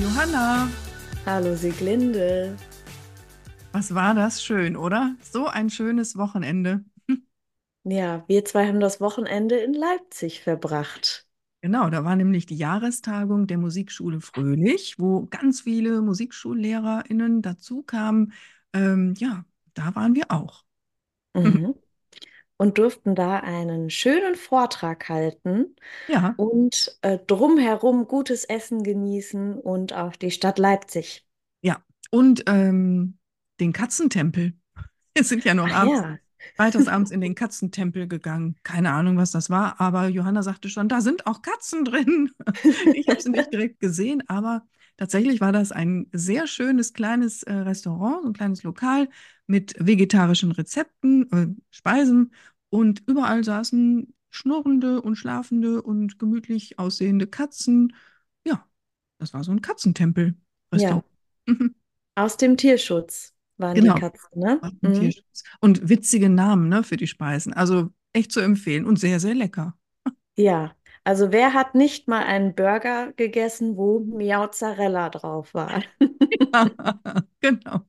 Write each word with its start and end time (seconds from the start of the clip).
Johanna. 0.00 0.68
Hallo 1.26 1.56
Sieglinde. 1.56 2.56
Was 3.72 3.94
war 3.94 4.14
das 4.14 4.42
schön, 4.42 4.76
oder? 4.76 5.16
So 5.22 5.46
ein 5.46 5.70
schönes 5.70 6.16
Wochenende. 6.16 6.84
Ja, 7.84 8.24
wir 8.28 8.44
zwei 8.44 8.66
haben 8.66 8.80
das 8.80 9.00
Wochenende 9.00 9.56
in 9.56 9.72
Leipzig 9.72 10.42
verbracht. 10.42 11.26
Genau, 11.62 11.88
da 11.88 12.04
war 12.04 12.16
nämlich 12.16 12.44
die 12.44 12.56
Jahrestagung 12.56 13.46
der 13.46 13.56
Musikschule 13.56 14.20
Fröhlich, 14.20 14.98
wo 14.98 15.26
ganz 15.26 15.62
viele 15.62 16.02
MusikschullehrerInnen 16.02 17.40
dazu 17.40 17.82
kamen. 17.82 18.32
Ähm, 18.74 19.14
ja, 19.16 19.44
da 19.74 19.94
waren 19.94 20.14
wir 20.14 20.24
auch. 20.28 20.64
Mhm. 21.34 21.74
Und 22.58 22.78
durften 22.78 23.14
da 23.16 23.38
einen 23.40 23.90
schönen 23.90 24.34
Vortrag 24.36 25.08
halten 25.08 25.76
Ja, 26.06 26.36
und 26.36 26.98
äh, 27.02 27.18
drumherum 27.18 28.08
gutes 28.08 28.44
Essen 28.44 28.82
genießen 28.84 29.58
und 29.60 29.92
auch 29.94 30.16
die 30.16 30.30
Stadt 30.32 30.58
Leipzig. 30.58 31.26
ja. 31.62 31.82
Und 32.10 32.44
ähm, 32.46 33.18
den 33.60 33.72
Katzentempel. 33.72 34.54
Wir 35.14 35.24
sind 35.24 35.44
ja 35.44 35.54
noch 35.54 35.72
abends, 35.72 36.02
ja, 36.02 36.18
freitagsabends 36.56 37.10
in 37.10 37.20
den 37.20 37.34
Katzentempel 37.36 38.08
gegangen. 38.08 38.56
Keine 38.62 38.92
Ahnung, 38.92 39.16
was 39.16 39.32
das 39.32 39.50
war, 39.50 39.80
aber 39.80 40.08
Johanna 40.08 40.42
sagte 40.42 40.68
schon, 40.70 40.88
da 40.88 41.00
sind 41.00 41.26
auch 41.26 41.42
Katzen 41.42 41.84
drin. 41.84 42.30
Ich 42.94 43.08
habe 43.08 43.20
sie 43.20 43.30
nicht 43.30 43.52
direkt 43.52 43.80
gesehen, 43.80 44.22
aber 44.28 44.66
tatsächlich 44.96 45.40
war 45.40 45.52
das 45.52 45.72
ein 45.72 46.08
sehr 46.12 46.46
schönes 46.46 46.92
kleines 46.94 47.42
äh, 47.44 47.52
Restaurant, 47.52 48.26
ein 48.26 48.32
kleines 48.32 48.62
Lokal 48.62 49.08
mit 49.48 49.74
vegetarischen 49.80 50.52
Rezepten, 50.52 51.32
äh, 51.32 51.48
Speisen 51.72 52.32
und 52.70 53.02
überall 53.08 53.44
saßen 53.44 54.14
schnurrende 54.30 55.02
und 55.02 55.16
schlafende 55.16 55.82
und 55.82 56.18
gemütlich 56.20 56.78
aussehende 56.80 57.26
Katzen. 57.28 57.94
Ja, 58.46 58.66
das 59.18 59.34
war 59.34 59.44
so 59.44 59.52
ein 59.52 59.62
ja, 60.72 61.02
Katzentempel-Restaurant. 61.02 61.06
aus 62.16 62.36
dem 62.36 62.56
Tierschutz 62.58 63.34
waren 63.56 63.80
die 63.80 63.92
Genau. 63.92 63.94
Katzen, 63.94 64.40
ne? 64.40 64.62
Aus 64.62 64.72
dem 64.82 64.92
Mhm. 64.92 64.92
Tierschutz. 64.92 65.44
Und 65.60 65.88
witzige 65.88 66.28
Namen, 66.28 66.68
ne, 66.68 66.82
für 66.84 66.96
die 66.96 67.06
Speisen. 67.06 67.52
Also 67.52 67.90
echt 68.12 68.32
zu 68.32 68.40
empfehlen 68.40 68.86
und 68.86 68.98
sehr, 68.98 69.20
sehr 69.20 69.34
lecker. 69.34 69.76
Ja, 70.36 70.74
also 71.04 71.32
wer 71.32 71.52
hat 71.54 71.74
nicht 71.74 72.08
mal 72.08 72.22
einen 72.24 72.54
Burger 72.54 73.12
gegessen, 73.14 73.76
wo 73.76 73.98
Miauzarella 74.00 75.10
drauf 75.10 75.52
war? 75.54 75.82
Genau. 77.40 77.86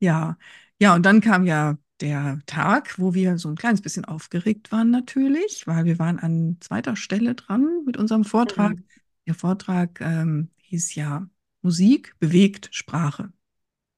Ja. 0.00 0.38
Ja, 0.80 0.94
und 0.94 1.04
dann 1.04 1.20
kam 1.20 1.44
ja 1.44 1.76
der 2.00 2.40
Tag, 2.46 2.98
wo 2.98 3.12
wir 3.12 3.38
so 3.38 3.48
ein 3.48 3.56
kleines 3.56 3.82
bisschen 3.82 4.06
aufgeregt 4.06 4.72
waren 4.72 4.90
natürlich, 4.90 5.66
weil 5.66 5.84
wir 5.84 5.98
waren 5.98 6.18
an 6.18 6.56
zweiter 6.60 6.96
Stelle 6.96 7.34
dran 7.34 7.84
mit 7.84 7.96
unserem 7.96 8.24
Vortrag. 8.24 8.76
Mhm. 8.76 8.84
Der 9.26 9.34
Vortrag 9.34 10.00
ähm, 10.00 10.48
hieß 10.56 10.94
ja 10.94 11.28
Musik 11.62 12.14
bewegt 12.18 12.70
Sprache. 12.72 13.30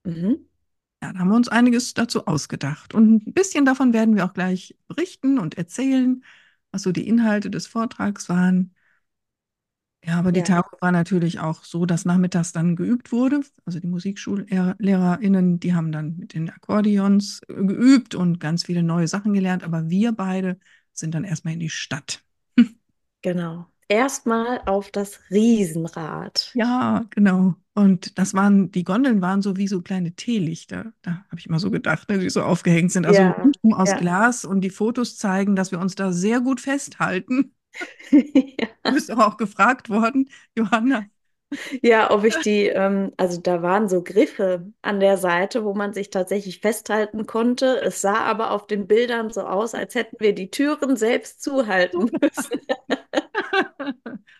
Mhm. 0.04 0.38
Ja, 1.02 1.12
da 1.12 1.18
haben 1.20 1.28
wir 1.28 1.36
uns 1.36 1.48
einiges 1.48 1.94
dazu 1.94 2.26
ausgedacht. 2.26 2.94
Und 2.94 3.26
ein 3.26 3.32
bisschen 3.32 3.64
davon 3.64 3.92
werden 3.92 4.16
wir 4.16 4.24
auch 4.24 4.34
gleich 4.34 4.76
berichten 4.88 5.38
und 5.38 5.56
erzählen, 5.56 6.24
was 6.72 6.82
so 6.82 6.90
die 6.90 7.06
Inhalte 7.06 7.50
des 7.50 7.68
Vortrags 7.68 8.28
waren. 8.28 8.74
Ja, 10.04 10.18
aber 10.18 10.32
die 10.32 10.42
Ja, 10.42 10.42
Tagung 10.42 10.72
war 10.80 10.90
natürlich 10.90 11.38
auch 11.38 11.62
so, 11.64 11.86
dass 11.86 12.04
nachmittags 12.04 12.52
dann 12.52 12.74
geübt 12.74 13.12
wurde. 13.12 13.40
Also 13.64 13.78
die 13.78 13.86
MusikschullehrerInnen, 13.86 15.60
die 15.60 15.74
haben 15.74 15.92
dann 15.92 16.16
mit 16.18 16.34
den 16.34 16.50
Akkordeons 16.50 17.40
äh, 17.48 17.54
geübt 17.54 18.14
und 18.16 18.40
ganz 18.40 18.64
viele 18.64 18.82
neue 18.82 19.06
Sachen 19.08 19.32
gelernt. 19.32 19.62
Aber 19.62 19.90
wir 19.90 20.12
beide 20.12 20.58
sind 20.92 21.14
dann 21.14 21.22
erstmal 21.24 21.54
in 21.54 21.60
die 21.60 21.70
Stadt. 21.70 22.24
genau. 23.22 23.66
Erstmal 23.88 24.60
auf 24.66 24.90
das 24.90 25.18
Riesenrad. 25.30 26.54
Ja, 26.54 27.04
genau. 27.10 27.54
Und 27.74 28.18
das 28.18 28.34
waren, 28.34 28.70
die 28.70 28.84
Gondeln 28.84 29.22
waren 29.22 29.40
so 29.40 29.56
wie 29.56 29.66
so 29.68 29.80
kleine 29.80 30.12
Teelichter. 30.14 30.92
Da 31.00 31.24
habe 31.30 31.38
ich 31.38 31.46
immer 31.46 31.58
so 31.58 31.70
gedacht, 31.70 32.08
ne, 32.10 32.18
die 32.18 32.28
so 32.28 32.42
aufgehängt 32.42 32.92
sind. 32.92 33.06
Also 33.06 33.34
Ja, 33.34 33.50
aus 33.70 33.94
ja. 33.94 33.96
Glas 33.96 34.44
und 34.44 34.60
die 34.60 34.68
Fotos 34.70 35.16
zeigen, 35.16 35.56
dass 35.56 35.70
wir 35.72 35.78
uns 35.80 35.94
da 35.94 36.12
sehr 36.12 36.40
gut 36.40 36.60
festhalten. 36.60 37.54
Du 38.84 38.92
bist 38.92 39.08
doch 39.10 39.18
auch 39.18 39.36
gefragt 39.36 39.88
worden, 39.90 40.28
Johanna. 40.56 41.06
Ja, 41.82 42.10
ob 42.10 42.24
ich 42.24 42.40
die, 42.40 42.66
ähm, 42.68 43.12
also 43.18 43.38
da 43.40 43.60
waren 43.62 43.88
so 43.88 44.02
Griffe 44.02 44.72
an 44.80 45.00
der 45.00 45.18
Seite, 45.18 45.64
wo 45.64 45.74
man 45.74 45.92
sich 45.92 46.08
tatsächlich 46.10 46.60
festhalten 46.60 47.26
konnte. 47.26 47.80
Es 47.82 48.00
sah 48.00 48.20
aber 48.24 48.52
auf 48.52 48.66
den 48.66 48.86
Bildern 48.86 49.30
so 49.30 49.42
aus, 49.42 49.74
als 49.74 49.94
hätten 49.94 50.16
wir 50.20 50.34
die 50.34 50.50
Türen 50.50 50.96
selbst 50.96 51.42
zuhalten 51.42 52.10
müssen. 52.20 52.60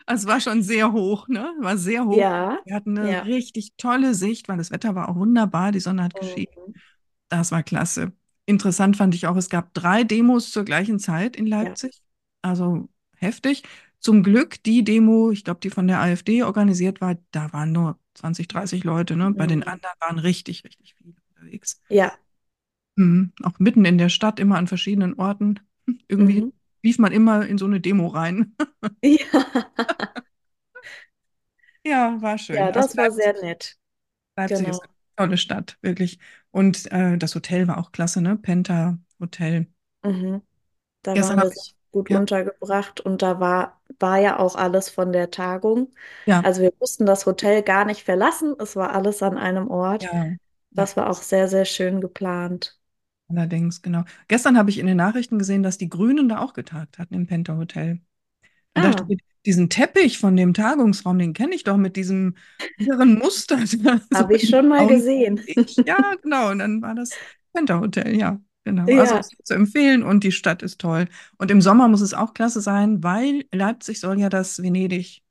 Es 0.07 0.27
war 0.27 0.41
schon 0.41 0.63
sehr 0.63 0.93
hoch, 0.93 1.29
ne? 1.29 1.53
War 1.61 1.77
sehr 1.79 2.05
hoch. 2.07 2.17
Ja, 2.17 2.59
Wir 2.65 2.75
hatten 2.75 2.99
eine 2.99 3.13
ja. 3.13 3.21
richtig 3.23 3.75
tolle 3.77 4.15
Sicht, 4.15 4.49
weil 4.49 4.59
das 4.59 4.71
Wetter 4.71 4.95
war 4.95 5.09
auch 5.09 5.17
wunderbar, 5.17 5.73
die 5.73 5.81
Sonne 5.81 6.03
hat 6.05 6.15
geschienen. 6.15 6.49
Mhm. 6.67 6.75
Das 7.29 7.53
war 7.53 7.63
klasse. 7.63 8.13
Interessant 8.47 8.97
fand 8.97 9.15
ich 9.15 9.27
auch, 9.27 9.37
es 9.37 9.49
gab 9.51 9.75
drei 9.75 10.05
Demos 10.05 10.51
zur 10.53 10.65
gleichen 10.65 10.99
Zeit 10.99 11.37
in 11.37 11.47
Ja. 11.59 11.59
Leipzig. 11.59 12.03
Also 12.43 12.89
heftig. 13.23 13.63
Zum 14.01 14.23
Glück 14.23 14.63
die 14.65 14.85
Demo, 14.85 15.31
ich 15.31 15.45
glaube, 15.45 15.61
die 15.61 15.71
von 15.71 15.87
der 15.87 16.01
AfD 16.01 16.43
organisiert 16.43 17.01
war, 17.01 17.17
da 17.31 17.53
waren 17.53 17.73
nur 17.73 17.99
20, 18.15 18.49
30 18.49 18.85
Leute, 18.85 19.17
ne? 19.17 19.33
Bei 19.33 19.47
den 19.47 19.63
Mhm. 19.63 19.69
anderen 19.69 19.95
waren 20.01 20.19
richtig, 20.19 20.65
richtig 20.65 20.95
viele 20.97 21.15
unterwegs. 21.31 21.81
Ja. 21.89 22.19
Mhm. 22.97 23.33
Auch 23.43 23.59
mitten 23.59 23.85
in 23.85 23.99
der 23.99 24.09
Stadt, 24.09 24.39
immer 24.41 24.57
an 24.59 24.67
verschiedenen 24.67 25.15
Orten. 25.19 25.61
Irgendwie 26.09 26.43
Mhm. 26.43 26.53
lief 26.83 26.99
man 26.99 27.13
immer 27.13 27.47
in 27.47 27.59
so 27.59 27.67
eine 27.67 27.81
Demo 27.81 28.09
rein. 28.09 28.55
Ja. 29.03 29.53
Ja, 31.85 32.21
war 32.23 32.39
schön. 32.39 32.69
Ja, 32.69 32.73
Also 32.73 32.89
das 32.89 32.97
war 32.97 33.11
sehr 33.11 33.33
nett. 33.43 33.77
Leipzig 34.37 34.69
ist 34.69 34.81
Genau. 34.81 34.83
eine 34.83 34.93
tolle 35.17 35.39
Stadt, 35.39 35.79
wirklich. 35.83 36.19
Und 36.51 36.91
äh, 36.93 37.17
das 37.19 37.35
Hotel 37.35 37.67
war 37.69 37.79
auch 37.79 37.93
klasse, 37.93 38.21
ne? 38.23 38.37
Penta 38.37 38.99
Hotel. 39.21 39.67
Mhm. 40.05 40.43
Da 41.03 41.13
Gestern 41.15 41.41
habe 41.41 41.55
ich, 41.57 41.75
gut 41.93 42.11
ja, 42.11 42.17
untergebracht 42.17 43.01
und 43.01 43.23
da 43.23 43.41
war, 43.41 43.81
war 43.99 44.19
ja 44.19 44.39
auch 44.39 44.57
alles 44.57 44.89
von 44.91 45.13
der 45.13 45.31
Tagung. 45.31 45.93
ja, 46.27 46.43
Also 46.43 46.63
wir 46.63 46.73
mussten 46.81 47.07
das 47.07 47.27
Hotel 47.27 47.63
gar 47.63 47.85
nicht 47.85 48.03
verlassen. 48.05 48.55
Es 48.59 48.77
war 48.77 48.93
alles 48.95 49.23
an 49.23 49.39
einem 49.39 49.71
Ort. 49.71 50.11
ja, 50.13 50.37
Das 50.75 50.97
war 50.97 51.11
auch 51.11 51.23
sehr, 51.23 51.49
sehr 51.49 51.65
schön 51.67 52.01
geplant. 52.01 52.79
allerdings, 53.29 53.83
genau. 53.83 54.05
Gestern 54.29 54.57
habe 54.59 54.71
ich 54.71 54.79
in 54.79 54.87
den 54.87 54.97
Nachrichten 54.97 55.39
gesehen, 55.39 55.63
dass 55.63 55.79
die 55.79 55.89
Grünen 55.89 56.29
da 56.29 56.39
auch 56.41 56.53
getagt 56.55 56.99
hatten 56.99 57.15
im 57.15 57.27
Penta 57.27 57.57
Hotel. 57.57 58.01
Ah, 58.75 59.07
mir, 59.09 59.19
diesen 59.47 59.71
Teppich 59.71 60.19
von 60.19 60.37
dem 60.37 60.55
Tagungsraum, 60.55 61.19
den 61.19 61.33
kenne 61.35 61.55
ich 61.55 61.65
doch 61.65 61.77
mit 61.77 61.97
diesem 61.97 62.37
irren 62.85 63.19
Muster. 63.19 63.59
Habe 64.15 64.35
ich 64.37 64.49
schon 64.49 64.69
mal 64.69 64.87
gesehen. 64.87 65.41
Ja, 65.87 66.15
genau. 66.23 66.51
Und 66.51 66.59
dann 66.61 66.83
war 66.83 66.95
das 66.95 67.19
Penta 67.53 67.81
Hotel, 67.81 68.17
ja, 68.17 68.41
genau. 68.65 68.95
Also 68.97 69.17
Ja, 69.17 69.19
ist 69.19 69.37
zu 69.45 69.55
empfehlen 69.55 70.03
und 70.03 70.25
die 70.25 70.33
Stadt 70.33 70.63
ist 70.63 70.81
toll. 70.81 71.09
Und 71.39 71.51
im 71.51 71.61
Sommer 71.63 71.89
muss 71.89 72.01
es 72.01 72.15
auch 72.15 72.35
klasse 72.35 72.61
sein, 72.61 73.03
weil 73.03 73.45
Leipzig 73.53 74.01
soll 74.01 74.19
ja 74.21 74.29
das 74.29 74.63
Venedig 74.63 75.23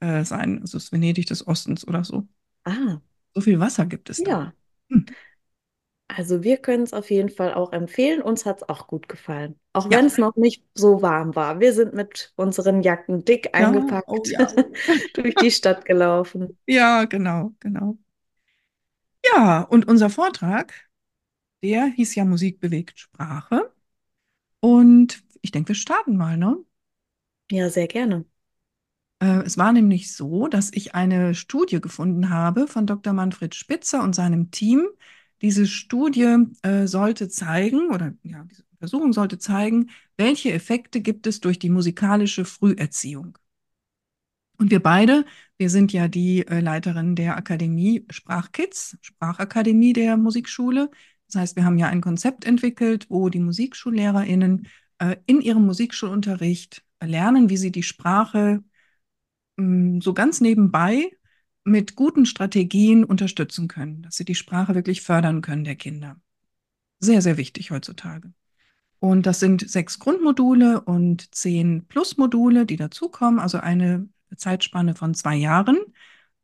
äh, 0.00 0.24
sein, 0.24 0.60
also 0.62 0.78
das 0.78 0.92
Venedig 0.92 1.26
des 1.26 1.46
Ostens 1.46 1.86
oder 1.88 2.04
so. 2.04 2.28
ah, 2.64 3.00
So 3.34 3.40
viel 3.40 3.60
Wasser 3.60 3.86
gibt 3.86 4.10
es 4.10 4.22
da. 4.22 4.32
ja. 4.36 4.52
Hm. 4.90 5.06
Also 6.08 6.42
wir 6.44 6.56
können 6.58 6.84
es 6.84 6.92
auf 6.92 7.10
jeden 7.10 7.28
Fall 7.30 7.52
auch 7.54 7.72
empfehlen. 7.72 8.22
Uns 8.22 8.46
hat 8.46 8.58
es 8.62 8.68
auch 8.68 8.86
gut 8.86 9.08
gefallen. 9.08 9.58
Auch 9.72 9.90
Ja, 9.90 9.98
wenn 9.98 10.06
es 10.06 10.18
noch 10.18 10.36
nicht 10.36 10.64
so 10.74 11.02
warm 11.02 11.34
war. 11.34 11.60
Wir 11.60 11.72
sind 11.74 11.94
mit 11.94 12.32
unseren 12.36 12.82
Jacken 12.82 13.24
dick 13.24 13.54
ja, 13.56 13.70
oh 14.06 14.24
eingepackt 14.24 14.28
ja. 14.30 14.54
durch 15.14 15.34
die 15.36 15.50
Stadt 15.50 15.84
gelaufen. 15.84 16.56
Ja, 16.66 17.04
genau, 17.06 17.54
genau. 17.60 17.98
Ja, 19.24 19.62
und 19.62 19.88
unser 19.88 20.08
Vortrag, 20.10 20.72
der 21.62 21.86
hieß 21.86 22.14
ja 22.14 22.24
Musik 22.24 22.60
bewegt 22.60 22.98
Sprache. 22.98 23.72
Und 24.60 25.22
ich 25.42 25.50
denke, 25.50 25.68
wir 25.68 25.74
starten 25.74 26.16
mal, 26.16 26.36
ne? 26.36 26.56
Ja, 27.50 27.70
sehr 27.70 27.86
gerne. 27.86 28.24
Äh, 29.20 29.42
es 29.44 29.56
war 29.58 29.72
nämlich 29.72 30.12
so, 30.14 30.48
dass 30.48 30.72
ich 30.72 30.94
eine 30.94 31.34
Studie 31.34 31.80
gefunden 31.80 32.30
habe 32.30 32.66
von 32.66 32.86
Dr. 32.86 33.12
Manfred 33.12 33.54
Spitzer 33.54 34.02
und 34.02 34.14
seinem 34.14 34.50
Team. 34.50 34.86
Diese 35.42 35.66
Studie 35.66 36.36
äh, 36.62 36.86
sollte 36.86 37.28
zeigen, 37.28 37.90
oder 37.90 38.14
ja, 38.22 38.44
diese 38.44 38.64
Untersuchung 38.72 39.12
sollte 39.12 39.38
zeigen, 39.38 39.90
welche 40.16 40.52
Effekte 40.52 41.00
gibt 41.00 41.26
es 41.26 41.40
durch 41.40 41.58
die 41.58 41.70
musikalische 41.70 42.44
Früherziehung. 42.44 43.38
Und 44.58 44.70
wir 44.70 44.82
beide, 44.82 45.26
wir 45.58 45.68
sind 45.70 45.92
ja 45.92 46.08
die 46.08 46.46
äh, 46.46 46.60
Leiterin 46.60 47.14
der 47.14 47.36
Akademie 47.36 48.06
Sprachkids, 48.10 48.96
Sprachakademie 49.02 49.92
der 49.92 50.16
Musikschule. 50.16 50.90
Das 51.26 51.40
heißt, 51.40 51.56
wir 51.56 51.64
haben 51.64 51.78
ja 51.78 51.88
ein 51.88 52.00
Konzept 52.00 52.44
entwickelt, 52.44 53.06
wo 53.08 53.28
die 53.28 53.40
MusikschullehrerInnen 53.40 54.68
äh, 54.98 55.16
in 55.26 55.40
ihrem 55.40 55.66
Musikschulunterricht 55.66 56.84
lernen, 57.02 57.50
wie 57.50 57.56
sie 57.56 57.72
die 57.72 57.82
Sprache 57.82 58.62
mh, 59.56 60.00
so 60.02 60.14
ganz 60.14 60.40
nebenbei 60.40 61.10
mit 61.64 61.96
guten 61.96 62.26
Strategien 62.26 63.04
unterstützen 63.04 63.68
können, 63.68 64.02
dass 64.02 64.16
sie 64.16 64.24
die 64.24 64.36
Sprache 64.36 64.74
wirklich 64.74 65.02
fördern 65.02 65.42
können 65.42 65.64
der 65.64 65.74
Kinder. 65.74 66.16
Sehr, 67.00 67.20
sehr 67.20 67.36
wichtig 67.36 67.70
heutzutage. 67.70 68.32
Und 68.98 69.26
das 69.26 69.40
sind 69.40 69.68
sechs 69.68 69.98
Grundmodule 69.98 70.80
und 70.80 71.34
zehn 71.34 71.86
Plusmodule, 71.86 72.66
die 72.66 72.76
dazukommen, 72.76 73.40
also 73.40 73.58
eine 73.58 74.08
Zeitspanne 74.34 74.94
von 74.94 75.14
zwei 75.14 75.36
Jahren. 75.36 75.78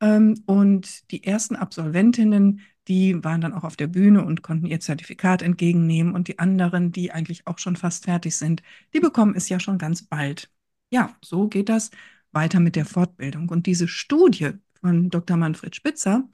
Ähm, 0.01 0.43
und 0.47 1.11
die 1.11 1.25
ersten 1.25 1.57
Absolventinnen, 1.57 2.61
die 2.89 3.23
waren 3.23 3.41
dann 3.41 3.53
auch 3.53 3.65
auf 3.65 3.77
der 3.77 3.87
Bühne 3.87 4.25
und 4.25 4.43
konnten 4.43 4.67
ihr 4.67 4.81
Zertifikat 4.81 5.43
entgegennehmen. 5.43 6.15
Und 6.15 6.29
die 6.29 6.39
anderen, 6.39 6.93
die 6.93 7.13
eigentlich 7.13 7.47
auch 7.47 7.59
schon 7.59 7.77
fast 7.77 8.05
fertig 8.05 8.37
sind, 8.37 8.63
die 8.95 9.01
bekommen 9.01 9.35
es 9.37 9.49
ja 9.49 9.61
schon 9.61 9.79
ganz 9.79 10.03
bald. 10.03 10.51
Ja, 10.91 11.17
so 11.23 11.49
geht 11.49 11.69
das 11.69 11.91
weiter 12.33 12.61
mit 12.61 12.77
der 12.77 12.85
Fortbildung. 12.87 13.49
Und 13.49 13.67
diese 13.67 13.89
Studie 13.89 14.53
von 14.81 15.11
Dr. 15.11 15.37
Manfred 15.37 15.77
Spitzer 15.77 16.29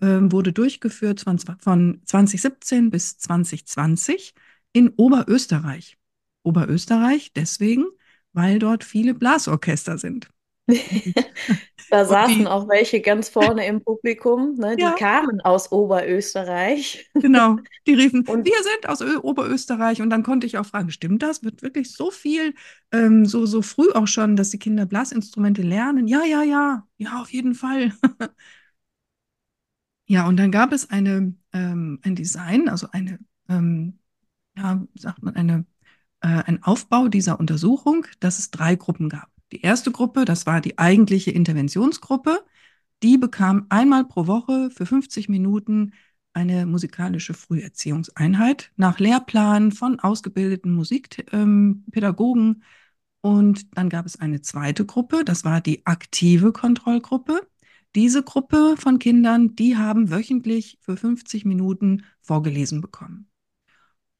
äh, 0.00 0.06
wurde 0.22 0.52
durchgeführt 0.52 1.20
von 1.20 1.38
2017 1.38 2.90
bis 2.90 3.18
2020 3.18 4.34
in 4.72 4.90
Oberösterreich. 4.90 5.98
Oberösterreich 6.42 7.32
deswegen, 7.34 7.86
weil 8.32 8.58
dort 8.58 8.84
viele 8.84 9.14
Blasorchester 9.14 9.98
sind. 9.98 10.30
da 11.90 12.04
saßen 12.04 12.46
die, 12.46 12.46
auch 12.46 12.68
welche 12.68 13.00
ganz 13.00 13.28
vorne 13.28 13.66
im 13.66 13.82
Publikum, 13.82 14.54
ne? 14.56 14.78
die 14.78 14.82
Ja. 14.82 14.94
kamen 14.94 15.40
aus 15.40 15.72
Oberösterreich. 15.72 17.08
Genau, 17.20 17.58
die 17.86 17.94
riefen, 17.94 18.24
Und- 18.26 18.46
wir 18.46 18.62
sind 18.62 18.88
aus 18.88 19.00
Ö 19.00 19.18
Oberösterreich. 19.20 20.00
Und 20.02 20.10
dann 20.10 20.22
konnte 20.22 20.46
ich 20.46 20.56
auch 20.56 20.66
fragen, 20.66 20.90
stimmt 20.92 21.22
das? 21.24 21.42
Wird 21.42 21.62
wirklich 21.62 21.92
so 21.92 22.12
viel, 22.12 22.54
ähm, 22.92 23.26
so, 23.26 23.44
so 23.44 23.60
früh 23.62 23.90
auch 23.92 24.06
schon, 24.06 24.36
dass 24.36 24.50
die 24.50 24.58
Kinder 24.60 24.86
Blasinstrumente 24.86 25.62
lernen? 25.62 26.06
Ja, 26.06 26.22
ja, 26.24 26.42
ja, 26.44 26.86
ja, 26.98 27.20
auf 27.20 27.32
jeden 27.32 27.54
Fall. 27.54 27.92
Ja, 30.06 30.26
und 30.26 30.36
dann 30.38 30.50
gab 30.50 30.72
es 30.72 30.90
eine, 30.90 31.34
ähm, 31.52 32.00
ein 32.02 32.14
Design, 32.16 32.68
also 32.68 32.88
eine, 32.92 33.18
ähm, 33.48 33.98
ja, 34.56 34.86
sagt 34.94 35.22
man, 35.22 35.36
eine, 35.36 35.66
äh, 36.22 36.28
ein 36.28 36.62
Aufbau 36.62 37.08
dieser 37.08 37.40
Untersuchung, 37.40 38.06
dass 38.20 38.38
es 38.38 38.50
drei 38.50 38.76
Gruppen 38.76 39.08
gab. 39.10 39.30
Die 39.52 39.62
erste 39.62 39.90
Gruppe, 39.92 40.24
das 40.24 40.46
war 40.46 40.60
die 40.60 40.78
eigentliche 40.78 41.30
Interventionsgruppe, 41.30 42.44
die 43.02 43.18
bekam 43.18 43.66
einmal 43.68 44.04
pro 44.04 44.26
Woche 44.26 44.70
für 44.70 44.86
50 44.86 45.28
Minuten 45.28 45.92
eine 46.32 46.66
musikalische 46.66 47.34
Früherziehungseinheit 47.34 48.72
nach 48.76 48.98
Lehrplan 48.98 49.72
von 49.72 50.00
ausgebildeten 50.00 50.72
Musikpädagogen. 50.72 52.62
Und 53.20 53.76
dann 53.76 53.88
gab 53.88 54.06
es 54.06 54.20
eine 54.20 54.40
zweite 54.42 54.84
Gruppe, 54.86 55.24
das 55.24 55.44
war 55.44 55.60
die 55.60 55.84
aktive 55.86 56.52
Kontrollgruppe. 56.52 57.48
Diese 57.94 58.22
Gruppe 58.22 58.76
von 58.78 58.98
Kindern, 58.98 59.56
die 59.56 59.76
haben 59.76 60.10
wöchentlich 60.10 60.78
für 60.80 60.96
50 60.96 61.44
Minuten 61.44 62.04
vorgelesen 62.20 62.80
bekommen. 62.80 63.28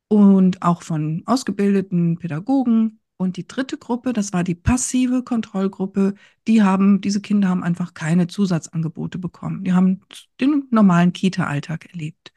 Und 0.08 0.62
auch 0.62 0.82
von 0.82 1.22
ausgebildeten 1.26 2.18
Pädagogen. 2.18 2.97
Und 3.20 3.36
die 3.36 3.48
dritte 3.48 3.78
Gruppe, 3.78 4.12
das 4.12 4.32
war 4.32 4.44
die 4.44 4.54
passive 4.54 5.24
Kontrollgruppe, 5.24 6.14
die 6.46 6.62
haben, 6.62 7.00
diese 7.00 7.20
Kinder 7.20 7.48
haben 7.48 7.64
einfach 7.64 7.92
keine 7.92 8.28
Zusatzangebote 8.28 9.18
bekommen. 9.18 9.64
Die 9.64 9.72
haben 9.72 10.02
den 10.40 10.68
normalen 10.70 11.12
Kita-Alltag 11.12 11.86
erlebt. 11.92 12.32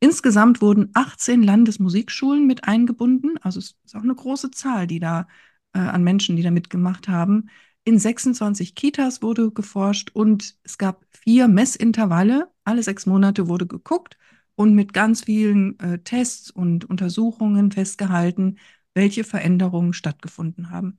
Insgesamt 0.00 0.62
wurden 0.62 0.90
18 0.94 1.42
Landesmusikschulen 1.42 2.46
mit 2.46 2.64
eingebunden. 2.64 3.36
Also 3.42 3.58
es 3.60 3.76
ist 3.84 3.94
auch 3.94 4.02
eine 4.02 4.14
große 4.14 4.50
Zahl, 4.50 4.86
die 4.86 5.00
da 5.00 5.28
äh, 5.74 5.80
an 5.80 6.02
Menschen, 6.02 6.36
die 6.36 6.42
da 6.42 6.50
mitgemacht 6.50 7.08
haben. 7.08 7.50
In 7.84 7.98
26 7.98 8.74
Kitas 8.74 9.22
wurde 9.22 9.50
geforscht 9.50 10.10
und 10.14 10.56
es 10.64 10.78
gab 10.78 11.04
vier 11.10 11.46
Messintervalle. 11.46 12.50
Alle 12.64 12.82
sechs 12.82 13.06
Monate 13.06 13.48
wurde 13.48 13.66
geguckt 13.66 14.16
und 14.54 14.74
mit 14.74 14.92
ganz 14.92 15.24
vielen 15.24 15.78
äh, 15.78 15.98
Tests 15.98 16.50
und 16.50 16.84
Untersuchungen 16.86 17.70
festgehalten, 17.70 18.56
welche 18.94 19.24
Veränderungen 19.24 19.92
stattgefunden 19.92 20.70
haben. 20.70 20.98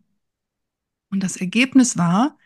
Und 1.10 1.22
das 1.22 1.38
Ergebnis 1.38 1.98
war, 1.98 2.38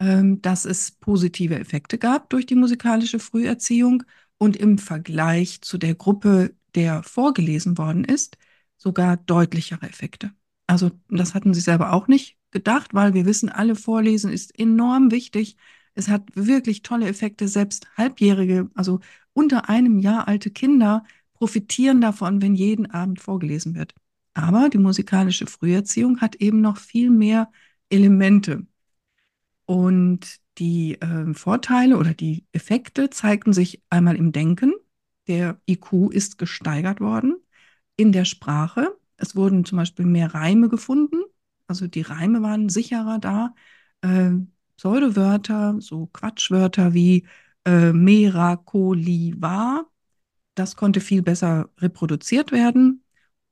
ähm, 0.00 0.42
dass 0.42 0.64
es 0.64 0.90
positive 0.92 1.58
Effekte 1.58 1.98
gab 1.98 2.28
durch 2.30 2.46
die 2.46 2.54
musikalische 2.56 3.18
Früherziehung 3.18 4.02
und 4.38 4.56
im 4.56 4.78
Vergleich 4.78 5.62
zu 5.62 5.78
der 5.78 5.94
Gruppe, 5.94 6.54
der 6.74 7.02
vorgelesen 7.02 7.78
worden 7.78 8.04
ist, 8.04 8.38
sogar 8.76 9.16
deutlichere 9.16 9.86
Effekte. 9.86 10.32
Also 10.66 10.90
das 11.08 11.34
hatten 11.34 11.54
sie 11.54 11.60
selber 11.60 11.92
auch 11.92 12.08
nicht 12.08 12.36
gedacht, 12.50 12.94
weil 12.94 13.14
wir 13.14 13.26
wissen, 13.26 13.48
alle 13.48 13.76
Vorlesen 13.76 14.32
ist 14.32 14.58
enorm 14.58 15.10
wichtig. 15.10 15.56
Es 15.94 16.08
hat 16.08 16.24
wirklich 16.34 16.82
tolle 16.82 17.06
Effekte. 17.08 17.48
Selbst 17.48 17.86
Halbjährige, 17.96 18.70
also 18.74 19.00
unter 19.32 19.68
einem 19.68 19.98
Jahr 19.98 20.28
alte 20.28 20.50
Kinder 20.50 21.04
profitieren 21.34 22.00
davon, 22.00 22.42
wenn 22.42 22.54
jeden 22.54 22.90
Abend 22.90 23.20
vorgelesen 23.20 23.74
wird. 23.74 23.94
Aber 24.34 24.68
die 24.70 24.78
musikalische 24.78 25.46
Früherziehung 25.46 26.20
hat 26.20 26.36
eben 26.36 26.60
noch 26.60 26.78
viel 26.78 27.10
mehr 27.10 27.50
Elemente. 27.90 28.66
Und 29.66 30.40
die 30.58 31.00
äh, 31.00 31.34
Vorteile 31.34 31.98
oder 31.98 32.14
die 32.14 32.46
Effekte 32.52 33.10
zeigten 33.10 33.52
sich 33.52 33.82
einmal 33.90 34.16
im 34.16 34.32
Denken. 34.32 34.72
Der 35.28 35.60
IQ 35.68 36.10
ist 36.10 36.38
gesteigert 36.38 37.00
worden. 37.00 37.36
In 37.96 38.12
der 38.12 38.24
Sprache. 38.24 38.96
Es 39.16 39.36
wurden 39.36 39.64
zum 39.64 39.78
Beispiel 39.78 40.06
mehr 40.06 40.34
Reime 40.34 40.68
gefunden. 40.68 41.22
Also 41.66 41.86
die 41.86 42.00
Reime 42.02 42.42
waren 42.42 42.68
sicherer 42.68 43.18
da. 43.18 43.54
Äh, 44.02 44.32
Pseudowörter, 44.76 45.76
so 45.80 46.06
Quatschwörter 46.06 46.92
wie 46.94 47.26
äh, 47.64 47.92
Merakoliva, 47.92 49.86
das 50.54 50.76
konnte 50.76 51.00
viel 51.00 51.22
besser 51.22 51.70
reproduziert 51.78 52.52
werden 52.52 53.02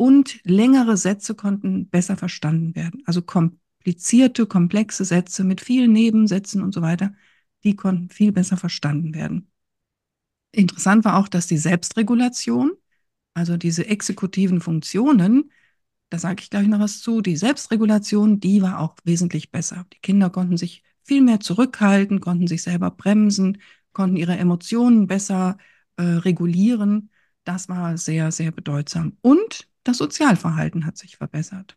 und 0.00 0.41
längere 0.44 0.97
Sätze 0.97 1.35
konnten 1.35 1.87
besser 1.91 2.17
verstanden 2.17 2.75
werden. 2.75 3.02
Also 3.05 3.20
komplizierte, 3.20 4.47
komplexe 4.47 5.05
Sätze 5.05 5.44
mit 5.44 5.61
vielen 5.61 5.93
Nebensätzen 5.93 6.62
und 6.62 6.73
so 6.73 6.81
weiter, 6.81 7.12
die 7.64 7.76
konnten 7.76 8.08
viel 8.08 8.32
besser 8.32 8.56
verstanden 8.56 9.14
werden. 9.14 9.50
Interessant 10.52 11.05
war 11.05 11.19
auch, 11.19 11.29
dass 11.29 11.49
die 11.49 11.58
Selbstregulation, 11.58 12.73
also 13.35 13.58
diese 13.58 13.88
exekutiven 13.88 14.62
Funktionen, 14.62 15.52
da 16.08 16.19
sage 16.19 16.41
ich 16.41 16.49
gleich 16.49 16.67
noch 16.67 16.81
was 16.81 17.00
zu, 17.02 17.20
die 17.20 17.37
Selbstregulation, 17.37 18.41
die 18.41 18.62
war 18.62 18.79
auch 18.79 18.97
wesentlich 19.05 19.50
besser. 19.50 19.85
Die 19.93 20.00
Kinder 20.00 20.31
konnten 20.31 20.56
sich 20.56 20.82
viel 21.05 21.20
mehr 21.20 21.41
zurückhalten, 21.41 22.20
konnten 22.20 22.47
sich 22.47 22.62
selber 22.62 22.91
bremsen, 22.91 23.58
konnten 23.93 24.17
ihre 24.17 24.38
Emotionen 24.38 25.06
besser 25.06 25.58
äh, 25.97 26.05
regulieren. 26.05 27.11
Das 27.44 27.69
war 27.69 27.99
sehr, 27.99 28.32
sehr 28.32 28.50
bedeutsam. 28.50 29.19
Und 29.20 29.70
das 29.85 29.99
Sozialverhalten 29.99 30.87
hat 30.87 30.97
sich 30.97 31.16
verbessert. 31.16 31.76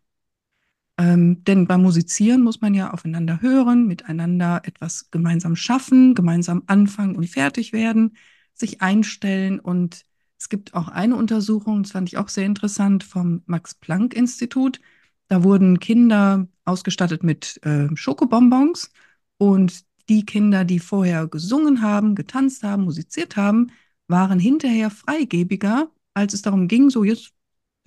Ähm, 0.96 1.42
denn 1.44 1.66
beim 1.66 1.82
Musizieren 1.82 2.42
muss 2.42 2.60
man 2.60 2.72
ja 2.74 2.92
aufeinander 2.92 3.40
hören, 3.42 3.86
miteinander 3.86 4.62
etwas 4.64 5.10
gemeinsam 5.10 5.56
schaffen, 5.56 6.14
gemeinsam 6.14 6.62
anfangen 6.66 7.16
und 7.16 7.28
fertig 7.28 7.72
werden, 7.72 8.16
sich 8.52 8.80
einstellen. 8.80 9.58
Und 9.58 10.04
es 10.38 10.48
gibt 10.48 10.74
auch 10.74 10.88
eine 10.88 11.16
Untersuchung, 11.16 11.82
das 11.82 11.92
fand 11.92 12.08
ich 12.08 12.16
auch 12.16 12.28
sehr 12.28 12.46
interessant, 12.46 13.02
vom 13.02 13.42
Max-Planck-Institut. 13.46 14.80
Da 15.28 15.42
wurden 15.42 15.80
Kinder 15.80 16.46
ausgestattet 16.64 17.24
mit 17.24 17.60
äh, 17.64 17.88
Schokobonbons 17.96 18.92
und 19.38 19.84
die 20.08 20.24
Kinder, 20.24 20.64
die 20.64 20.78
vorher 20.78 21.26
gesungen 21.26 21.82
haben, 21.82 22.14
getanzt 22.14 22.62
haben, 22.62 22.84
musiziert 22.84 23.36
haben, 23.36 23.72
waren 24.06 24.38
hinterher 24.38 24.90
freigebiger, 24.90 25.90
als 26.12 26.34
es 26.34 26.42
darum 26.42 26.68
ging, 26.68 26.90
so 26.90 27.04
jetzt 27.04 27.33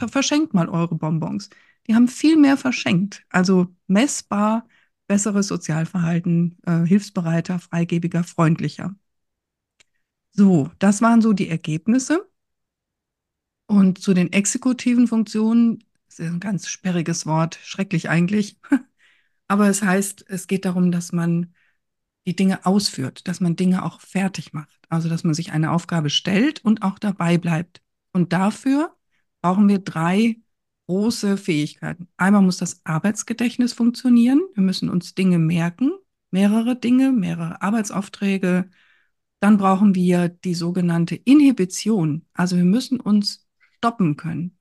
verschenkt 0.06 0.54
mal 0.54 0.70
eure 0.70 0.96
Bonbons. 0.96 1.50
Die 1.88 1.96
haben 1.96 2.08
viel 2.08 2.38
mehr 2.38 2.58
verschenkt. 2.58 3.26
Also 3.30 3.68
messbar 3.88 4.68
besseres 5.08 5.48
Sozialverhalten, 5.48 6.58
äh, 6.66 6.84
hilfsbereiter, 6.86 7.60
freigebiger, 7.60 8.24
freundlicher. 8.24 8.96
So, 10.32 10.70
das 10.80 11.02
waren 11.02 11.22
so 11.22 11.34
die 11.34 11.50
Ergebnisse. 11.50 12.30
Und 13.66 14.00
zu 14.00 14.14
den 14.14 14.32
exekutiven 14.32 15.08
Funktionen, 15.08 15.84
das 16.08 16.20
ist 16.20 16.28
ein 16.28 16.40
ganz 16.40 16.68
sperriges 16.70 17.26
Wort, 17.26 17.60
schrecklich 17.64 18.10
eigentlich. 18.10 18.60
Aber 19.48 19.68
es 19.70 19.82
heißt, 19.82 20.26
es 20.30 20.48
geht 20.48 20.66
darum, 20.66 20.92
dass 20.92 21.12
man 21.12 21.54
die 22.26 22.36
Dinge 22.36 22.66
ausführt, 22.66 23.28
dass 23.28 23.40
man 23.40 23.56
Dinge 23.56 23.84
auch 23.84 24.02
fertig 24.02 24.54
macht. 24.54 24.80
Also, 24.90 25.10
dass 25.10 25.24
man 25.24 25.34
sich 25.34 25.52
eine 25.52 25.72
Aufgabe 25.72 26.10
stellt 26.10 26.64
und 26.64 26.82
auch 26.84 27.00
dabei 27.00 27.38
bleibt. 27.38 27.82
Und 28.14 28.34
dafür 28.34 28.97
brauchen 29.42 29.68
wir 29.68 29.80
drei 29.80 30.38
große 30.88 31.38
Fähigkeiten. 31.38 32.08
Einmal 32.18 32.42
muss 32.42 32.58
das 32.58 32.82
Arbeitsgedächtnis 32.86 33.74
funktionieren. 33.74 34.42
Wir 34.56 34.64
müssen 34.64 34.90
uns 34.90 35.16
Dinge 35.16 35.40
merken, 35.40 35.92
mehrere 36.32 36.76
Dinge, 36.76 37.12
mehrere 37.12 37.62
Arbeitsaufträge. 37.62 38.70
Dann 39.40 39.58
brauchen 39.58 39.96
wir 39.96 40.30
die 40.30 40.56
sogenannte 40.56 41.16
Inhibition. 41.16 42.26
Also 42.34 42.56
wir 42.58 42.66
müssen 42.66 43.00
uns 43.00 43.48
stoppen 43.78 44.16
können. 44.18 44.58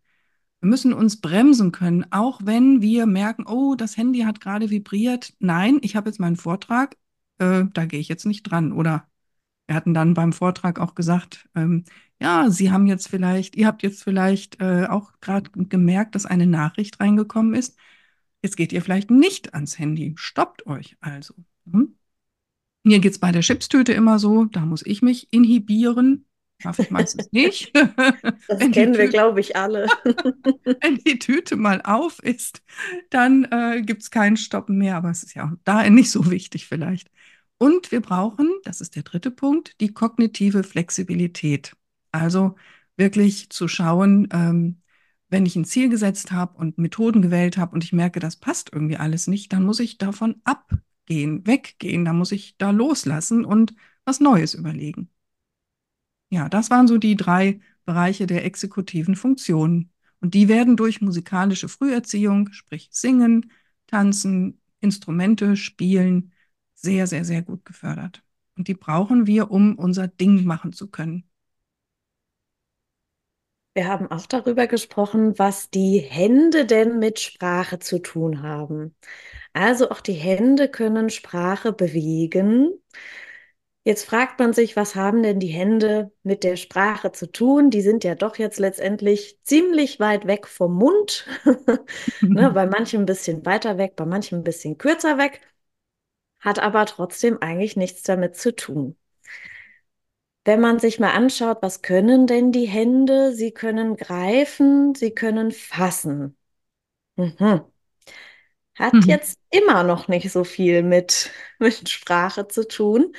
Wir 0.60 0.68
müssen 0.70 0.92
uns 0.92 1.20
bremsen 1.20 1.70
können, 1.70 2.06
auch 2.10 2.40
wenn 2.44 2.82
wir 2.82 3.06
merken, 3.06 3.46
oh, 3.46 3.74
das 3.76 3.96
Handy 3.96 4.20
hat 4.20 4.40
gerade 4.40 4.70
vibriert. 4.70 5.34
Nein, 5.38 5.78
ich 5.82 5.96
habe 5.96 6.08
jetzt 6.08 6.18
meinen 6.18 6.36
Vortrag, 6.36 6.96
äh, 7.38 7.64
da 7.72 7.84
gehe 7.86 8.00
ich 8.00 8.08
jetzt 8.08 8.26
nicht 8.26 8.42
dran. 8.42 8.72
Oder 8.72 9.06
wir 9.66 9.74
hatten 9.74 9.94
dann 9.94 10.14
beim 10.14 10.32
Vortrag 10.32 10.78
auch 10.78 10.94
gesagt, 10.94 11.48
ähm, 11.54 11.84
ja, 12.20 12.50
Sie 12.50 12.70
haben 12.70 12.86
jetzt 12.86 13.08
vielleicht, 13.08 13.56
ihr 13.56 13.66
habt 13.66 13.82
jetzt 13.82 14.02
vielleicht 14.02 14.60
äh, 14.60 14.86
auch 14.88 15.12
gerade 15.20 15.50
gemerkt, 15.54 16.14
dass 16.14 16.24
eine 16.24 16.46
Nachricht 16.46 17.00
reingekommen 17.00 17.54
ist. 17.54 17.76
Jetzt 18.42 18.56
geht 18.56 18.72
ihr 18.72 18.80
vielleicht 18.80 19.10
nicht 19.10 19.54
ans 19.54 19.78
Handy. 19.78 20.14
Stoppt 20.16 20.66
euch 20.66 20.96
also. 21.00 21.34
Hm? 21.70 21.96
Mir 22.84 23.00
geht 23.00 23.12
es 23.12 23.18
bei 23.18 23.32
der 23.32 23.42
Chipstüte 23.42 23.92
immer 23.92 24.18
so, 24.18 24.44
da 24.44 24.60
muss 24.60 24.86
ich 24.86 25.02
mich 25.02 25.32
inhibieren. 25.32 26.26
Schaffe 26.58 26.82
ich 26.82 26.90
meistens 26.90 27.32
nicht. 27.32 27.72
Das 28.48 28.70
kennen 28.70 28.96
wir, 28.96 29.08
glaube 29.08 29.40
ich, 29.40 29.56
alle. 29.56 29.86
wenn 30.80 30.96
die 30.98 31.18
Tüte 31.18 31.56
mal 31.56 31.82
auf 31.82 32.22
ist, 32.22 32.62
dann 33.10 33.44
äh, 33.50 33.82
gibt 33.82 34.02
es 34.02 34.10
keinen 34.10 34.36
Stoppen 34.36 34.78
mehr. 34.78 34.96
Aber 34.96 35.10
es 35.10 35.24
ist 35.24 35.34
ja 35.34 35.46
auch 35.46 35.56
da 35.64 35.88
nicht 35.90 36.10
so 36.10 36.30
wichtig 36.30 36.66
vielleicht. 36.66 37.10
Und 37.58 37.90
wir 37.90 38.00
brauchen, 38.00 38.50
das 38.64 38.80
ist 38.80 38.96
der 38.96 39.02
dritte 39.02 39.30
Punkt, 39.30 39.80
die 39.80 39.92
kognitive 39.92 40.62
Flexibilität. 40.62 41.74
Also 42.12 42.56
wirklich 42.96 43.50
zu 43.50 43.68
schauen, 43.68 44.28
ähm, 44.32 44.82
wenn 45.28 45.46
ich 45.46 45.56
ein 45.56 45.64
Ziel 45.64 45.88
gesetzt 45.88 46.32
habe 46.32 46.56
und 46.58 46.78
Methoden 46.78 47.22
gewählt 47.22 47.56
habe 47.56 47.74
und 47.74 47.84
ich 47.84 47.92
merke, 47.92 48.20
das 48.20 48.36
passt 48.36 48.70
irgendwie 48.72 48.96
alles 48.96 49.26
nicht, 49.26 49.52
dann 49.52 49.64
muss 49.64 49.80
ich 49.80 49.98
davon 49.98 50.36
abgehen, 50.44 51.46
weggehen, 51.46 52.04
dann 52.04 52.16
muss 52.18 52.32
ich 52.32 52.56
da 52.58 52.70
loslassen 52.70 53.44
und 53.44 53.74
was 54.04 54.20
Neues 54.20 54.54
überlegen. 54.54 55.10
Ja, 56.30 56.48
das 56.48 56.70
waren 56.70 56.88
so 56.88 56.98
die 56.98 57.16
drei 57.16 57.60
Bereiche 57.84 58.26
der 58.26 58.44
exekutiven 58.44 59.16
Funktionen. 59.16 59.90
Und 60.20 60.34
die 60.34 60.48
werden 60.48 60.76
durch 60.76 61.00
musikalische 61.00 61.68
Früherziehung, 61.68 62.52
sprich 62.52 62.88
Singen, 62.90 63.52
Tanzen, 63.86 64.60
Instrumente, 64.80 65.56
Spielen, 65.56 66.32
sehr, 66.86 67.06
sehr, 67.06 67.24
sehr 67.24 67.42
gut 67.42 67.64
gefördert. 67.66 68.22
Und 68.56 68.68
die 68.68 68.74
brauchen 68.74 69.26
wir, 69.26 69.50
um 69.50 69.76
unser 69.78 70.08
Ding 70.08 70.44
machen 70.46 70.72
zu 70.72 70.88
können. 70.90 71.24
Wir 73.74 73.88
haben 73.88 74.10
auch 74.10 74.26
darüber 74.26 74.66
gesprochen, 74.66 75.38
was 75.38 75.68
die 75.70 75.98
Hände 75.98 76.64
denn 76.64 76.98
mit 76.98 77.20
Sprache 77.20 77.78
zu 77.78 77.98
tun 78.00 78.42
haben. 78.42 78.96
Also 79.52 79.90
auch 79.90 80.00
die 80.00 80.14
Hände 80.14 80.70
können 80.70 81.10
Sprache 81.10 81.72
bewegen. 81.72 82.72
Jetzt 83.84 84.04
fragt 84.04 84.40
man 84.40 84.52
sich, 84.52 84.74
was 84.74 84.96
haben 84.96 85.22
denn 85.22 85.38
die 85.38 85.46
Hände 85.48 86.12
mit 86.24 86.42
der 86.42 86.56
Sprache 86.56 87.12
zu 87.12 87.30
tun? 87.30 87.70
Die 87.70 87.82
sind 87.82 88.02
ja 88.02 88.16
doch 88.16 88.36
jetzt 88.36 88.58
letztendlich 88.58 89.38
ziemlich 89.44 90.00
weit 90.00 90.26
weg 90.26 90.48
vom 90.48 90.74
Mund. 90.74 91.26
ne, 92.32 92.50
bei 92.50 92.66
manchen 92.66 93.02
ein 93.02 93.06
bisschen 93.06 93.46
weiter 93.46 93.78
weg, 93.78 93.94
bei 93.96 94.04
manchen 94.04 94.38
ein 94.40 94.44
bisschen 94.44 94.76
kürzer 94.78 95.18
weg, 95.18 95.40
hat 96.40 96.58
aber 96.58 96.86
trotzdem 96.86 97.40
eigentlich 97.40 97.76
nichts 97.76 98.02
damit 98.02 98.36
zu 98.36 98.54
tun. 98.54 98.96
Wenn 100.44 100.60
man 100.60 100.78
sich 100.78 101.00
mal 101.00 101.10
anschaut, 101.10 101.58
was 101.60 101.82
können 101.82 102.28
denn 102.28 102.52
die 102.52 102.66
Hände? 102.66 103.34
Sie 103.34 103.50
können 103.50 103.96
greifen, 103.96 104.94
sie 104.94 105.10
können 105.10 105.50
fassen. 105.50 106.36
Mhm. 107.16 107.62
Hat 108.76 108.92
mhm. 108.92 109.02
jetzt 109.06 109.38
immer 109.50 109.82
noch 109.82 110.06
nicht 110.06 110.30
so 110.30 110.44
viel 110.44 110.82
mit, 110.82 111.30
mit 111.58 111.88
Sprache 111.88 112.46
zu 112.46 112.68
tun. 112.68 113.12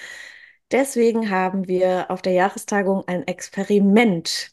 Deswegen 0.72 1.30
haben 1.30 1.68
wir 1.68 2.12
auf 2.12 2.22
der 2.22 2.34
Jahrestagung 2.34 3.08
ein 3.08 3.28
Experiment 3.28 4.52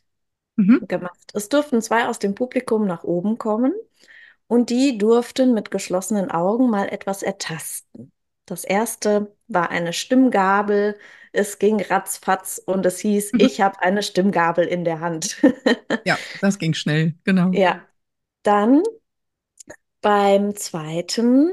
mhm. 0.57 0.87
gemacht. 0.89 1.31
Es 1.35 1.49
durften 1.49 1.83
zwei 1.83 2.07
aus 2.07 2.19
dem 2.19 2.35
Publikum 2.35 2.87
nach 2.87 3.05
oben 3.05 3.39
kommen 3.39 3.73
und 4.47 4.71
die 4.71 4.99
durften 4.99 5.55
mit 5.55 5.71
geschlossenen 5.71 6.31
Augen 6.31 6.71
mal 6.71 6.89
etwas 6.89 7.23
ertasten. 7.23 8.13
Das 8.47 8.65
erste 8.65 9.35
war 9.49 9.71
eine 9.71 9.93
Stimmgabel. 9.93 10.99
Es 11.33 11.59
ging 11.59 11.81
ratzfatz 11.81 12.61
und 12.65 12.87
es 12.87 12.99
hieß, 13.01 13.33
mhm. 13.33 13.41
ich 13.41 13.61
habe 13.61 13.81
eine 13.81 14.03
Stimmgabel 14.03 14.67
in 14.67 14.85
der 14.85 15.01
Hand. 15.01 15.43
ja, 16.05 16.19
das 16.41 16.59
ging 16.59 16.75
schnell, 16.75 17.15
genau. 17.25 17.51
Ja. 17.53 17.83
Dann 18.43 18.83
beim 20.01 20.55
zweiten 20.55 21.51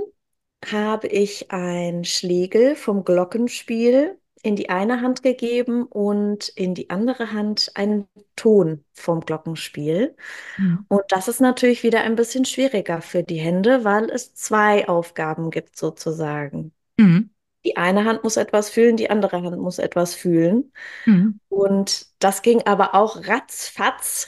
habe 0.69 1.07
ich 1.07 1.51
ein 1.51 2.03
Schlegel 2.03 2.75
vom 2.75 3.03
Glockenspiel 3.03 4.17
in 4.43 4.55
die 4.55 4.69
eine 4.69 5.01
Hand 5.01 5.23
gegeben 5.23 5.85
und 5.85 6.49
in 6.49 6.73
die 6.73 6.89
andere 6.89 7.31
Hand 7.31 7.71
einen 7.75 8.07
Ton 8.35 8.83
vom 8.93 9.21
Glockenspiel. 9.21 10.15
Mhm. 10.57 10.85
Und 10.87 11.03
das 11.09 11.27
ist 11.27 11.41
natürlich 11.41 11.83
wieder 11.83 12.01
ein 12.01 12.15
bisschen 12.15 12.45
schwieriger 12.45 13.01
für 13.01 13.23
die 13.23 13.39
Hände, 13.39 13.83
weil 13.83 14.09
es 14.09 14.33
zwei 14.33 14.87
Aufgaben 14.87 15.51
gibt 15.51 15.77
sozusagen. 15.77 16.73
Mhm. 17.01 17.29
Die 17.63 17.77
eine 17.77 18.05
Hand 18.05 18.23
muss 18.23 18.37
etwas 18.37 18.69
fühlen, 18.69 18.97
die 18.97 19.09
andere 19.09 19.41
Hand 19.43 19.59
muss 19.59 19.77
etwas 19.77 20.15
fühlen. 20.15 20.71
Mhm. 21.05 21.39
Und 21.49 22.07
das 22.19 22.41
ging 22.41 22.63
aber 22.65 22.95
auch 22.95 23.27
ratzfatz. 23.27 24.27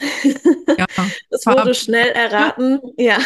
Ja, 0.77 0.86
es 1.30 1.46
wurde 1.46 1.74
schnell 1.74 2.10
erraten. 2.10 2.80
Ja, 2.98 3.18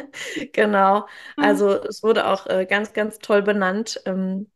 genau. 0.52 1.06
Also 1.36 1.70
es 1.70 2.02
wurde 2.02 2.26
auch 2.26 2.46
äh, 2.46 2.66
ganz, 2.66 2.92
ganz 2.92 3.18
toll 3.18 3.42
benannt. 3.42 4.00
Ähm, 4.04 4.50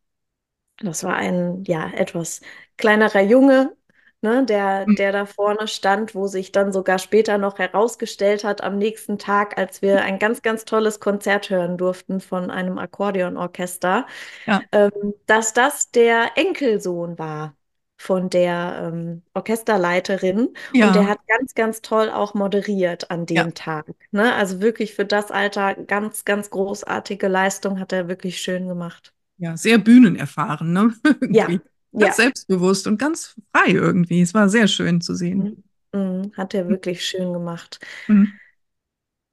das 0.79 1.03
war 1.03 1.17
ein, 1.17 1.65
ja, 1.65 1.91
etwas 1.91 2.41
kleinerer 2.77 3.21
Junge, 3.23 3.77
ne, 4.23 4.45
der, 4.45 4.85
mhm. 4.87 4.97
der 4.97 5.13
da 5.13 5.27
vorne 5.27 5.67
stand, 5.69 6.15
wo 6.15 6.27
sich 6.27 6.53
dann 6.53 6.73
sogar 6.73 6.99
später 6.99 7.39
noch 7.39 7.59
herausgestellt 7.59 8.45
hat, 8.45 8.63
am 8.63 8.79
nächsten 8.79 9.19
Tag, 9.19 9.59
als 9.59 9.83
wir 9.83 10.03
ein 10.03 10.19
ganz, 10.19 10.43
ganz 10.43 10.65
tolles 10.65 11.01
Konzert 11.01 11.51
hören 11.51 11.77
durften 11.77 12.21
von 12.21 12.51
einem 12.51 12.79
Akkordeonorchester, 12.79 14.07
ja. 14.47 14.61
ähm, 14.73 15.15
dass 15.27 15.53
das 15.53 15.91
der 15.91 16.37
Enkelsohn 16.37 17.19
war 17.19 17.55
von 17.97 18.31
der 18.31 18.91
ähm, 18.93 19.23
Orchesterleiterin. 19.35 20.55
Ja. 20.73 20.87
Und 20.87 20.97
der 20.97 21.07
hat 21.07 21.19
ganz, 21.27 21.55
ganz 21.55 21.83
toll 21.83 22.09
auch 22.09 22.33
moderiert 22.33 23.11
an 23.11 23.27
dem 23.27 23.37
ja. 23.37 23.51
Tag. 23.51 23.87
Ne? 24.11 24.35
Also 24.35 24.63
wirklich 24.63 24.95
für 24.95 25.05
das 25.05 25.31
Alter 25.31 25.75
ganz, 25.75 26.25
ganz 26.25 26.49
großartige 26.49 27.29
Leistung 27.29 27.79
hat 27.79 27.93
er 27.93 28.09
wirklich 28.09 28.41
schön 28.41 28.69
gemacht 28.69 29.13
ja, 29.41 29.57
sehr 29.57 29.79
bühnenerfahren, 29.79 30.73
ne? 30.73 30.95
ja. 31.31 31.49
Ganz 31.93 32.17
ja. 32.19 32.25
selbstbewusst 32.25 32.87
und 32.87 32.99
ganz 32.99 33.37
frei 33.53 33.73
irgendwie. 33.73 34.21
Es 34.21 34.35
war 34.35 34.49
sehr 34.49 34.69
schön 34.69 35.01
zu 35.01 35.15
sehen. 35.15 35.65
Mhm. 35.93 36.01
mhm. 36.01 36.33
Hat 36.37 36.55
er 36.55 36.69
wirklich 36.69 37.05
schön 37.05 37.33
gemacht. 37.33 37.81
Mhm. 38.07 38.33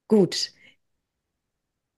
Gut. 0.08 0.52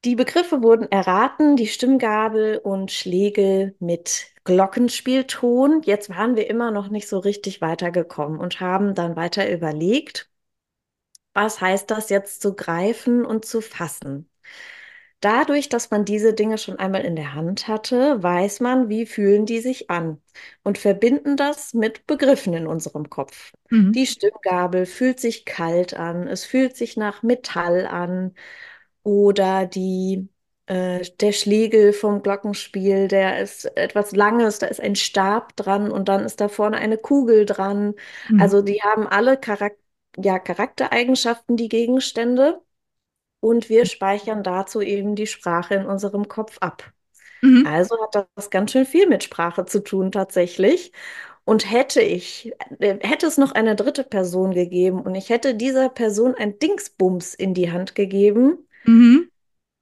Die 0.06 0.16
Begriffe 0.16 0.64
wurden 0.64 0.90
erraten, 0.90 1.58
die 1.58 1.68
Stimmgabel 1.68 2.58
und 2.58 2.92
Schlegel 2.92 3.76
mit 3.80 4.28
Glockenspielton. 4.46 5.82
Jetzt 5.84 6.10
waren 6.10 6.38
wir 6.38 6.50
immer 6.50 6.72
noch 6.72 6.90
nicht 6.90 7.10
so 7.10 7.20
richtig 7.20 7.60
weitergekommen 7.60 8.40
und 8.40 8.62
haben 8.62 8.96
dann 8.96 9.18
weiter 9.18 9.52
überlegt, 9.52 10.30
was 11.34 11.62
heißt 11.62 11.92
das 11.92 12.10
jetzt 12.10 12.42
zu 12.42 12.56
greifen 12.56 13.26
und 13.26 13.46
zu 13.46 13.62
fassen? 13.62 14.30
Dadurch, 15.22 15.68
dass 15.68 15.92
man 15.92 16.06
diese 16.06 16.34
Dinge 16.34 16.58
schon 16.58 16.80
einmal 16.80 17.04
in 17.04 17.16
der 17.16 17.34
Hand 17.34 17.68
hatte, 17.68 18.24
weiß 18.24 18.62
man, 18.62 18.88
wie 18.88 19.06
fühlen 19.06 19.46
die 19.46 19.60
sich 19.60 19.90
an 19.90 20.22
und 20.64 20.78
verbinden 20.78 21.36
das 21.36 21.74
mit 21.74 22.08
Begriffen 22.08 22.54
in 22.54 22.68
unserem 22.68 23.10
Kopf. 23.10 23.52
Mhm. 23.70 23.92
Die 23.92 24.08
Stimmgabel 24.08 24.86
fühlt 24.86 25.20
sich 25.20 25.44
kalt 25.44 25.94
an, 25.94 26.28
es 26.28 26.46
fühlt 26.46 26.78
sich 26.78 26.96
nach 26.96 27.22
Metall 27.22 27.86
an 27.86 28.34
oder 29.04 29.66
die 29.66 30.30
äh, 30.68 31.02
der 31.20 31.32
Schlegel 31.34 31.92
vom 31.92 32.22
Glockenspiel, 32.22 33.10
der 33.10 33.42
ist 33.42 33.66
etwas 33.76 34.14
Langes, 34.14 34.60
da 34.60 34.68
ist 34.68 34.80
ein 34.80 34.96
Stab 34.96 35.56
dran 35.58 35.92
und 35.92 36.08
dann 36.08 36.24
ist 36.24 36.40
da 36.40 36.48
vorne 36.48 36.78
eine 36.78 36.98
Kugel 36.98 37.46
dran. 37.46 37.96
Mhm. 38.30 38.40
Also 38.40 38.62
die 38.62 38.82
haben 38.84 39.06
alle 39.08 39.38
Charak 39.44 39.76
ja, 40.18 40.40
Charaktereigenschaften, 40.40 41.58
die 41.58 41.70
Gegenstände 41.70 42.62
und 43.40 43.70
wir 43.70 43.86
speichern 43.86 44.44
dazu 44.44 44.82
eben 44.82 45.16
die 45.16 45.28
Sprache 45.28 45.76
in 45.76 45.86
unserem 45.86 46.28
Kopf 46.28 46.58
ab. 46.60 46.92
Mhm. 47.42 47.66
Also 47.66 47.96
hat 48.02 48.28
das 48.36 48.50
ganz 48.50 48.72
schön 48.72 48.86
viel 48.86 49.08
mit 49.08 49.24
Sprache 49.24 49.66
zu 49.66 49.84
tun 49.84 50.12
tatsächlich. 50.12 50.92
Und 51.46 51.72
hätte 51.72 52.02
ich, 52.02 52.54
äh, 52.80 52.98
hätte 53.02 53.26
es 53.26 53.38
noch 53.38 53.54
eine 53.54 53.76
dritte 53.76 54.04
Person 54.04 54.54
gegeben 54.54 55.02
und 55.02 55.16
ich 55.16 55.30
hätte 55.30 55.56
dieser 55.56 55.90
Person 55.90 56.36
ein 56.36 56.60
Dingsbums 56.60 57.34
in 57.34 57.56
die 57.56 57.72
Hand 57.72 57.96
gegeben, 57.96 58.68
mhm 58.84 59.29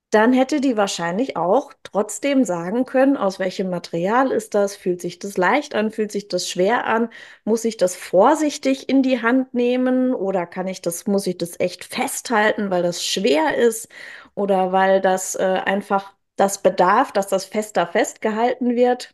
dann 0.09 0.31
hätte 0.31 0.61
die 0.61 0.77
wahrscheinlich 0.77 1.35
auch 1.35 1.73
trotzdem 1.83 2.45
sagen 2.45 2.85
können, 2.85 3.17
aus 3.17 3.39
welchem 3.39 3.69
Material 3.69 4.31
ist 4.31 4.55
das, 4.55 4.75
fühlt 4.75 5.01
sich 5.01 5.19
das 5.19 5.35
leicht 5.37 5.75
an, 5.75 5.91
fühlt 5.91 6.13
sich 6.13 6.29
das 6.29 6.49
schwer 6.49 6.85
an, 6.87 7.09
muss 7.43 7.65
ich 7.65 7.75
das 7.75 7.95
vorsichtig 7.95 8.87
in 8.87 9.03
die 9.03 9.21
Hand 9.21 9.53
nehmen 9.53 10.13
oder 10.13 10.45
kann 10.45 10.67
ich 10.67 10.81
das, 10.81 11.07
muss 11.07 11.27
ich 11.27 11.37
das 11.37 11.59
echt 11.59 11.83
festhalten, 11.83 12.69
weil 12.71 12.83
das 12.83 13.05
schwer 13.05 13.57
ist 13.57 13.89
oder 14.33 14.71
weil 14.71 15.01
das 15.01 15.35
äh, 15.35 15.43
einfach 15.65 16.13
das 16.37 16.61
bedarf, 16.61 17.11
dass 17.11 17.27
das 17.27 17.45
fester 17.45 17.85
festgehalten 17.85 18.75
wird. 18.75 19.13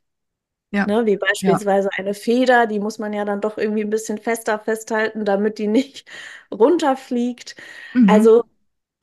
Ja. 0.69 0.87
Ne, 0.87 1.05
wie 1.05 1.17
beispielsweise 1.17 1.89
ja. 1.91 1.99
eine 1.99 2.15
Feder, 2.15 2.65
die 2.65 2.79
muss 2.79 2.97
man 2.97 3.13
ja 3.13 3.25
dann 3.25 3.41
doch 3.41 3.59
irgendwie 3.59 3.83
ein 3.83 3.91
bisschen 3.91 4.17
fester 4.17 4.57
festhalten, 4.57 5.23
damit 5.23 5.59
die 5.59 5.67
nicht 5.67 6.09
runterfliegt. 6.51 7.55
Mhm. 7.93 8.09
Also 8.09 8.43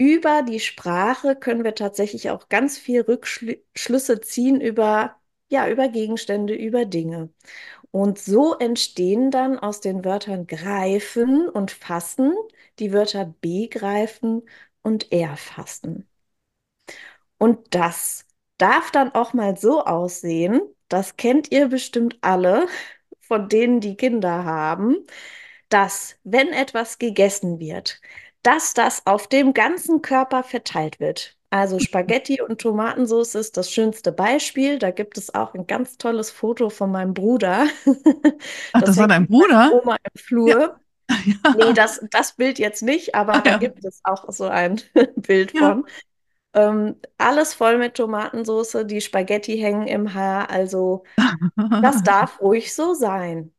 über 0.00 0.42
die 0.42 0.61
Sprache 0.61 1.37
können 1.37 1.62
wir 1.62 1.75
tatsächlich 1.75 2.30
auch 2.30 2.49
ganz 2.49 2.78
viel 2.78 3.02
Rückschlüsse 3.02 4.21
ziehen 4.23 4.61
über, 4.61 5.16
ja, 5.50 5.69
über 5.69 5.88
Gegenstände, 5.88 6.54
über 6.54 6.87
Dinge. 6.87 7.30
Und 7.92 8.19
so 8.19 8.54
entstehen 8.57 9.30
dann 9.30 9.59
aus 9.59 9.80
den 9.80 10.04
Wörtern 10.04 10.47
greifen 10.47 11.49
und 11.49 11.71
fassen 11.73 12.33
die 12.78 12.92
Wörter 12.92 13.35
begreifen 13.42 14.42
und 14.83 15.12
erfassen. 15.12 16.09
Und 17.38 17.75
das 17.75 18.26
darf 18.59 18.90
dann 18.90 19.12
auch 19.14 19.33
mal 19.33 19.57
so 19.57 19.85
aussehen, 19.85 20.61
das 20.88 21.16
kennt 21.16 21.50
ihr 21.52 21.69
bestimmt 21.69 22.19
alle, 22.21 22.66
von 23.21 23.49
denen 23.49 23.80
die 23.80 23.97
Kinder 23.97 24.45
haben, 24.45 24.97
dass 25.69 26.16
wenn 26.25 26.49
etwas 26.49 26.99
gegessen 26.99 27.61
wird, 27.61 28.00
dass 28.42 28.75
das 28.75 29.06
auf 29.06 29.28
dem 29.28 29.54
ganzen 29.54 30.02
Körper 30.02 30.42
verteilt 30.44 31.00
wird. 31.00 31.37
Also 31.50 31.78
Spaghetti 31.80 32.40
und 32.40 32.61
Tomatensauce 32.61 33.35
ist 33.35 33.56
das 33.56 33.70
schönste 33.73 34.12
Beispiel. 34.12 34.78
Da 34.78 34.90
gibt 34.92 35.18
es 35.18 35.35
auch 35.35 35.54
ein 35.54 35.66
ganz 35.66 35.99
tolles 35.99 36.30
Foto 36.30 36.70
von 36.70 36.92
meinem 36.92 37.12
Bruder. 37.14 37.66
Ach, 38.73 38.82
Das 38.82 38.97
das 38.97 38.99
war 38.99 39.09
dein 39.09 39.26
Bruder? 39.28 39.70
Oma 39.70 39.97
im 39.97 40.20
Ja. 40.44 40.56
Flur. 40.64 40.80
Nee, 41.52 41.73
Ja. 41.73 41.75
das, 41.75 42.00
das 42.11 42.35
Bild 42.37 42.59
jetzt 42.59 42.82
nicht, 42.82 43.14
aber 43.16 43.40
da 43.42 43.52
ja. 43.52 43.59
gibt 43.59 43.85
es 43.85 44.00
auch 44.04 44.30
so 44.32 44.47
ein 44.49 44.80
Bild 45.16 45.52
Ja. 45.52 45.59
von. 45.59 45.87
Ähm, 46.54 46.97
alles 47.18 47.54
voll 47.54 47.78
mit 47.78 47.94
Tomatensauce, 47.97 48.78
die 48.87 49.00
Spaghetti 49.02 49.59
hängen 49.59 49.87
im 49.88 50.14
Haar, 50.14 50.50
also 50.50 51.04
das 51.80 52.02
darf 52.02 52.40
ruhig 52.40 52.75
so 52.75 52.94
sein. 52.94 53.54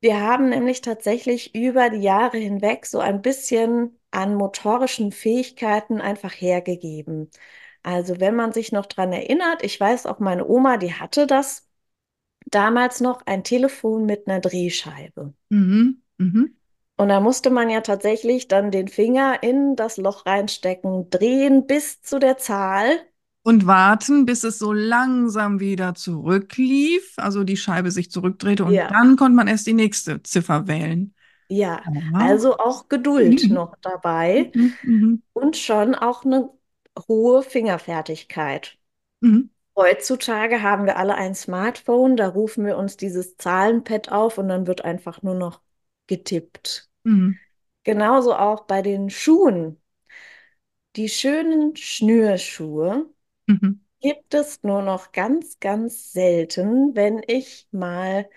Wir 0.00 0.20
haben 0.20 0.50
nämlich 0.50 0.82
tatsächlich 0.82 1.54
über 1.54 1.90
die 1.90 2.02
Jahre 2.02 2.38
hinweg 2.38 2.86
so 2.86 3.00
ein 3.00 3.22
bisschen 3.22 3.98
an 4.10 4.34
motorischen 4.34 5.10
Fähigkeiten 5.10 6.00
einfach 6.00 6.32
hergegeben. 6.32 7.30
Also 7.82 8.20
wenn 8.20 8.34
man 8.34 8.52
sich 8.52 8.72
noch 8.72 8.86
dran 8.86 9.12
erinnert, 9.12 9.62
ich 9.62 9.78
weiß 9.80 10.06
auch 10.06 10.18
meine 10.18 10.46
Oma, 10.46 10.76
die 10.76 10.94
hatte 10.94 11.26
das 11.26 11.68
damals 12.46 13.00
noch, 13.00 13.22
ein 13.26 13.44
Telefon 13.44 14.06
mit 14.06 14.28
einer 14.28 14.40
Drehscheibe. 14.40 15.34
Mhm. 15.48 16.02
Mhm. 16.18 16.56
Und 16.96 17.08
da 17.08 17.20
musste 17.20 17.50
man 17.50 17.68
ja 17.68 17.80
tatsächlich 17.82 18.48
dann 18.48 18.70
den 18.70 18.88
Finger 18.88 19.42
in 19.42 19.76
das 19.76 19.98
Loch 19.98 20.24
reinstecken, 20.26 21.10
drehen 21.10 21.66
bis 21.66 22.00
zu 22.02 22.18
der 22.18 22.38
Zahl. 22.38 23.00
Und 23.46 23.66
warten, 23.66 24.26
bis 24.26 24.42
es 24.42 24.58
so 24.58 24.72
langsam 24.72 25.60
wieder 25.60 25.94
zurücklief, 25.94 27.12
also 27.16 27.44
die 27.44 27.56
Scheibe 27.56 27.92
sich 27.92 28.10
zurückdrehte 28.10 28.64
und 28.64 28.82
Ja, 28.82 28.90
dann 28.90 29.16
konnte 29.16 29.36
man 29.36 29.46
erst 29.46 29.68
die 29.68 29.72
nächste 29.72 30.20
Ziffer 30.24 30.66
wählen. 30.66 31.14
ja. 31.48 31.84
Ja. 31.84 32.00
Also 32.12 32.56
auch 32.58 32.88
Geduld 32.88 33.50
Mhm. 33.50 33.50
noch 33.50 33.76
dabei 33.82 34.52
Mhm. 34.54 34.78
Mhm. 34.82 35.22
und 35.34 35.56
schon 35.56 35.94
auch 35.94 36.24
eine 36.24 36.50
hohe 37.08 37.42
Fingerfertigkeit. 37.42 38.78
Mhm. 39.22 39.48
Heutzutage 39.76 40.62
haben 40.62 40.86
wir 40.86 40.96
alle 40.98 41.14
ein 41.16 41.34
Smartphone, 41.34 42.16
da 42.16 42.28
rufen 42.28 42.66
wir 42.66 42.76
uns 42.78 42.96
dieses 42.96 43.36
Zahlenpad 43.36 44.10
auf 44.12 44.38
und 44.38 44.48
dann 44.48 44.66
wird 44.66 44.84
einfach 44.84 45.22
nur 45.22 45.34
noch 45.34 45.60
getippt. 46.08 46.88
Mhm. 47.04 47.38
Genauso 47.84 48.34
auch 48.36 48.62
bei 48.66 48.82
den 48.82 49.10
Schuhen. 49.10 49.80
Die 50.96 51.08
schönen 51.08 51.76
Schnürschuhe 51.76 53.08
Mhm. 53.48 53.80
gibt 54.00 54.34
es 54.34 54.62
nur 54.62 54.82
noch 54.82 55.12
ganz, 55.12 55.58
ganz 55.60 56.12
selten, 56.12 56.94
wenn 56.96 57.22
ich 57.26 57.68
mal 57.72 58.28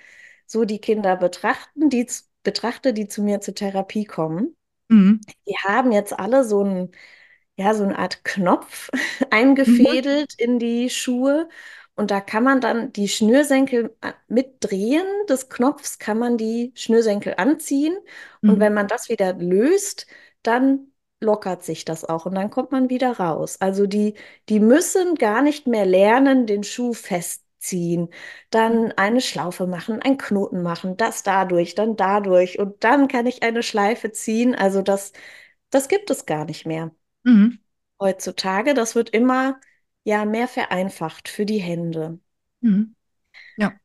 so 0.47 0.65
die 0.65 0.79
Kinder 0.79 1.15
betrachten, 1.17 1.89
die, 1.89 2.07
betrachte, 2.43 2.93
die 2.93 3.07
zu 3.07 3.23
mir 3.23 3.41
zur 3.41 3.55
Therapie 3.55 4.05
kommen. 4.05 4.55
Mhm. 4.89 5.19
Die 5.47 5.55
haben 5.57 5.91
jetzt 5.91 6.13
alle 6.19 6.43
so 6.45 6.63
ein, 6.63 6.91
ja, 7.57 7.73
so 7.73 7.83
eine 7.83 7.99
Art 7.99 8.23
Knopf 8.25 8.89
Mhm. 8.93 8.93
eingefädelt 9.31 10.35
in 10.37 10.59
die 10.59 10.89
Schuhe. 10.89 11.49
Und 11.95 12.11
da 12.11 12.21
kann 12.21 12.43
man 12.43 12.61
dann 12.61 12.93
die 12.93 13.09
Schnürsenkel 13.09 13.95
a- 14.01 14.13
mit 14.29 14.57
Drehen 14.61 15.05
des 15.29 15.49
Knopfs 15.49 15.99
kann 15.99 16.17
man 16.19 16.37
die 16.37 16.71
Schnürsenkel 16.75 17.35
anziehen. 17.37 17.97
Und 18.45 18.59
Mhm. 18.59 18.59
wenn 18.59 18.73
man 18.73 18.87
das 18.87 19.09
wieder 19.09 19.33
löst, 19.33 20.07
dann 20.43 20.88
lockert 21.21 21.63
sich 21.63 21.85
das 21.85 22.05
auch 22.05 22.25
und 22.25 22.35
dann 22.35 22.49
kommt 22.49 22.71
man 22.71 22.89
wieder 22.89 23.13
raus. 23.19 23.57
Also 23.59 23.88
die, 23.88 24.15
die 24.50 24.59
müssen 24.59 25.15
gar 25.15 25.41
nicht 25.41 25.67
mehr 25.67 25.85
lernen, 25.85 26.46
den 26.48 26.63
Schuh 26.63 26.94
festziehen, 26.94 28.09
dann 28.51 28.91
eine 28.94 29.22
Schlaufe 29.22 29.67
machen, 29.67 30.01
einen 30.01 30.17
Knoten 30.17 30.61
machen, 30.61 30.98
das 30.98 31.24
dadurch, 31.24 31.75
dann 31.75 31.96
dadurch 31.98 32.59
und 32.59 32.83
dann 32.83 33.07
kann 33.07 33.25
ich 33.27 33.44
eine 33.44 33.63
Schleife 33.63 34.11
ziehen. 34.11 34.55
Also 34.55 34.81
das, 34.81 35.11
das 35.72 35.87
gibt 35.89 36.09
es 36.11 36.25
gar 36.25 36.46
nicht 36.46 36.65
mehr 36.65 36.91
Mhm. 37.25 37.59
heutzutage. 38.00 38.74
Das 38.74 38.96
wird 38.96 39.09
immer 39.11 39.59
ja 40.03 40.25
mehr 40.25 40.48
vereinfacht 40.50 41.29
für 41.29 41.46
die 41.46 41.59
Hände. 41.59 42.20
Mhm. 42.61 42.94
Ja. 43.57 43.79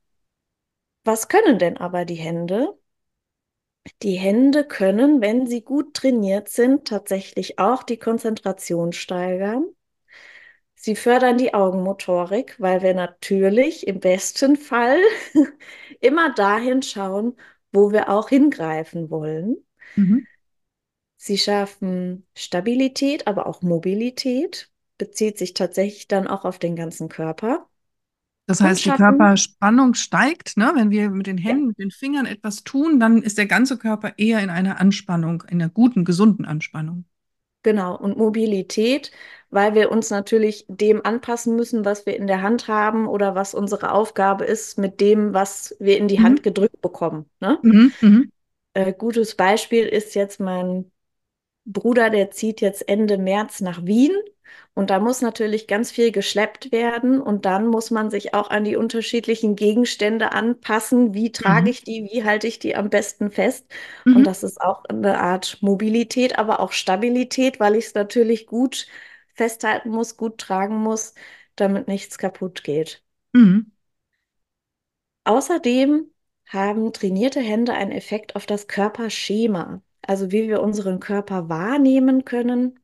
Was 1.05 1.29
können 1.29 1.59
denn 1.59 1.79
aber 1.79 2.05
die 2.05 2.17
Hände? 2.17 2.77
Die 4.03 4.15
Hände 4.17 4.65
können, 4.65 5.21
wenn 5.21 5.47
sie 5.47 5.63
gut 5.63 5.95
trainiert 5.95 6.49
sind, 6.49 6.89
tatsächlich 6.89 7.59
auch 7.59 7.83
die 7.83 7.99
Konzentration 7.99 8.93
steigern. 8.93 9.67
Sie 10.75 10.97
fördern 10.97 11.39
die 11.39 11.55
Augenmotorik, 11.55 12.57
weil 12.59 12.83
wir 12.83 12.95
natürlich 12.95 13.87
im 13.87 14.01
besten 14.01 14.57
Fall 14.57 14.99
immer 16.01 16.35
dahin 16.35 16.83
schauen, 16.83 17.37
wo 17.73 17.93
wir 17.93 18.11
auch 18.11 18.29
hingreifen 18.29 19.11
wollen. 19.11 19.57
Mhm. 19.97 20.27
Sie 21.17 21.39
schaffen 21.39 22.27
Stabilität, 22.35 23.27
aber 23.27 23.47
auch 23.47 23.63
Mobilität, 23.63 24.71
bezieht 24.99 25.39
sich 25.39 25.55
tatsächlich 25.55 26.07
dann 26.07 26.27
auch 26.27 26.45
auf 26.45 26.59
den 26.59 26.77
ganzen 26.77 27.09
Körper 27.09 27.67
Das 28.47 28.63
heißt, 28.63 28.85
die 28.85 28.93
Körperspannung 28.93 29.95
steigt, 29.95 30.57
ne? 30.57 30.73
Wenn 30.75 30.91
wir 30.91 31.11
mit 31.11 31.27
den 31.27 31.39
Händen, 31.39 31.69
mit 31.69 31.79
den 31.79 31.91
Fingern 31.91 32.27
etwas 32.27 32.63
tun, 32.65 33.01
dann 33.01 33.23
ist 33.23 33.39
der 33.39 33.47
ganze 33.47 33.79
Körper 33.79 34.15
eher 34.19 34.41
in 34.43 34.51
einer 34.51 34.81
Anspannung, 34.81 35.43
in 35.49 35.61
einer 35.63 35.71
guten, 35.71 36.05
gesunden 36.05 36.45
Anspannung. 36.45 37.07
genau, 37.63 37.97
und 37.97 38.17
Mobilität, 38.17 39.11
weil 39.51 39.75
wir 39.75 39.91
uns 39.91 40.11
natürlich 40.11 40.65
dem 40.69 41.05
anpassen 41.05 41.57
müssen, 41.57 41.85
was 41.85 42.07
wir 42.07 42.17
in 42.17 42.27
der 42.27 42.43
Hand 42.43 42.69
haben 42.69 43.07
oder 43.09 43.35
was 43.35 43.55
unsere 43.55 43.93
Aufgabe 43.93 44.45
ist 44.45 44.79
mit 44.79 45.01
dem, 45.01 45.33
was 45.35 45.77
wir 45.81 45.99
in 45.99 46.09
die 46.09 46.19
Mhm. 46.19 46.23
Hand 46.23 46.43
gedrückt 46.43 46.81
bekommen, 46.81 47.29
ne? 47.41 47.59
Mhm. 47.63 47.95
Mhm. 48.03 48.31
Äh, 48.75 48.93
gutes 48.93 49.37
Beispiel 49.37 49.87
ist 49.87 50.15
jetzt 50.15 50.41
mein 50.41 50.91
Bruder, 51.67 52.11
der 52.11 52.31
zieht 52.33 52.61
jetzt 52.61 52.89
Ende 52.89 53.19
März 53.19 53.61
nach 53.63 53.85
Wien 53.87 54.13
und 54.75 54.91
da 54.91 54.99
muss 55.01 55.21
natürlich 55.23 55.67
ganz 55.69 55.91
viel 55.93 56.11
geschleppt 56.13 56.73
werden 56.73 57.21
und 57.21 57.45
dann 57.47 57.67
muss 57.69 57.91
man 57.91 58.11
sich 58.11 58.35
auch 58.35 58.51
an 58.51 58.65
die 58.65 58.77
unterschiedlichen 58.77 59.57
Gegenstände 59.57 60.33
anpassen. 60.33 61.15
Wie 61.15 61.33
trage 61.33 61.71
Mhm. 61.71 61.71
ich 61.71 61.83
die? 61.85 62.09
Wie 62.13 62.25
halte 62.25 62.47
ich 62.49 62.59
die 62.59 62.75
am 62.77 62.91
besten 62.91 63.31
fest? 63.31 63.67
Und 64.11 64.25
Mhm. 64.25 64.27
das 64.27 64.43
ist 64.43 64.61
auch 64.61 64.85
eine 64.87 65.21
Art 65.21 65.59
Mobilität, 65.63 66.39
aber 66.39 66.61
auch 66.61 66.73
Stabilität, 66.73 67.61
weil 67.61 67.77
ich 67.77 67.87
es 67.87 67.95
natürlich 67.95 68.47
gut 68.47 68.87
festhalten 69.35 69.91
muss, 69.91 70.17
gut 70.17 70.39
tragen 70.39 70.77
muss, 70.77 71.15
damit 71.57 71.89
nichts 71.89 72.19
kaputt 72.19 72.65
geht. 72.65 73.03
Mhm. 73.35 73.71
Außerdem 75.25 76.11
haben 76.47 76.93
trainierte 76.95 77.41
Hände 77.41 77.73
einen 77.75 77.93
Effekt 77.93 78.37
auf 78.37 78.47
das 78.47 78.69
Körperschema, 78.69 79.83
also 80.03 80.31
wie 80.33 80.49
wir 80.49 80.63
unseren 80.63 80.99
Körper 81.01 81.49
wahrnehmen 81.51 82.25
können. 82.25 82.79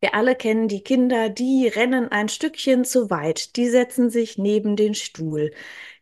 Wir 0.00 0.14
alle 0.14 0.34
kennen 0.36 0.68
die 0.68 0.82
Kinder, 0.82 1.30
die 1.30 1.68
rennen 1.68 2.10
ein 2.12 2.28
Stückchen 2.28 2.84
zu 2.84 3.10
weit, 3.10 3.56
die 3.56 3.68
setzen 3.68 4.10
sich 4.10 4.36
neben 4.38 4.76
den 4.76 4.94
Stuhl, 4.94 5.52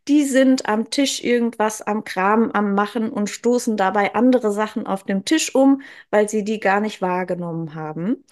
die 0.09 0.24
sind 0.24 0.68
am 0.68 0.90
Tisch 0.90 1.22
irgendwas 1.24 1.83
am 1.83 2.04
Kram 2.04 2.50
am 2.52 2.74
Machen 2.74 3.11
und 3.11 3.30
stoßen 3.30 3.76
dabei 3.76 4.14
andere 4.14 4.52
Sachen 4.52 4.87
auf 4.87 5.04
dem 5.04 5.24
Tisch 5.24 5.54
um, 5.54 5.83
weil 6.11 6.28
sie 6.28 6.44
die 6.44 6.61
gar 6.61 6.80
nicht 6.80 7.02
wahrgenommen 7.02 7.74
haben. 7.74 8.24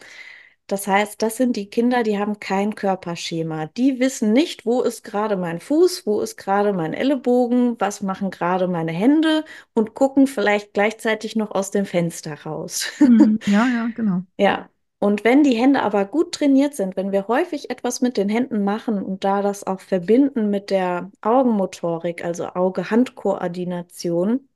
Das 0.68 0.86
heißt, 0.86 1.20
das 1.22 1.36
sind 1.36 1.56
die 1.56 1.68
Kinder, 1.70 2.02
die 2.02 2.18
haben 2.18 2.40
kein 2.40 2.74
Körperschema. 2.74 3.66
Die 3.66 4.00
wissen 4.00 4.32
nicht, 4.32 4.64
wo 4.66 4.82
ist 4.82 5.04
gerade 5.04 5.36
mein 5.36 5.60
Fuß, 5.60 6.06
wo 6.06 6.20
ist 6.22 6.36
gerade 6.38 6.72
mein 6.72 6.94
Ellenbogen, 6.94 7.76
was 7.80 8.02
machen 8.02 8.30
gerade 8.30 8.68
meine 8.68 8.92
Hände 8.92 9.44
und 9.74 9.94
gucken 9.94 10.26
vielleicht 10.26 10.72
gleichzeitig 10.74 11.36
noch 11.36 11.50
aus 11.52 11.70
dem 11.72 11.86
Fenster 11.86 12.42
raus. 12.44 12.92
Mhm. 12.98 13.38
Ja, 13.46 13.68
ja, 13.68 13.88
genau. 13.94 14.22
Ja, 14.38 14.70
und 15.02 15.24
wenn 15.24 15.42
die 15.42 15.56
Hände 15.56 15.82
aber 15.82 16.04
gut 16.04 16.32
trainiert 16.32 16.76
sind, 16.76 16.94
wenn 16.94 17.10
wir 17.10 17.26
häufig 17.26 17.70
etwas 17.70 18.02
mit 18.02 18.16
den 18.16 18.28
Händen 18.28 18.62
machen 18.62 19.02
und 19.02 19.24
da 19.24 19.42
das 19.42 19.66
auch 19.66 19.80
verbinden 19.80 20.48
mit 20.48 20.70
der 20.70 21.10
Augenmotorik, 21.22 22.24
also 22.24 22.46
Auge-Hand-Koordination, 22.46 24.48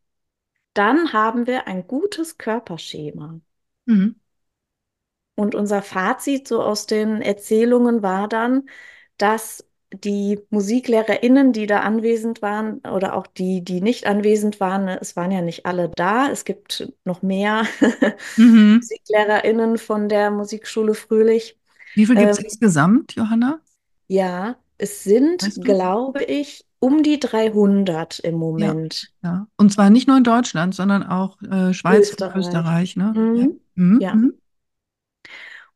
dann 0.73 1.13
haben 1.13 1.49
wir 1.49 1.67
ein 1.67 1.89
gutes 1.89 2.39
Körperschema. 2.39 3.41
Mhm. 3.87 4.21
Und 5.35 5.57
unser 5.57 5.83
Fazit 5.83 6.47
so 6.47 6.63
aus 6.63 6.87
den 6.87 7.23
Erzählungen 7.23 8.05
war 8.05 8.29
dann, 8.29 8.69
dass 9.19 9.66
die 9.93 10.41
MusiklehrerInnen, 10.51 11.53
die 11.53 11.67
da 11.67 11.81
anwesend 11.81 12.43
waren, 12.43 12.81
oder 12.81 13.17
auch 13.17 13.27
die, 13.27 13.63
die 13.65 13.81
nicht 13.81 14.07
anwesend 14.07 14.61
waren, 14.61 14.85
ne, 14.87 14.99
es 15.01 15.17
waren 15.17 15.31
ja 15.31 15.43
nicht 15.43 15.67
alle 15.67 15.91
da, 15.97 16.29
es 16.31 16.45
gibt 16.45 16.93
noch 17.05 17.23
mehr 17.23 17.65
Mhm. 18.39 18.81
MusiklehrerInnen 18.81 19.79
von 19.79 20.09
der 20.09 20.31
Musikschule 20.31 20.95
Fröhlich. 20.95 21.59
Wie 21.95 22.07
viel 22.07 22.17
gibt 22.17 22.35
es 22.35 22.39
Ähm, 22.39 22.45
insgesamt, 22.45 23.15
Johanna? 23.17 23.61
ja, 24.09 24.57
es 24.79 25.05
sind, 25.05 25.43
Weißt 25.43 25.57
du? 25.65 25.65
glaube 25.65 26.25
ich, 26.25 26.65
um 26.81 27.03
die 27.03 27.19
300 27.21 28.19
im 28.21 28.35
Ja, 28.57 28.75
Moment. 28.75 29.13
ja. 29.23 29.47
Und 29.57 29.73
zwar 29.73 29.91
nicht 29.91 30.09
nur 30.09 30.17
in 30.17 30.25
Deutschland, 30.25 30.75
sondern 30.75 31.03
auch 31.03 31.41
äh, 31.43 31.75
Schweiz 31.75 32.11
und 32.11 32.35
Österreich. 32.35 32.35
Österreich, 32.35 32.97
ne? 32.97 33.19
Ja. 33.33 33.49
Mhm. 33.49 33.61
Mhm. 33.75 33.95
Ja. 33.99 34.13
Mhm. 34.13 34.35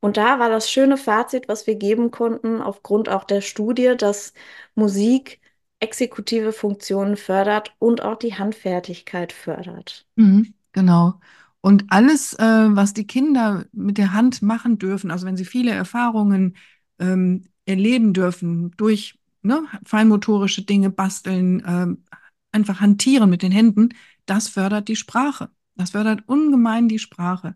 Und 0.00 0.16
da 0.16 0.38
war 0.38 0.48
das 0.48 0.70
schöne 0.70 0.96
Fazit, 0.96 1.48
was 1.48 1.66
wir 1.66 1.74
geben 1.74 2.10
konnten, 2.10 2.60
aufgrund 2.60 3.08
auch 3.08 3.24
der 3.24 3.40
Studie, 3.42 3.94
dass 3.96 4.32
Musik 4.74 5.40
exekutive 5.78 6.52
Funktionen 6.52 7.16
fördert 7.16 7.74
und 7.78 8.02
auch 8.02 8.16
die 8.16 8.34
Handfertigkeit 8.34 9.32
fördert. 9.32 10.06
Mhm, 10.16 10.54
genau. 10.72 11.20
Und 11.62 11.84
alles, 11.88 12.34
äh, 12.34 12.42
was 12.42 12.94
die 12.94 13.06
Kinder 13.06 13.66
mit 13.72 13.98
der 13.98 14.12
Hand 14.12 14.42
machen 14.42 14.78
dürfen, 14.78 15.10
also 15.10 15.26
wenn 15.26 15.36
sie 15.36 15.44
viele 15.44 15.72
Erfahrungen 15.72 16.56
ähm, 16.98 17.44
erleben 17.66 18.14
dürfen 18.14 18.72
durch 18.76 19.18
ne, 19.42 19.62
feinmotorische 19.84 20.62
Dinge, 20.62 20.90
basteln, 20.90 21.62
ähm, 21.66 22.04
einfach 22.52 22.80
hantieren 22.80 23.30
mit 23.30 23.42
den 23.42 23.52
Händen, 23.52 23.90
das 24.26 24.48
fördert 24.48 24.88
die 24.88 24.96
Sprache. 24.96 25.50
Das 25.76 25.90
fördert 25.90 26.22
ungemein 26.26 26.88
die 26.88 26.98
Sprache 26.98 27.54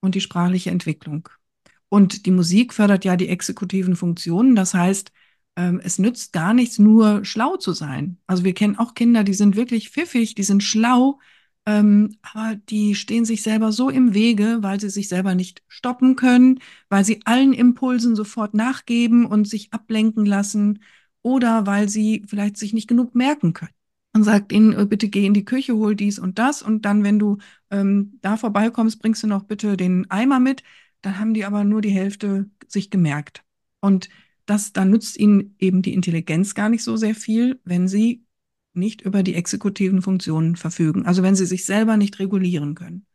und 0.00 0.14
die 0.14 0.20
sprachliche 0.20 0.70
Entwicklung. 0.70 1.28
Und 1.88 2.26
die 2.26 2.30
Musik 2.30 2.74
fördert 2.74 3.04
ja 3.04 3.16
die 3.16 3.28
exekutiven 3.28 3.96
Funktionen. 3.96 4.56
Das 4.56 4.74
heißt, 4.74 5.12
ähm, 5.56 5.80
es 5.82 5.98
nützt 5.98 6.32
gar 6.32 6.54
nichts, 6.54 6.78
nur 6.78 7.24
schlau 7.24 7.56
zu 7.56 7.72
sein. 7.72 8.18
Also 8.26 8.44
wir 8.44 8.54
kennen 8.54 8.76
auch 8.76 8.94
Kinder, 8.94 9.24
die 9.24 9.34
sind 9.34 9.56
wirklich 9.56 9.90
pfiffig, 9.90 10.34
die 10.34 10.42
sind 10.42 10.62
schlau, 10.62 11.20
ähm, 11.66 12.16
aber 12.22 12.56
die 12.56 12.94
stehen 12.94 13.24
sich 13.24 13.42
selber 13.42 13.72
so 13.72 13.88
im 13.88 14.14
Wege, 14.14 14.58
weil 14.60 14.80
sie 14.80 14.90
sich 14.90 15.08
selber 15.08 15.34
nicht 15.34 15.62
stoppen 15.68 16.16
können, 16.16 16.60
weil 16.88 17.04
sie 17.04 17.22
allen 17.24 17.52
Impulsen 17.52 18.16
sofort 18.16 18.54
nachgeben 18.54 19.24
und 19.26 19.48
sich 19.48 19.72
ablenken 19.72 20.26
lassen 20.26 20.80
oder 21.22 21.66
weil 21.66 21.88
sie 21.88 22.24
vielleicht 22.26 22.56
sich 22.58 22.72
nicht 22.74 22.88
genug 22.88 23.14
merken 23.14 23.54
können. 23.54 23.72
Man 24.12 24.24
sagt 24.24 24.52
ihnen, 24.52 24.72
äh, 24.72 24.86
bitte 24.86 25.08
geh 25.08 25.26
in 25.26 25.34
die 25.34 25.44
Küche, 25.44 25.74
hol 25.74 25.96
dies 25.96 26.18
und 26.18 26.38
das 26.38 26.62
und 26.62 26.84
dann, 26.84 27.02
wenn 27.02 27.18
du 27.18 27.38
ähm, 27.70 28.18
da 28.22 28.36
vorbeikommst, 28.36 29.00
bringst 29.00 29.22
du 29.22 29.26
noch 29.26 29.44
bitte 29.44 29.76
den 29.76 30.10
Eimer 30.10 30.40
mit. 30.40 30.62
Dann 31.04 31.18
haben 31.18 31.34
die 31.34 31.44
aber 31.44 31.64
nur 31.64 31.82
die 31.82 31.90
Hälfte 31.90 32.48
sich 32.66 32.88
gemerkt. 32.88 33.44
Und 33.80 34.08
das, 34.46 34.72
dann 34.72 34.90
nützt 34.90 35.18
ihnen 35.18 35.54
eben 35.58 35.82
die 35.82 35.92
Intelligenz 35.92 36.54
gar 36.54 36.70
nicht 36.70 36.82
so 36.82 36.96
sehr 36.96 37.14
viel, 37.14 37.60
wenn 37.64 37.88
sie 37.88 38.24
nicht 38.72 39.02
über 39.02 39.22
die 39.22 39.34
exekutiven 39.34 40.00
Funktionen 40.00 40.56
verfügen. 40.56 41.04
Also 41.04 41.22
wenn 41.22 41.34
sie 41.36 41.46
sich 41.46 41.66
selber 41.66 41.98
nicht 41.98 42.18
regulieren 42.18 42.74
können. 42.74 43.06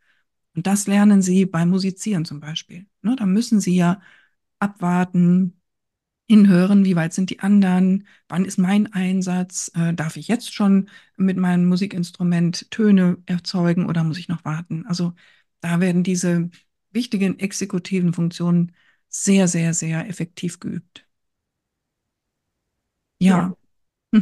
Und 0.55 0.67
das 0.67 0.85
lernen 0.85 1.23
sie 1.23 1.45
beim 1.45 1.69
Musizieren 1.69 2.25
zum 2.25 2.39
Beispiel. 2.39 2.85
Ne, 3.01 3.15
da 3.15 3.25
müssen 3.25 3.59
sie 3.59 3.75
ja 3.75 4.01
abwarten, 4.59 5.59
hinhören, 6.27 6.85
wie 6.85 6.95
weit 6.95 7.13
sind 7.13 7.31
die 7.31 7.39
anderen, 7.39 8.07
wann 8.27 8.45
ist 8.45 8.59
mein 8.59 8.93
Einsatz, 8.93 9.71
äh, 9.73 9.95
darf 9.95 10.15
ich 10.15 10.27
jetzt 10.27 10.53
schon 10.53 10.89
mit 11.17 11.37
meinem 11.37 11.65
Musikinstrument 11.65 12.69
Töne 12.69 13.17
erzeugen 13.25 13.87
oder 13.87 14.03
muss 14.03 14.19
ich 14.19 14.27
noch 14.27 14.45
warten? 14.45 14.85
Also 14.85 15.13
da 15.61 15.79
werden 15.79 16.03
diese 16.03 16.51
wichtigen 16.91 17.39
exekutiven 17.39 18.13
Funktionen 18.13 18.73
sehr, 19.07 19.47
sehr, 19.47 19.73
sehr 19.73 20.07
effektiv 20.07 20.59
geübt. 20.59 21.05
Ja. 23.19 23.55
ja. 24.13 24.21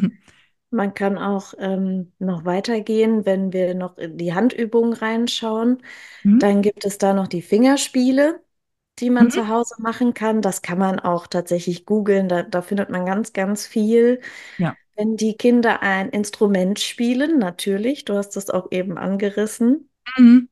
Man 0.69 0.93
kann 0.93 1.17
auch 1.17 1.53
ähm, 1.59 2.11
noch 2.19 2.43
weitergehen, 2.43 3.25
wenn 3.25 3.53
wir 3.53 3.73
noch 3.73 3.97
in 3.97 4.17
die 4.17 4.33
Handübungen 4.33 4.93
reinschauen. 4.93 5.81
Mhm. 6.23 6.39
Dann 6.39 6.61
gibt 6.61 6.83
es 6.83 6.97
da 6.97 7.13
noch 7.13 7.27
die 7.27 7.41
Fingerspiele, 7.41 8.41
die 8.99 9.09
man 9.09 9.25
mhm. 9.25 9.31
zu 9.31 9.47
Hause 9.47 9.75
machen 9.79 10.13
kann. 10.13 10.41
Das 10.41 10.61
kann 10.61 10.77
man 10.77 10.99
auch 10.99 11.27
tatsächlich 11.27 11.85
googeln. 11.85 12.27
Da, 12.27 12.43
da 12.43 12.61
findet 12.61 12.89
man 12.89 13.05
ganz, 13.05 13.31
ganz 13.31 13.65
viel. 13.65 14.19
Ja. 14.57 14.75
Wenn 14.95 15.15
die 15.15 15.37
Kinder 15.37 15.81
ein 15.83 16.09
Instrument 16.09 16.79
spielen, 16.79 17.39
natürlich, 17.39 18.03
du 18.03 18.15
hast 18.15 18.35
das 18.35 18.49
auch 18.49 18.71
eben 18.71 18.97
angerissen. 18.97 19.89
Mhm 20.17 20.49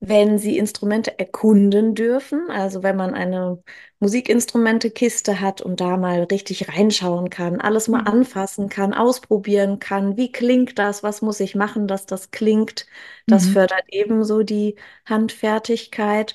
wenn 0.00 0.38
sie 0.38 0.58
Instrumente 0.58 1.18
erkunden 1.18 1.94
dürfen. 1.94 2.50
Also 2.50 2.82
wenn 2.82 2.96
man 2.96 3.14
eine 3.14 3.62
Musikinstrumentekiste 4.00 5.40
hat 5.40 5.60
und 5.60 5.80
da 5.80 5.96
mal 5.96 6.24
richtig 6.24 6.68
reinschauen 6.68 7.30
kann, 7.30 7.60
alles 7.60 7.88
mal 7.88 8.02
mhm. 8.02 8.08
anfassen 8.08 8.68
kann, 8.68 8.94
ausprobieren 8.94 9.78
kann, 9.78 10.16
wie 10.16 10.32
klingt 10.32 10.78
das, 10.78 11.02
was 11.02 11.22
muss 11.22 11.40
ich 11.40 11.54
machen, 11.54 11.86
dass 11.86 12.06
das 12.06 12.30
klingt. 12.30 12.86
Das 13.26 13.46
mhm. 13.46 13.52
fördert 13.52 13.84
ebenso 13.88 14.42
die 14.42 14.76
Handfertigkeit 15.06 16.34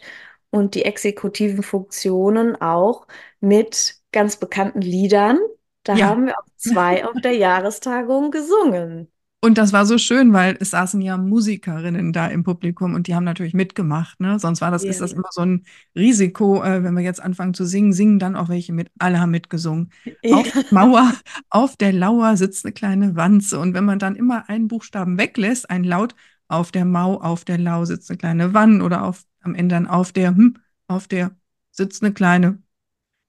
und 0.49 0.75
die 0.75 0.85
exekutiven 0.85 1.63
Funktionen 1.63 2.55
auch 2.55 3.07
mit 3.39 3.97
ganz 4.11 4.37
bekannten 4.37 4.81
Liedern. 4.81 5.39
Da 5.83 5.95
ja. 5.95 6.07
haben 6.07 6.25
wir 6.27 6.37
auch 6.37 6.47
zwei 6.55 7.05
auf 7.05 7.19
der 7.21 7.33
Jahrestagung 7.35 8.31
gesungen. 8.31 9.11
Und 9.39 9.59
das 9.59 9.71
war 9.71 9.85
so 9.85 9.99
schön, 9.99 10.33
weil 10.33 10.57
es 10.59 10.71
saßen 10.71 10.99
ja 10.99 11.15
Musikerinnen 11.15 12.11
da 12.11 12.27
im 12.27 12.43
Publikum 12.43 12.95
und 12.95 13.05
die 13.05 13.13
haben 13.13 13.23
natürlich 13.23 13.53
mitgemacht. 13.53 14.19
Ne? 14.19 14.39
Sonst 14.39 14.61
war 14.61 14.71
das, 14.71 14.83
ja. 14.83 14.89
ist 14.89 14.99
das 14.99 15.13
immer 15.13 15.29
so 15.29 15.41
ein 15.41 15.63
Risiko, 15.95 16.63
äh, 16.63 16.83
wenn 16.83 16.95
wir 16.95 17.03
jetzt 17.03 17.21
anfangen 17.21 17.53
zu 17.53 17.63
singen, 17.63 17.93
singen 17.93 18.17
dann 18.17 18.35
auch 18.35 18.49
welche 18.49 18.73
mit. 18.73 18.89
Alle 18.97 19.19
haben 19.19 19.29
mitgesungen. 19.29 19.91
Ja. 20.23 20.37
Auf 20.37 20.51
der 20.51 20.65
Mauer, 20.71 21.13
auf 21.51 21.77
der 21.77 21.93
Lauer 21.93 22.35
sitzt 22.35 22.65
eine 22.65 22.73
kleine 22.73 23.15
Wanze. 23.15 23.59
Und 23.59 23.75
wenn 23.75 23.85
man 23.85 23.99
dann 23.99 24.15
immer 24.15 24.49
einen 24.49 24.67
Buchstaben 24.67 25.19
weglässt, 25.19 25.69
ein 25.69 25.83
Laut, 25.83 26.15
auf 26.47 26.71
der 26.71 26.85
Mau, 26.85 27.15
auf 27.15 27.45
der 27.45 27.59
Lau 27.59 27.85
sitzt 27.85 28.09
eine 28.09 28.17
kleine 28.17 28.53
Wann 28.55 28.81
oder 28.81 29.03
auf, 29.03 29.23
am 29.41 29.53
Ende 29.53 29.75
dann 29.75 29.85
auf 29.85 30.11
der, 30.13 30.29
hm, 30.29 30.55
auf 30.87 31.07
der 31.07 31.35
sitzt 31.71 32.01
eine 32.03 32.13
kleine 32.13 32.57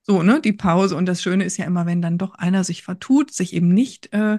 so, 0.08 0.22
ne, 0.22 0.40
die 0.40 0.54
Pause. 0.54 0.96
Und 0.96 1.06
das 1.06 1.22
Schöne 1.22 1.44
ist 1.44 1.58
ja 1.58 1.66
immer, 1.66 1.84
wenn 1.84 2.00
dann 2.00 2.16
doch 2.16 2.34
einer 2.34 2.64
sich 2.64 2.82
vertut, 2.82 3.30
sich 3.30 3.52
eben 3.52 3.68
nicht 3.68 4.10
äh, 4.14 4.38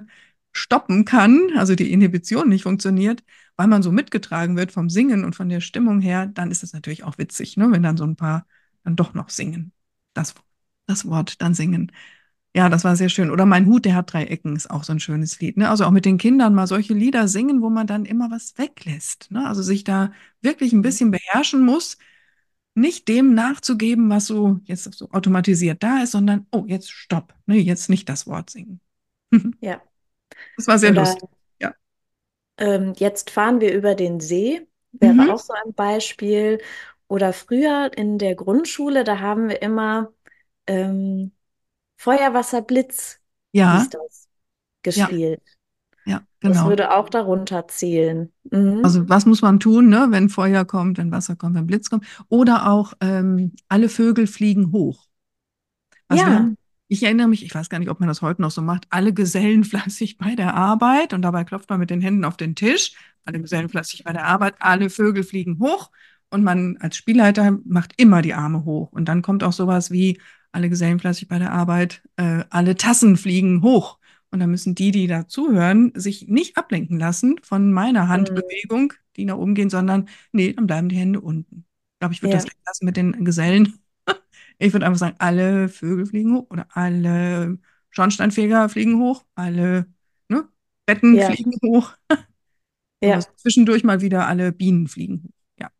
stoppen 0.52 1.04
kann, 1.04 1.50
also 1.56 1.74
die 1.74 1.92
Inhibition 1.92 2.48
nicht 2.48 2.64
funktioniert, 2.64 3.22
weil 3.56 3.68
man 3.68 3.82
so 3.82 3.92
mitgetragen 3.92 4.56
wird 4.56 4.72
vom 4.72 4.90
Singen 4.90 5.24
und 5.24 5.36
von 5.36 5.48
der 5.48 5.60
Stimmung 5.60 6.00
her, 6.00 6.26
dann 6.26 6.50
ist 6.50 6.62
es 6.62 6.72
natürlich 6.72 7.04
auch 7.04 7.18
witzig, 7.18 7.56
ne, 7.56 7.70
wenn 7.70 7.82
dann 7.82 7.96
so 7.96 8.04
ein 8.04 8.16
paar 8.16 8.46
dann 8.84 8.96
doch 8.96 9.14
noch 9.14 9.28
singen. 9.30 9.72
Das, 10.14 10.34
das 10.86 11.06
Wort 11.06 11.40
dann 11.42 11.54
singen. 11.54 11.92
Ja, 12.54 12.68
das 12.68 12.82
war 12.82 12.96
sehr 12.96 13.08
schön. 13.08 13.30
Oder 13.30 13.46
mein 13.46 13.66
Hut, 13.66 13.84
der 13.84 13.94
hat 13.94 14.12
drei 14.12 14.24
Ecken, 14.24 14.56
ist 14.56 14.70
auch 14.70 14.82
so 14.82 14.92
ein 14.92 14.98
schönes 14.98 15.38
Lied. 15.40 15.56
Ne? 15.56 15.70
Also 15.70 15.84
auch 15.84 15.92
mit 15.92 16.04
den 16.04 16.18
Kindern 16.18 16.52
mal 16.54 16.66
solche 16.66 16.94
Lieder 16.94 17.28
singen, 17.28 17.62
wo 17.62 17.70
man 17.70 17.86
dann 17.86 18.04
immer 18.04 18.30
was 18.30 18.58
weglässt. 18.58 19.30
Ne? 19.30 19.46
Also 19.46 19.62
sich 19.62 19.84
da 19.84 20.12
wirklich 20.40 20.72
ein 20.72 20.82
bisschen 20.82 21.12
beherrschen 21.12 21.64
muss, 21.64 21.96
nicht 22.74 23.06
dem 23.08 23.34
nachzugeben, 23.34 24.10
was 24.10 24.26
so 24.26 24.58
jetzt 24.64 24.92
so 24.94 25.10
automatisiert 25.10 25.82
da 25.82 26.02
ist, 26.02 26.12
sondern, 26.12 26.46
oh, 26.50 26.64
jetzt 26.66 26.90
stopp, 26.90 27.34
ne? 27.46 27.56
jetzt 27.56 27.88
nicht 27.88 28.08
das 28.08 28.26
Wort 28.26 28.50
singen. 28.50 28.80
Ja, 29.60 29.80
das 30.56 30.66
war 30.66 30.78
sehr 30.78 30.90
Oder, 30.90 31.02
lustig. 31.02 31.28
Ja. 31.60 31.74
Ähm, 32.58 32.94
jetzt 32.96 33.30
fahren 33.30 33.60
wir 33.60 33.72
über 33.74 33.94
den 33.94 34.20
See, 34.20 34.66
wäre 34.92 35.14
mhm. 35.14 35.30
auch 35.30 35.38
so 35.38 35.52
ein 35.52 35.74
Beispiel. 35.74 36.60
Oder 37.08 37.32
früher 37.32 37.90
in 37.96 38.18
der 38.18 38.36
Grundschule, 38.36 39.02
da 39.02 39.18
haben 39.18 39.48
wir 39.48 39.62
immer 39.62 40.12
ähm, 40.68 41.32
Feuerwasser, 41.96 42.62
Blitz, 42.62 43.18
ja. 43.52 43.84
gespielt. 44.82 45.42
Ja. 46.06 46.12
ja, 46.12 46.20
genau. 46.38 46.54
Das 46.54 46.64
würde 46.66 46.94
auch 46.94 47.08
darunter 47.08 47.66
zählen. 47.66 48.32
Mhm. 48.50 48.80
Also 48.84 49.08
was 49.08 49.26
muss 49.26 49.42
man 49.42 49.58
tun, 49.58 49.88
ne? 49.88 50.06
wenn 50.10 50.28
Feuer 50.28 50.64
kommt, 50.64 50.98
wenn 50.98 51.10
Wasser 51.10 51.34
kommt, 51.34 51.56
wenn 51.56 51.66
Blitz 51.66 51.90
kommt? 51.90 52.06
Oder 52.28 52.70
auch 52.70 52.92
ähm, 53.00 53.54
alle 53.68 53.88
Vögel 53.88 54.26
fliegen 54.26 54.70
hoch. 54.72 55.08
Also 56.08 56.24
ja. 56.24 56.30
wir 56.30 56.56
ich 56.90 57.04
erinnere 57.04 57.28
mich, 57.28 57.44
ich 57.44 57.54
weiß 57.54 57.70
gar 57.70 57.78
nicht, 57.78 57.88
ob 57.88 58.00
man 58.00 58.08
das 58.08 58.20
heute 58.20 58.42
noch 58.42 58.50
so 58.50 58.62
macht, 58.62 58.86
alle 58.90 59.14
Gesellen 59.14 59.62
fleißig 59.64 60.18
bei 60.18 60.34
der 60.34 60.54
Arbeit 60.54 61.14
und 61.14 61.22
dabei 61.22 61.44
klopft 61.44 61.70
man 61.70 61.78
mit 61.78 61.88
den 61.88 62.00
Händen 62.00 62.24
auf 62.24 62.36
den 62.36 62.56
Tisch. 62.56 62.92
Alle 63.24 63.40
Gesellen 63.40 63.68
fleißig 63.68 64.02
bei 64.02 64.12
der 64.12 64.24
Arbeit, 64.26 64.54
alle 64.58 64.90
Vögel 64.90 65.22
fliegen 65.22 65.60
hoch 65.60 65.90
und 66.30 66.42
man 66.42 66.78
als 66.78 66.96
Spielleiter 66.96 67.58
macht 67.64 67.92
immer 67.96 68.22
die 68.22 68.34
Arme 68.34 68.64
hoch. 68.64 68.90
Und 68.90 69.08
dann 69.08 69.22
kommt 69.22 69.44
auch 69.44 69.52
sowas 69.52 69.92
wie 69.92 70.20
alle 70.50 70.68
Gesellen 70.68 70.98
fleißig 70.98 71.28
bei 71.28 71.38
der 71.38 71.52
Arbeit, 71.52 72.02
äh, 72.16 72.44
alle 72.50 72.76
Tassen 72.76 73.16
fliegen 73.16 73.62
hoch. 73.62 73.98
Und 74.32 74.40
dann 74.40 74.50
müssen 74.50 74.74
die, 74.74 74.90
die 74.90 75.06
da 75.06 75.28
zuhören, 75.28 75.92
sich 75.94 76.26
nicht 76.26 76.56
ablenken 76.56 76.98
lassen 76.98 77.36
von 77.42 77.72
meiner 77.72 78.08
Handbewegung, 78.08 78.94
die 79.16 79.26
nach 79.26 79.36
oben 79.36 79.54
gehen, 79.54 79.70
sondern 79.70 80.08
nee, 80.32 80.52
dann 80.52 80.66
bleiben 80.66 80.88
die 80.88 80.96
Hände 80.96 81.20
unten. 81.20 81.66
Ich 81.94 81.98
glaube, 82.00 82.14
ich 82.14 82.22
würde 82.22 82.36
ja. 82.36 82.42
das 82.42 82.50
lassen 82.66 82.84
mit 82.84 82.96
den 82.96 83.24
Gesellen 83.24 83.80
ich 84.60 84.72
würde 84.72 84.86
einfach 84.86 84.98
sagen, 84.98 85.16
alle 85.18 85.68
Vögel 85.68 86.06
fliegen 86.06 86.36
hoch 86.36 86.46
oder 86.50 86.66
alle 86.70 87.58
Schornsteinfeger 87.90 88.68
fliegen 88.68 89.00
hoch, 89.00 89.24
alle 89.34 89.86
ne, 90.28 90.48
Betten 90.86 91.14
ja. 91.14 91.30
fliegen 91.30 91.52
hoch. 91.64 91.92
Ja. 93.02 93.14
Also 93.14 93.30
zwischendurch 93.36 93.82
mal 93.82 94.02
wieder 94.02 94.26
alle 94.26 94.52
Bienen 94.52 94.86
fliegen 94.86 95.22
hoch. 95.24 95.30
Ja. 95.58 95.70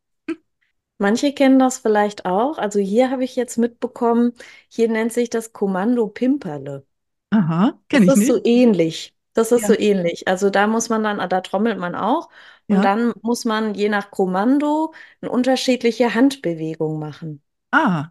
Manche 0.96 1.34
kennen 1.34 1.58
das 1.58 1.76
vielleicht 1.76 2.24
auch. 2.24 2.56
Also 2.56 2.80
hier 2.80 3.10
habe 3.10 3.24
ich 3.24 3.36
jetzt 3.36 3.58
mitbekommen, 3.58 4.32
hier 4.70 4.88
nennt 4.88 5.12
sich 5.12 5.28
das 5.28 5.52
Kommando 5.52 6.06
Pimperle. 6.06 6.86
Aha, 7.28 7.78
kenne 7.90 8.06
ich 8.06 8.16
nicht. 8.16 8.16
Das 8.16 8.18
ist 8.20 8.26
so 8.26 8.40
ähnlich. 8.42 9.14
Das 9.34 9.52
ist 9.52 9.60
ja. 9.60 9.68
so 9.68 9.78
ähnlich. 9.78 10.28
Also 10.28 10.48
da 10.48 10.66
muss 10.66 10.88
man 10.88 11.02
dann, 11.02 11.28
da 11.28 11.40
trommelt 11.42 11.78
man 11.78 11.94
auch. 11.94 12.30
Und 12.68 12.76
ja. 12.76 12.80
dann 12.80 13.12
muss 13.20 13.44
man 13.44 13.74
je 13.74 13.90
nach 13.90 14.10
Kommando 14.10 14.94
eine 15.20 15.30
unterschiedliche 15.30 16.14
Handbewegung 16.14 16.98
machen. 16.98 17.42
Ah, 17.70 18.08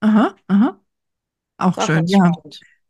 Aha, 0.00 0.34
aha. 0.48 0.80
Auch 1.58 1.82
schön, 1.82 2.06
ja. 2.06 2.32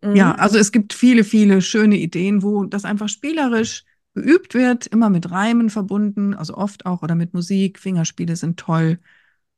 Mhm. 0.02 0.16
Ja, 0.16 0.34
also 0.36 0.58
es 0.58 0.72
gibt 0.72 0.92
viele, 0.94 1.24
viele 1.24 1.62
schöne 1.62 1.96
Ideen, 1.98 2.42
wo 2.42 2.64
das 2.64 2.84
einfach 2.84 3.08
spielerisch 3.08 3.84
geübt 4.14 4.54
wird, 4.54 4.86
immer 4.88 5.10
mit 5.10 5.30
Reimen 5.30 5.70
verbunden, 5.70 6.34
also 6.34 6.56
oft 6.56 6.86
auch 6.86 7.02
oder 7.02 7.14
mit 7.14 7.34
Musik. 7.34 7.78
Fingerspiele 7.78 8.36
sind 8.36 8.58
toll. 8.58 9.00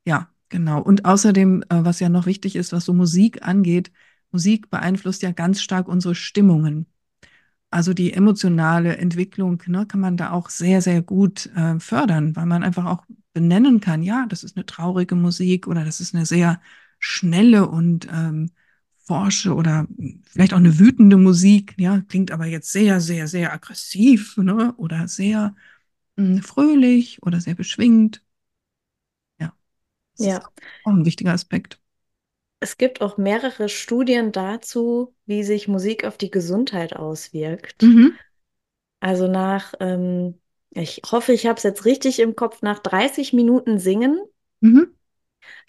Ja, 0.07 0.31
genau. 0.49 0.83
Und 0.83 1.05
außerdem, 1.07 1.63
äh, 1.71 1.85
was 1.85 2.01
ja 2.01 2.09
noch 2.09 2.27
wichtig 2.27 2.57
ist, 2.57 2.73
was 2.73 2.85
so 2.87 2.95
Musik 2.95 3.47
angeht, 3.47 3.93
Musik 4.33 4.71
beeinflusst 4.71 5.23
ja 5.23 5.33
ganz 5.33 5.63
stark 5.63 5.89
unsere 5.89 6.15
Stimmungen. 6.15 6.87
Also 7.71 7.95
die 7.95 8.13
emotionale 8.13 8.97
Entwicklung, 8.97 9.63
ne, 9.67 9.87
kann 9.87 10.01
man 10.01 10.17
da 10.17 10.33
auch 10.33 10.51
sehr, 10.51 10.83
sehr 10.83 11.03
gut 11.03 11.47
äh, 11.55 11.79
fördern, 11.79 12.35
weil 12.35 12.47
man 12.47 12.65
einfach 12.65 12.85
auch 12.87 13.05
benennen 13.33 13.81
kann, 13.81 14.03
ja, 14.03 14.27
das 14.29 14.43
ist 14.43 14.57
eine 14.57 14.67
traurige 14.67 15.15
Musik 15.15 15.69
oder 15.69 15.85
das 15.85 16.01
ist 16.01 16.15
eine 16.15 16.27
sehr 16.27 16.61
schnelle 17.01 17.69
und 17.69 18.09
ähm, 18.13 18.53
forsche 18.99 19.55
oder 19.55 19.89
vielleicht 20.29 20.55
auch 20.55 20.59
eine 20.59 20.79
wütende 20.81 21.19
Musik, 21.19 21.75
ja, 21.79 22.03
klingt 22.09 22.33
aber 22.33 22.47
jetzt 22.47 22.73
sehr, 22.73 23.01
sehr, 23.01 23.29
sehr 23.29 23.53
aggressiv, 23.53 24.37
ne, 24.39 24.75
oder 24.79 25.09
sehr 25.09 25.57
mh, 26.17 26.37
hm, 26.39 26.43
fröhlich 26.43 27.23
oder 27.25 27.41
sehr 27.41 27.55
beschwingt. 27.57 28.23
Ja, 29.41 29.53
das 30.19 30.27
ist 30.29 30.41
Ja. 30.41 30.51
auch 30.85 30.93
ein 30.93 31.05
wichtiger 31.07 31.33
Aspekt. 31.35 31.81
Es 32.59 32.79
gibt 32.79 33.03
auch 33.03 33.19
mehrere 33.19 33.69
Studien 33.69 34.33
dazu, 34.33 35.15
wie 35.27 35.43
sich 35.45 35.69
Musik 35.69 36.07
auf 36.07 36.17
die 36.17 36.31
Gesundheit 36.31 36.97
auswirkt. 36.97 37.77
Mhm, 37.83 38.19
Also 39.01 39.27
nach, 39.29 39.75
ähm, 39.81 40.41
ich 40.71 41.03
hoffe, 41.11 41.33
ich 41.33 41.47
habe 41.47 41.57
es 41.59 41.63
jetzt 41.65 41.85
richtig 41.85 42.19
im 42.21 42.37
Kopf, 42.37 42.63
nach 42.63 42.79
30 42.79 43.33
Minuten 43.33 43.79
Singen 43.79 44.19
mhm, 44.63 44.85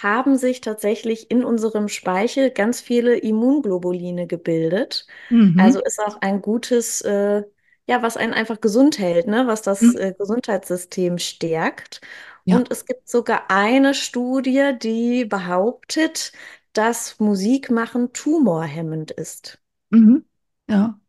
haben 0.01 0.38
sich 0.38 0.62
tatsächlich 0.62 1.31
in 1.31 1.43
unserem 1.45 1.88
Speichel 1.88 2.51
ganz 2.51 2.81
viele 2.81 3.17
Immunglobuline 3.17 4.27
gebildet. 4.27 5.07
Also 5.55 5.79
mhm, 5.79 5.84
ist 5.84 5.99
auch 5.99 6.21
ein 6.21 6.41
gutes, 6.41 7.01
äh, 7.01 7.43
ja, 7.88 8.01
was 8.01 8.17
einen 8.17 8.34
einfach 8.34 8.62
gesund 8.62 8.99
hält, 8.99 9.27
ne? 9.27 9.47
Was 9.47 9.62
das 9.62 9.93
mhm. 9.93 9.95
äh, 9.95 10.13
Gesundheitssystem 10.17 11.17
stärkt. 11.17 12.01
Ja, 12.45 12.62
Und 12.62 12.71
es 12.71 12.86
gibt 12.86 13.07
sogar 13.10 13.49
eine 13.49 13.93
Studie, 13.93 14.73
die 14.81 15.25
behauptet, 15.25 16.31
dass 16.73 17.19
Musik 17.19 17.69
machen 17.71 18.13
tumorhemmend 18.13 19.12
ist. 19.12 19.62
mhm, 19.91 20.25
ja. 20.67 21.00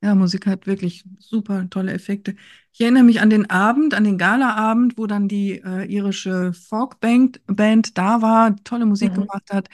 Ja, 0.00 0.14
Musik 0.14 0.46
hat 0.46 0.66
wirklich 0.68 1.04
super 1.18 1.68
tolle 1.70 1.92
Effekte. 1.92 2.36
Ich 2.72 2.80
erinnere 2.80 3.02
mich 3.02 3.20
an 3.20 3.30
den 3.30 3.50
Abend, 3.50 3.94
an 3.94 4.04
den 4.04 4.16
Galaabend, 4.16 4.96
wo 4.96 5.06
dann 5.08 5.26
die 5.26 5.60
äh, 5.60 5.84
irische 5.92 6.52
Folkband 6.52 7.40
Band 7.46 7.98
da 7.98 8.22
war, 8.22 8.54
tolle 8.62 8.86
Musik 8.86 9.14
Mhm. 9.14 9.22
gemacht 9.22 9.50
hat. 9.52 9.68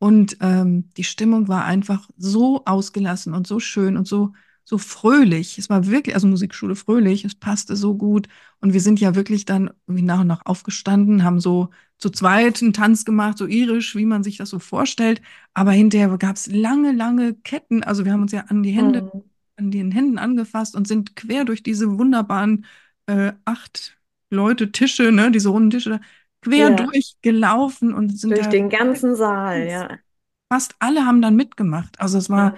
Und 0.00 0.36
ähm, 0.40 0.90
die 0.96 1.04
Stimmung 1.04 1.46
war 1.48 1.64
einfach 1.64 2.08
so 2.16 2.64
ausgelassen 2.64 3.34
und 3.34 3.46
so 3.46 3.60
schön 3.60 3.96
und 3.96 4.08
so, 4.08 4.32
so 4.64 4.78
fröhlich. 4.78 5.58
Es 5.58 5.70
war 5.70 5.86
wirklich, 5.86 6.14
also 6.16 6.26
Musikschule 6.26 6.74
fröhlich, 6.74 7.24
es 7.24 7.34
passte 7.36 7.76
so 7.76 7.94
gut. 7.96 8.26
Und 8.60 8.72
wir 8.72 8.80
sind 8.80 8.98
ja 9.00 9.14
wirklich 9.14 9.44
dann 9.44 9.70
nach 9.86 10.20
und 10.20 10.26
nach 10.26 10.44
aufgestanden, 10.44 11.22
haben 11.22 11.38
so 11.40 11.70
zu 11.98 12.10
zweit 12.10 12.60
einen 12.62 12.72
Tanz 12.72 13.04
gemacht, 13.04 13.38
so 13.38 13.46
irisch, 13.46 13.94
wie 13.96 14.06
man 14.06 14.24
sich 14.24 14.36
das 14.38 14.50
so 14.50 14.58
vorstellt. 14.58 15.22
Aber 15.54 15.70
hinterher 15.72 16.16
gab 16.18 16.34
es 16.36 16.46
lange, 16.48 16.92
lange 16.92 17.34
Ketten. 17.34 17.82
Also 17.84 18.04
wir 18.04 18.12
haben 18.12 18.22
uns 18.22 18.32
ja 18.32 18.40
an 18.48 18.62
die 18.64 18.72
Hände 18.72 19.02
Mhm. 19.02 19.22
An 19.58 19.70
den 19.70 19.90
Händen 19.92 20.18
angefasst 20.18 20.76
und 20.76 20.88
sind 20.88 21.16
quer 21.16 21.44
durch 21.44 21.62
diese 21.62 21.98
wunderbaren 21.98 22.66
äh, 23.06 23.32
acht 23.44 23.98
Leute 24.30 24.72
Tische, 24.72 25.12
ne, 25.12 25.30
diese 25.30 25.48
runden 25.50 25.70
Tische, 25.70 26.00
quer 26.42 26.70
Ja, 26.70 26.70
durchgelaufen 26.70 27.94
und 27.94 28.18
sind 28.18 28.38
durch 28.38 28.48
den 28.48 28.68
ganzen 28.70 29.14
Saal, 29.16 29.66
ja. 29.68 29.98
fast 30.50 30.74
alle 30.78 31.04
haben 31.06 31.22
dann 31.22 31.36
mitgemacht. 31.36 32.00
Also 32.00 32.18
es 32.18 32.30
war, 32.30 32.54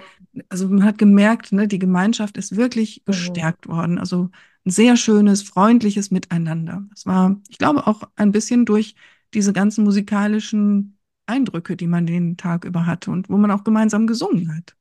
also 0.49 0.67
man 0.69 0.83
hat 0.83 0.97
gemerkt, 0.97 1.51
ne, 1.51 1.67
die 1.67 1.79
Gemeinschaft 1.79 2.37
ist 2.37 2.55
wirklich 2.55 3.03
Mhm. 3.07 3.45
gestärkt 3.45 3.67
worden. 3.67 3.97
Also 3.97 4.29
ein 4.65 4.71
sehr 4.71 4.95
schönes, 4.97 5.43
freundliches 5.43 6.11
Miteinander. 6.11 6.83
Das 6.91 7.05
war, 7.05 7.41
ich 7.49 7.57
glaube, 7.57 7.87
auch 7.87 8.03
ein 8.15 8.31
bisschen 8.31 8.65
durch 8.65 8.95
diese 9.33 9.53
ganzen 9.53 9.83
musikalischen 9.83 10.97
Eindrücke, 11.25 11.75
die 11.77 11.87
man 11.87 12.05
den 12.05 12.37
Tag 12.37 12.65
über 12.65 12.85
hatte 12.85 13.11
und 13.11 13.29
wo 13.29 13.37
man 13.37 13.51
auch 13.51 13.63
gemeinsam 13.63 14.07
gesungen 14.07 14.55
hat. 14.55 14.75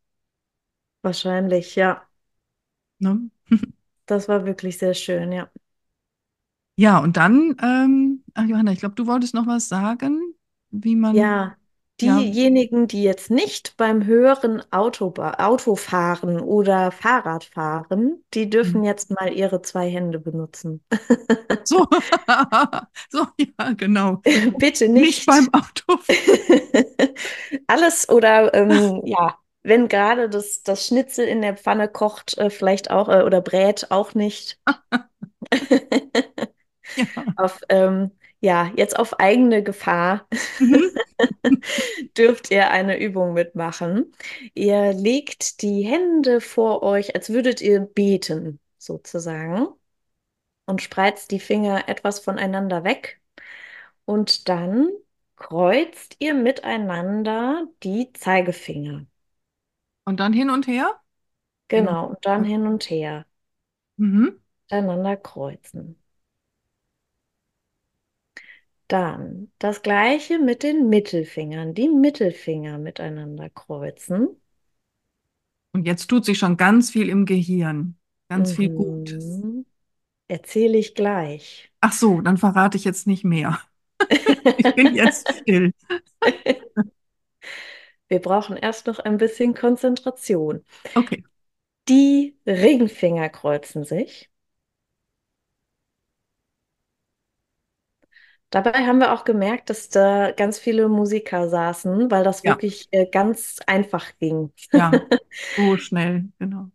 Wahrscheinlich, 1.03 1.77
ja. 1.77 2.09
Ne? 3.01 3.31
Das 4.07 4.29
war 4.29 4.45
wirklich 4.45 4.77
sehr 4.79 4.93
schön, 4.95 5.33
ja. 5.33 5.51
Ja, 6.77 6.99
und 6.99 7.17
dann, 7.17 7.57
ähm, 7.63 8.25
ach 8.35 8.45
Johanna, 8.47 8.73
ich 8.73 8.79
glaube, 8.81 8.95
du 8.95 9.07
wolltest 9.07 9.35
noch 9.35 9.47
was 9.47 9.69
sagen, 9.69 10.35
wie 10.71 10.97
man, 10.97 11.27
Ja, 11.27 11.57
ja, 12.01 12.25
diejenigen, 12.25 12.87
die 12.87 13.03
jetzt 13.03 13.31
nicht 13.31 13.77
beim 13.77 14.05
höheren 14.07 14.63
Autoba 14.73 15.35
Autofahren 15.35 16.41
oder 16.41 16.91
Fahrradfahren, 16.93 18.25
die 18.35 18.49
dürfen 18.49 18.85
jetzt 18.85 19.11
mal 19.11 19.33
ihre 19.33 19.61
zwei 19.63 19.89
Hände 19.91 20.19
benutzen. 20.19 20.83
so, 21.65 21.87
so, 23.11 23.27
ja, 23.39 23.73
genau. 23.75 24.23
Bitte 24.59 24.89
Nicht 24.95 25.27
beim 25.27 25.49
nicht. 25.49 25.53
Autofahren. 25.53 26.19
Alles 27.67 28.09
oder 28.09 28.55
ähm, 28.55 29.03
ja, 29.05 29.39
wenn 29.63 29.89
gerade 29.89 30.29
das, 30.31 30.63
das 30.63 30.87
Schnitzel 30.87 31.27
in 31.27 31.43
der 31.43 31.57
Pfanne 31.57 31.89
kocht, 31.89 32.39
äh, 32.39 32.51
vielleicht 32.51 32.91
auch 32.91 33.09
äh, 33.09 33.23
oder 33.23 33.41
brät, 33.41 33.89
auch 33.91 34.15
nicht. 34.15 34.61
Ja. 36.97 37.07
Auf, 37.37 37.61
ähm, 37.69 38.11
ja, 38.41 38.71
jetzt 38.77 38.99
auf 38.99 39.19
eigene 39.21 39.63
Gefahr 39.63 40.27
Mhm. 40.59 40.91
dürft 42.17 42.51
ihr 42.51 42.71
eine 42.71 42.99
Übung 43.01 43.33
mitmachen. 43.35 44.13
Ihr 44.55 44.93
legt 44.93 45.63
die 45.63 45.83
Hände 45.83 46.41
vor 46.41 46.83
euch, 46.83 47.15
als 47.15 47.31
würdet 47.31 47.61
ihr 47.61 47.81
beten, 47.81 48.61
sozusagen, 48.79 49.69
und 50.67 50.83
spreizt 50.83 51.31
die 51.33 51.41
Finger 51.41 51.89
etwas 51.89 52.21
voneinander 52.21 52.85
weg. 52.85 53.21
Und 54.07 54.49
dann 54.49 54.91
kreuzt 55.37 56.17
ihr 56.21 56.35
miteinander 56.35 57.67
die 57.85 58.13
Zeigefinger. 58.15 59.07
Und 60.11 60.19
dann 60.19 60.33
hin 60.33 60.51
und 60.51 60.67
her? 60.67 61.01
Und 61.73 61.89
Genau, 61.89 62.09
und 62.11 62.27
dann 62.27 62.45
hin 62.45 62.67
und 62.67 62.91
her, 62.91 63.25
mhm. 63.99 64.41
miteinander 64.71 65.17
kreuzen. 65.19 65.97
Dann 68.89 69.51
das 69.59 69.81
gleiche 69.81 70.39
mit 70.39 70.63
den 70.63 70.91
Mittelfingern, 70.91 71.73
die 71.73 71.89
Mittelfinger 71.89 72.77
miteinander 72.77 73.49
kreuzen. 73.49 74.37
Und 75.73 75.87
jetzt 75.87 76.09
tut 76.09 76.25
sich 76.25 76.39
schon 76.39 76.57
ganz 76.57 76.91
viel 76.91 77.09
im 77.09 77.27
Gehirn. 77.27 77.97
Ganz 78.29 78.53
viel 78.53 78.71
Gutes. 78.71 79.43
Mhm. 79.43 79.65
Erzähle 80.29 80.79
ich 80.79 80.95
gleich. 80.95 81.73
Ach 81.81 81.93
so, 81.93 82.21
dann 82.21 82.37
verrate 82.37 82.77
ich 82.77 82.85
jetzt 82.85 83.07
nicht 83.07 83.25
mehr. 83.25 83.59
Ich 84.57 84.75
bin 84.75 84.95
jetzt 84.95 85.29
still. 85.41 85.73
Wir 88.11 88.21
brauchen 88.21 88.57
erst 88.59 88.87
noch 88.89 88.99
ein 88.99 89.17
bisschen 89.17 89.55
Konzentration. 89.55 90.65
Okay. 90.97 91.25
Die 91.91 92.39
Ringfinger 92.47 93.29
kreuzen 93.29 93.85
sich. 93.85 94.31
Dabei 98.51 98.73
haben 98.87 98.99
wir 98.99 99.13
auch 99.13 99.25
gemerkt, 99.25 99.71
dass 99.71 99.89
da 99.91 100.33
ganz 100.33 100.59
viele 100.59 100.89
Musiker 100.89 101.49
saßen, 101.49 102.11
weil 102.11 102.25
das 102.25 102.45
Ja, 102.45 102.59
wirklich 102.59 102.89
äh, 102.91 103.07
ganz 103.07 103.59
einfach 103.67 104.19
ging. 104.19 104.53
ja, 104.73 105.01
so 105.57 105.77
schnell, 105.77 106.33
genau. 106.39 106.71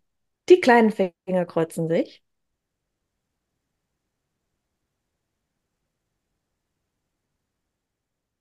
Die 0.49 0.59
kleinen 0.59 0.91
Finger 0.91 1.45
kreuzen 1.45 1.87
sich. 1.87 2.23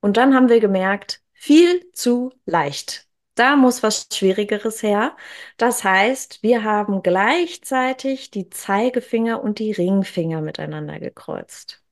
Und 0.01 0.17
dann 0.19 0.35
haben 0.37 0.49
wir 0.49 0.61
gemerkt, 0.61 1.24
viel 1.45 1.91
zu 1.93 2.33
leicht. 2.47 3.09
Da 3.35 3.57
muss 3.57 3.83
was 3.83 4.09
Schwierigeres 4.13 4.83
her. 4.83 5.17
Das 5.57 5.83
heißt, 5.85 6.43
wir 6.43 6.63
haben 6.65 7.03
gleichzeitig 7.03 8.31
die 8.31 8.49
Zeigefinger 8.51 9.43
und 9.43 9.59
die 9.59 9.73
Ringfinger 9.73 10.41
miteinander 10.41 11.01
gekreuzt. 11.01 11.83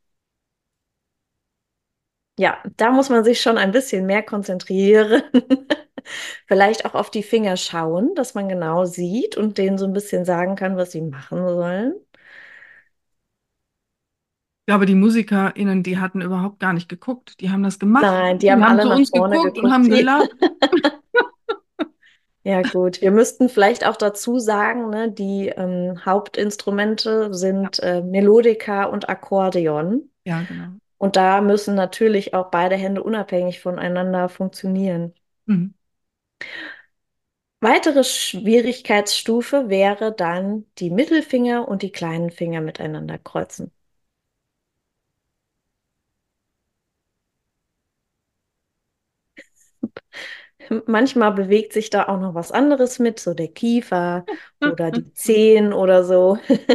Ja, 2.39 2.59
da 2.77 2.91
muss 2.91 3.11
man 3.11 3.25
sich 3.25 3.41
schon 3.43 3.59
ein 3.59 3.73
bisschen 3.73 4.07
mehr 4.07 4.23
konzentrieren. 4.23 5.23
Vielleicht 6.49 6.85
auch 6.87 6.95
auf 6.95 7.11
die 7.11 7.23
Finger 7.23 7.57
schauen, 7.57 8.15
dass 8.15 8.35
man 8.35 8.49
genau 8.49 8.85
sieht 8.85 9.37
und 9.37 9.59
denen 9.59 9.79
so 9.79 9.85
ein 9.87 9.93
bisschen 9.93 10.25
sagen 10.25 10.57
kann, 10.57 10.77
was 10.77 10.93
sie 10.93 11.03
machen 11.03 11.47
sollen. 11.49 11.95
Ich 14.63 14.67
glaube, 14.67 14.87
die 14.87 14.95
MusikerInnen, 14.95 15.83
die 15.83 15.99
hatten 15.99 16.21
überhaupt 16.21 16.61
gar 16.61 16.73
nicht 16.73 16.89
geguckt. 16.89 17.41
Die 17.41 17.51
haben 17.51 17.63
das 17.65 17.79
gemacht. 17.79 18.17
Nein, 18.17 18.39
die 18.39 18.51
Die 18.51 18.53
haben 18.53 18.63
haben 18.63 18.65
alle 18.65 18.87
nach 18.87 19.03
uns 19.03 19.11
vorne 19.11 19.41
geguckt 19.41 19.59
und 19.59 19.71
geguckt. 19.71 19.73
haben 19.73 19.89
gelacht. 19.89 20.31
Ja, 22.45 22.63
gut. 22.65 23.01
Wir 23.01 23.11
müssten 23.13 23.49
vielleicht 23.49 23.87
auch 23.87 23.97
dazu 23.97 24.39
sagen, 24.39 24.91
ne, 24.91 25.11
die 25.13 25.49
ähm, 25.49 26.05
Hauptinstrumente 26.05 27.33
Ja, 27.63 27.69
sind 27.69 27.79
äh, 27.81 28.03
Melodika 28.03 28.85
und 28.85 29.09
Akkordeon. 29.09 30.11
ja, 30.25 30.43
genau. 30.45 30.79
Und 30.99 31.17
da 31.17 31.41
müssen 31.43 31.75
natürlich 31.77 32.35
auch 32.35 32.51
beide 32.51 32.77
Hände 32.77 33.03
unabhängig 33.05 33.61
voneinander 33.61 34.29
funktionieren. 34.31 35.15
Mhm. 35.47 35.73
Weitere 37.63 38.05
Schwierigkeitsstufe 38.05 39.71
wäre 39.71 40.13
dann 40.13 40.67
die 40.77 40.91
Mittelfinger 40.91 41.67
und 41.67 41.81
die 41.81 41.91
kleinen 41.91 42.31
Finger 42.31 42.61
miteinander 42.61 43.17
kreuzen. 43.17 43.73
Manchmal 50.87 51.33
bewegt 51.33 51.73
sich 51.73 51.91
da 51.91 52.09
auch 52.09 52.21
noch 52.21 52.35
was 52.35 52.53
anderes 52.53 52.99
mit, 52.99 53.19
so 53.21 53.35
der 53.35 53.49
Kiefer 53.49 54.25
oder 54.61 54.91
die 54.91 55.13
Zehen 55.15 55.73
oder 55.73 56.05
so. 56.05 56.39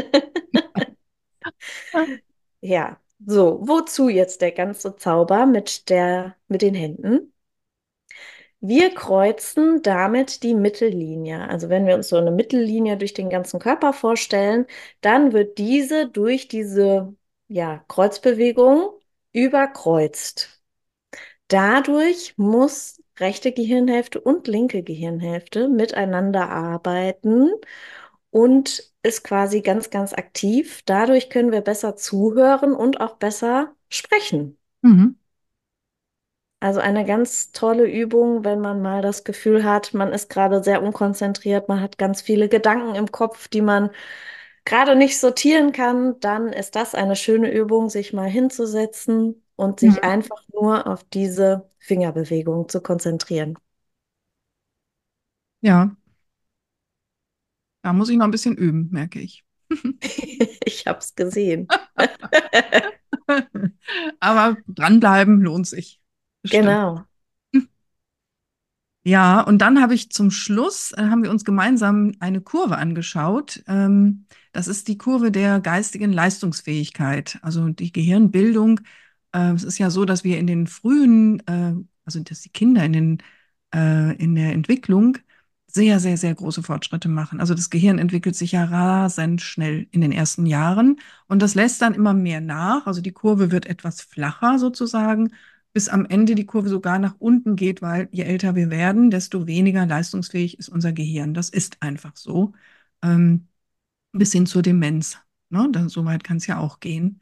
Ja, 2.61 2.99
so, 3.25 3.59
wozu 3.67 4.09
jetzt 4.09 4.41
der 4.41 4.51
ganze 4.51 4.95
Zauber 4.95 5.45
mit 5.45 5.89
der, 5.89 6.35
mit 6.47 6.61
den 6.61 6.73
Händen? 6.75 7.33
Wir 8.59 8.93
kreuzen 8.93 9.81
damit 9.83 10.43
die 10.43 10.55
Mittellinie. 10.55 11.47
Also 11.47 11.69
wenn 11.69 11.85
wir 11.85 11.95
uns 11.95 12.09
so 12.09 12.17
eine 12.17 12.31
Mittellinie 12.31 12.97
durch 12.97 13.13
den 13.13 13.29
ganzen 13.29 13.59
Körper 13.59 13.93
vorstellen, 13.93 14.65
dann 15.01 15.31
wird 15.33 15.57
diese 15.57 16.07
durch 16.09 16.47
diese 16.47 17.15
ja, 17.47 17.83
Kreuzbewegung 17.87 18.89
überkreuzt. 19.31 20.61
Dadurch 21.49 22.35
muss 22.37 22.96
rechte 23.19 23.51
Gehirnhälfte 23.51 24.19
und 24.21 24.47
linke 24.47 24.83
Gehirnhälfte 24.83 25.67
miteinander 25.69 26.49
arbeiten 26.49 27.51
und 28.29 28.91
ist 29.03 29.23
quasi 29.23 29.61
ganz, 29.61 29.89
ganz 29.89 30.13
aktiv. 30.13 30.81
Dadurch 30.85 31.29
können 31.29 31.51
wir 31.51 31.61
besser 31.61 31.95
zuhören 31.95 32.73
und 32.73 33.01
auch 33.01 33.17
besser 33.17 33.73
sprechen. 33.89 34.57
Mhm. 34.83 35.15
Also 36.59 36.79
eine 36.79 37.05
ganz 37.05 37.51
tolle 37.51 37.85
Übung, 37.89 38.43
wenn 38.43 38.59
man 38.59 38.81
mal 38.81 39.01
das 39.03 39.23
Gefühl 39.23 39.63
hat, 39.63 39.93
man 39.93 40.11
ist 40.11 40.29
gerade 40.29 40.63
sehr 40.63 40.81
unkonzentriert, 40.81 41.69
man 41.69 41.81
hat 41.81 41.99
ganz 41.99 42.21
viele 42.21 42.49
Gedanken 42.49 42.95
im 42.95 43.11
Kopf, 43.11 43.47
die 43.47 43.61
man 43.61 43.91
gerade 44.65 44.95
nicht 44.95 45.19
sortieren 45.19 45.71
kann, 45.71 46.19
dann 46.19 46.49
ist 46.53 46.75
das 46.75 46.95
eine 46.95 47.15
schöne 47.15 47.51
Übung, 47.53 47.89
sich 47.89 48.13
mal 48.13 48.29
hinzusetzen 48.29 49.43
und 49.57 49.81
sich 49.81 49.95
Mhm. 49.97 50.03
einfach 50.03 50.41
nur 50.53 50.87
auf 50.87 51.03
diese 51.05 51.69
Fingerbewegung 51.79 52.69
zu 52.69 52.81
konzentrieren. 52.81 53.57
Ja, 55.61 55.95
da 57.81 57.93
muss 57.93 58.09
ich 58.09 58.17
noch 58.17 58.25
ein 58.25 58.31
bisschen 58.31 58.57
üben, 58.57 58.89
merke 58.91 59.19
ich. 59.19 59.43
Ich 60.65 60.85
habe 60.87 60.99
es 60.99 61.15
gesehen. 61.15 61.67
Aber 64.19 64.57
dranbleiben 64.67 65.41
lohnt 65.41 65.67
sich. 65.67 66.01
Bestimmt. 66.41 66.63
Genau. 66.63 67.03
Ja, 69.03 69.39
und 69.41 69.59
dann 69.59 69.81
habe 69.81 69.93
ich 69.93 70.11
zum 70.11 70.31
Schluss, 70.31 70.91
äh, 70.91 70.97
haben 71.03 71.23
wir 71.23 71.31
uns 71.31 71.45
gemeinsam 71.45 72.11
eine 72.19 72.41
Kurve 72.41 72.77
angeschaut. 72.77 73.63
Ähm, 73.67 74.25
das 74.51 74.67
ist 74.67 74.87
die 74.89 74.97
Kurve 74.97 75.31
der 75.31 75.61
geistigen 75.61 76.11
Leistungsfähigkeit, 76.11 77.39
also 77.41 77.69
die 77.69 77.93
Gehirnbildung. 77.93 78.81
Äh, 79.33 79.51
es 79.53 79.63
ist 79.63 79.77
ja 79.77 79.89
so, 79.89 80.05
dass 80.05 80.23
wir 80.23 80.37
in 80.39 80.47
den 80.47 80.67
frühen, 80.67 81.39
äh, 81.47 81.73
also 82.05 82.19
dass 82.21 82.41
die 82.41 82.49
Kinder 82.49 82.83
in 82.85 82.93
den, 82.93 83.17
äh, 83.73 84.15
in 84.17 84.35
der 84.35 84.53
Entwicklung 84.53 85.17
sehr, 85.67 85.99
sehr, 85.99 86.17
sehr 86.17 86.33
große 86.33 86.63
Fortschritte 86.63 87.09
machen. 87.09 87.39
Also 87.39 87.53
das 87.53 87.69
Gehirn 87.69 87.99
entwickelt 87.99 88.35
sich 88.35 88.53
ja 88.53 88.63
rasend 88.65 89.41
schnell 89.41 89.87
in 89.91 90.01
den 90.01 90.11
ersten 90.11 90.45
Jahren 90.45 90.99
und 91.27 91.41
das 91.41 91.55
lässt 91.55 91.81
dann 91.81 91.93
immer 91.93 92.13
mehr 92.13 92.41
nach. 92.41 92.87
Also 92.87 93.01
die 93.01 93.11
Kurve 93.11 93.51
wird 93.51 93.65
etwas 93.67 94.01
flacher 94.01 94.59
sozusagen 94.59 95.33
bis 95.73 95.89
am 95.89 96.05
Ende 96.05 96.33
die 96.35 96.45
Kurve 96.45 96.69
sogar 96.69 96.97
nach 96.99 97.15
unten 97.19 97.55
geht, 97.55 97.81
weil 97.81 98.09
je 98.11 98.23
älter 98.23 98.55
wir 98.55 98.69
werden, 98.71 99.11
desto 99.11 99.45
weniger 99.45 99.85
leistungsfähig 99.85 100.57
ist 100.57 100.69
unser 100.69 100.91
Gehirn. 100.93 101.33
Das 101.33 101.49
ist 101.49 101.81
einfach 101.83 102.15
so. 102.15 102.53
Ähm, 103.03 103.47
bis 104.11 104.31
hin 104.33 104.45
zur 104.45 104.61
Demenz. 104.61 105.19
Ne? 105.49 105.69
Dann, 105.71 105.89
so 105.89 106.05
weit 106.05 106.23
kann 106.23 106.37
es 106.37 106.47
ja 106.47 106.59
auch 106.59 106.79
gehen. 106.79 107.21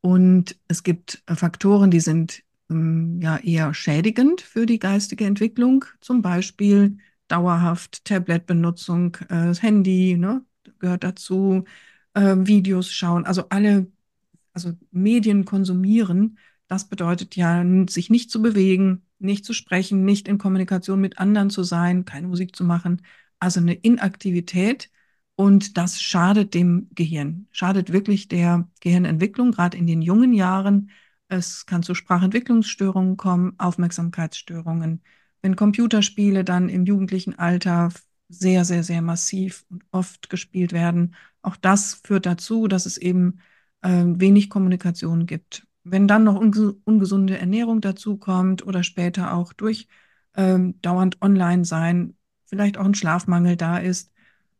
Und 0.00 0.58
es 0.68 0.82
gibt 0.82 1.22
äh, 1.26 1.34
Faktoren, 1.34 1.90
die 1.90 2.00
sind 2.00 2.42
ähm, 2.70 3.20
ja 3.20 3.36
eher 3.38 3.74
schädigend 3.74 4.40
für 4.40 4.66
die 4.66 4.78
geistige 4.78 5.26
Entwicklung, 5.26 5.84
zum 6.00 6.22
Beispiel 6.22 6.98
dauerhaft 7.28 8.04
Tablet-Benutzung, 8.04 9.16
äh, 9.28 9.46
das 9.46 9.62
Handy 9.62 10.16
ne, 10.16 10.44
gehört 10.78 11.04
dazu, 11.04 11.64
äh, 12.14 12.36
Videos 12.38 12.90
schauen, 12.90 13.26
also 13.26 13.48
alle, 13.50 13.86
also 14.52 14.72
Medien 14.90 15.44
konsumieren 15.44 16.38
das 16.70 16.84
bedeutet 16.88 17.34
ja, 17.34 17.64
sich 17.88 18.10
nicht 18.10 18.30
zu 18.30 18.40
bewegen, 18.40 19.02
nicht 19.18 19.44
zu 19.44 19.54
sprechen, 19.54 20.04
nicht 20.04 20.28
in 20.28 20.38
Kommunikation 20.38 21.00
mit 21.00 21.18
anderen 21.18 21.50
zu 21.50 21.64
sein, 21.64 22.04
keine 22.04 22.28
Musik 22.28 22.54
zu 22.54 22.62
machen. 22.62 23.02
Also 23.40 23.58
eine 23.58 23.74
Inaktivität. 23.74 24.88
Und 25.40 25.78
das 25.78 26.02
schadet 26.02 26.52
dem 26.52 26.88
Gehirn, 26.94 27.46
schadet 27.50 27.90
wirklich 27.92 28.28
der 28.28 28.68
Gehirnentwicklung, 28.80 29.52
gerade 29.52 29.78
in 29.78 29.86
den 29.86 30.02
jungen 30.02 30.34
Jahren. 30.34 30.90
Es 31.28 31.64
kann 31.64 31.82
zu 31.82 31.94
Sprachentwicklungsstörungen 31.94 33.16
kommen, 33.16 33.54
Aufmerksamkeitsstörungen. 33.58 35.02
Wenn 35.40 35.56
Computerspiele 35.56 36.44
dann 36.44 36.68
im 36.68 36.84
jugendlichen 36.84 37.38
Alter 37.38 37.88
sehr, 38.28 38.66
sehr, 38.66 38.84
sehr 38.84 39.00
massiv 39.00 39.64
und 39.70 39.82
oft 39.92 40.28
gespielt 40.28 40.74
werden, 40.74 41.14
auch 41.40 41.56
das 41.56 41.94
führt 42.04 42.26
dazu, 42.26 42.68
dass 42.68 42.84
es 42.84 42.98
eben 42.98 43.38
äh, 43.80 44.04
wenig 44.04 44.50
Kommunikation 44.50 45.24
gibt 45.24 45.66
wenn 45.82 46.06
dann 46.06 46.24
noch 46.24 46.36
ungesunde 46.36 47.38
Ernährung 47.38 47.80
dazu 47.80 48.18
kommt 48.18 48.66
oder 48.66 48.82
später 48.82 49.32
auch 49.34 49.54
durch 49.54 49.88
ähm, 50.36 50.80
dauernd 50.82 51.22
online 51.22 51.64
sein, 51.64 52.16
vielleicht 52.44 52.76
auch 52.76 52.84
ein 52.84 52.94
Schlafmangel 52.94 53.56
da 53.56 53.78
ist, 53.78 54.12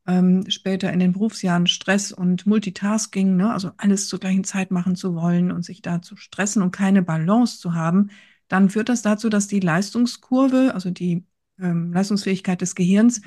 ähm, 0.07 0.45
später 0.49 0.93
in 0.93 1.01
den 1.01 1.13
Berufsjahren 1.13 1.67
Stress 1.67 2.13
und 2.13 2.47
Multitasking, 2.47 3.37
ne, 3.37 3.53
also 3.53 3.71
alles 3.77 4.09
zur 4.09 4.21
gleichen 4.21 4.45
Zeit 4.45 4.71
machen 4.71 4.97
zu 4.97 5.15
wollen 5.15 5.53
und 5.53 5.65
sich 5.65 5.83
da 5.83 6.03
zu 6.03 6.17
stressen 6.17 6.63
und 6.63 6.73
keine 6.73 7.03
Balance 7.03 7.59
zu 7.59 7.75
haben, 7.75 8.11
dann 8.49 8.71
führt 8.71 8.89
das 8.89 9.03
dazu, 9.03 9.29
dass 9.29 9.47
die 9.47 9.61
Leistungskurve, 9.61 10.73
also 10.75 10.91
die 10.91 11.25
ähm, 11.59 11.93
Leistungsfähigkeit 11.93 12.61
des 12.61 12.75
Gehirns, 12.75 13.21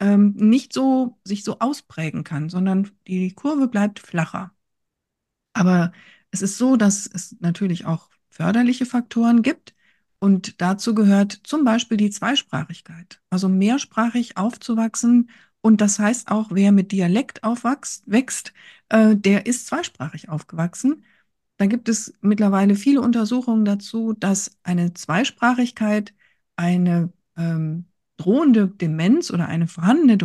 ähm, 0.00 0.34
nicht 0.36 0.72
so 0.72 1.18
sich 1.24 1.44
so 1.44 1.58
ausprägen 1.60 2.24
kann, 2.24 2.48
sondern 2.48 2.90
die 3.06 3.32
Kurve 3.32 3.68
bleibt 3.68 3.98
flacher. 4.00 4.52
Aber 5.52 5.92
es 6.30 6.42
ist 6.42 6.58
so, 6.58 6.76
dass 6.76 7.06
es 7.06 7.36
natürlich 7.40 7.86
auch 7.86 8.10
förderliche 8.30 8.86
Faktoren 8.86 9.42
gibt. 9.42 9.74
Und 10.20 10.60
dazu 10.60 10.94
gehört 10.94 11.32
zum 11.44 11.64
Beispiel 11.64 11.96
die 11.96 12.10
Zweisprachigkeit. 12.10 13.20
Also 13.30 13.48
mehrsprachig 13.48 14.36
aufzuwachsen. 14.36 15.30
Und 15.60 15.80
das 15.80 15.98
heißt 15.98 16.30
auch, 16.30 16.48
wer 16.50 16.72
mit 16.72 16.92
Dialekt 16.92 17.42
aufwächst, 17.44 18.04
wächst, 18.06 18.52
äh, 18.88 19.16
der 19.16 19.46
ist 19.46 19.66
zweisprachig 19.66 20.28
aufgewachsen. 20.28 21.04
Da 21.56 21.66
gibt 21.66 21.88
es 21.88 22.14
mittlerweile 22.20 22.76
viele 22.76 23.00
Untersuchungen 23.00 23.64
dazu, 23.64 24.14
dass 24.14 24.56
eine 24.62 24.94
Zweisprachigkeit 24.94 26.14
eine 26.56 27.12
ähm, 27.36 27.86
drohende 28.16 28.68
Demenz 28.68 29.30
oder 29.30 29.48
eine 29.48 29.66
vorhandene 29.66 30.16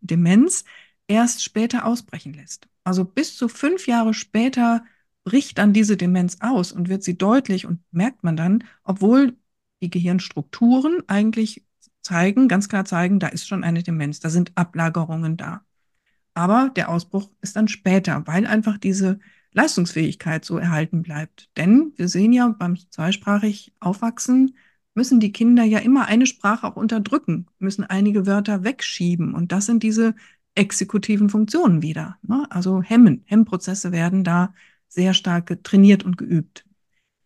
Demenz 0.00 0.64
erst 1.06 1.42
später 1.44 1.86
ausbrechen 1.86 2.32
lässt. 2.34 2.68
Also 2.84 3.04
bis 3.04 3.36
zu 3.36 3.48
fünf 3.48 3.86
Jahre 3.86 4.14
später 4.14 4.84
bricht 5.24 5.58
dann 5.58 5.72
diese 5.72 5.96
Demenz 5.96 6.38
aus 6.40 6.72
und 6.72 6.88
wird 6.88 7.02
sie 7.02 7.16
deutlich 7.16 7.66
und 7.66 7.80
merkt 7.90 8.24
man 8.24 8.36
dann, 8.36 8.64
obwohl 8.84 9.36
die 9.82 9.90
Gehirnstrukturen 9.90 11.02
eigentlich 11.08 11.64
zeigen, 12.04 12.48
ganz 12.48 12.68
klar 12.68 12.84
zeigen, 12.84 13.18
da 13.18 13.28
ist 13.28 13.48
schon 13.48 13.64
eine 13.64 13.82
Demenz, 13.82 14.20
da 14.20 14.30
sind 14.30 14.52
Ablagerungen 14.54 15.36
da. 15.36 15.62
Aber 16.34 16.70
der 16.76 16.90
Ausbruch 16.90 17.30
ist 17.40 17.56
dann 17.56 17.68
später, 17.68 18.26
weil 18.26 18.46
einfach 18.46 18.78
diese 18.78 19.18
Leistungsfähigkeit 19.52 20.44
so 20.44 20.58
erhalten 20.58 21.02
bleibt. 21.02 21.48
Denn 21.56 21.92
wir 21.96 22.08
sehen 22.08 22.32
ja 22.32 22.48
beim 22.48 22.76
zweisprachig 22.90 23.72
Aufwachsen, 23.80 24.56
müssen 24.94 25.20
die 25.20 25.32
Kinder 25.32 25.64
ja 25.64 25.78
immer 25.78 26.06
eine 26.06 26.26
Sprache 26.26 26.66
auch 26.66 26.76
unterdrücken, 26.76 27.46
müssen 27.58 27.84
einige 27.84 28.26
Wörter 28.26 28.64
wegschieben. 28.64 29.34
Und 29.34 29.52
das 29.52 29.66
sind 29.66 29.82
diese 29.82 30.14
exekutiven 30.54 31.30
Funktionen 31.30 31.82
wieder. 31.82 32.16
Ne? 32.22 32.46
Also 32.50 32.82
Hemmen, 32.82 33.22
Hemmprozesse 33.26 33.92
werden 33.92 34.24
da 34.24 34.54
sehr 34.88 35.14
stark 35.14 35.58
trainiert 35.64 36.04
und 36.04 36.18
geübt. 36.18 36.64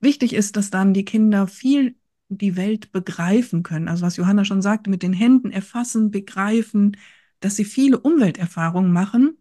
Wichtig 0.01 0.33
ist, 0.35 0.57
dass 0.57 0.71
dann 0.71 0.95
die 0.95 1.05
Kinder 1.05 1.47
viel 1.47 1.97
die 2.29 2.57
Welt 2.57 2.93
begreifen 2.93 3.63
können. 3.63 3.89
Also 3.89 4.05
was 4.05 4.17
Johanna 4.17 4.45
schon 4.45 4.63
sagte, 4.63 4.91
mit 4.91 5.03
den 5.03 5.13
Händen 5.13 5.51
erfassen, 5.51 6.11
begreifen, 6.11 6.97
dass 7.41 7.57
sie 7.57 7.65
viele 7.65 7.99
Umwelterfahrungen 7.99 8.93
machen 8.93 9.39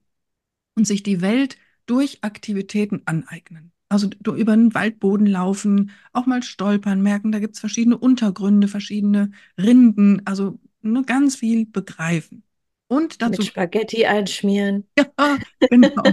und 0.75 0.87
sich 0.87 1.03
die 1.03 1.21
Welt 1.21 1.57
durch 1.85 2.19
Aktivitäten 2.23 3.01
aneignen. 3.05 3.71
Also 3.89 4.09
über 4.25 4.55
den 4.55 4.73
Waldboden 4.73 5.27
laufen, 5.27 5.91
auch 6.11 6.25
mal 6.25 6.43
stolpern, 6.43 7.01
merken, 7.01 7.31
da 7.31 7.39
gibt 7.39 7.55
es 7.55 7.59
verschiedene 7.59 7.97
Untergründe, 7.97 8.67
verschiedene 8.67 9.31
Rinden, 9.57 10.21
also 10.25 10.59
nur 10.81 11.03
ganz 11.03 11.37
viel 11.37 11.65
begreifen. 11.65 12.43
Und 12.87 13.21
dazu. 13.21 13.41
Mit 13.41 13.47
Spaghetti 13.47 14.05
einschmieren. 14.05 14.85
Ja, 14.97 15.37
genau. 15.69 16.03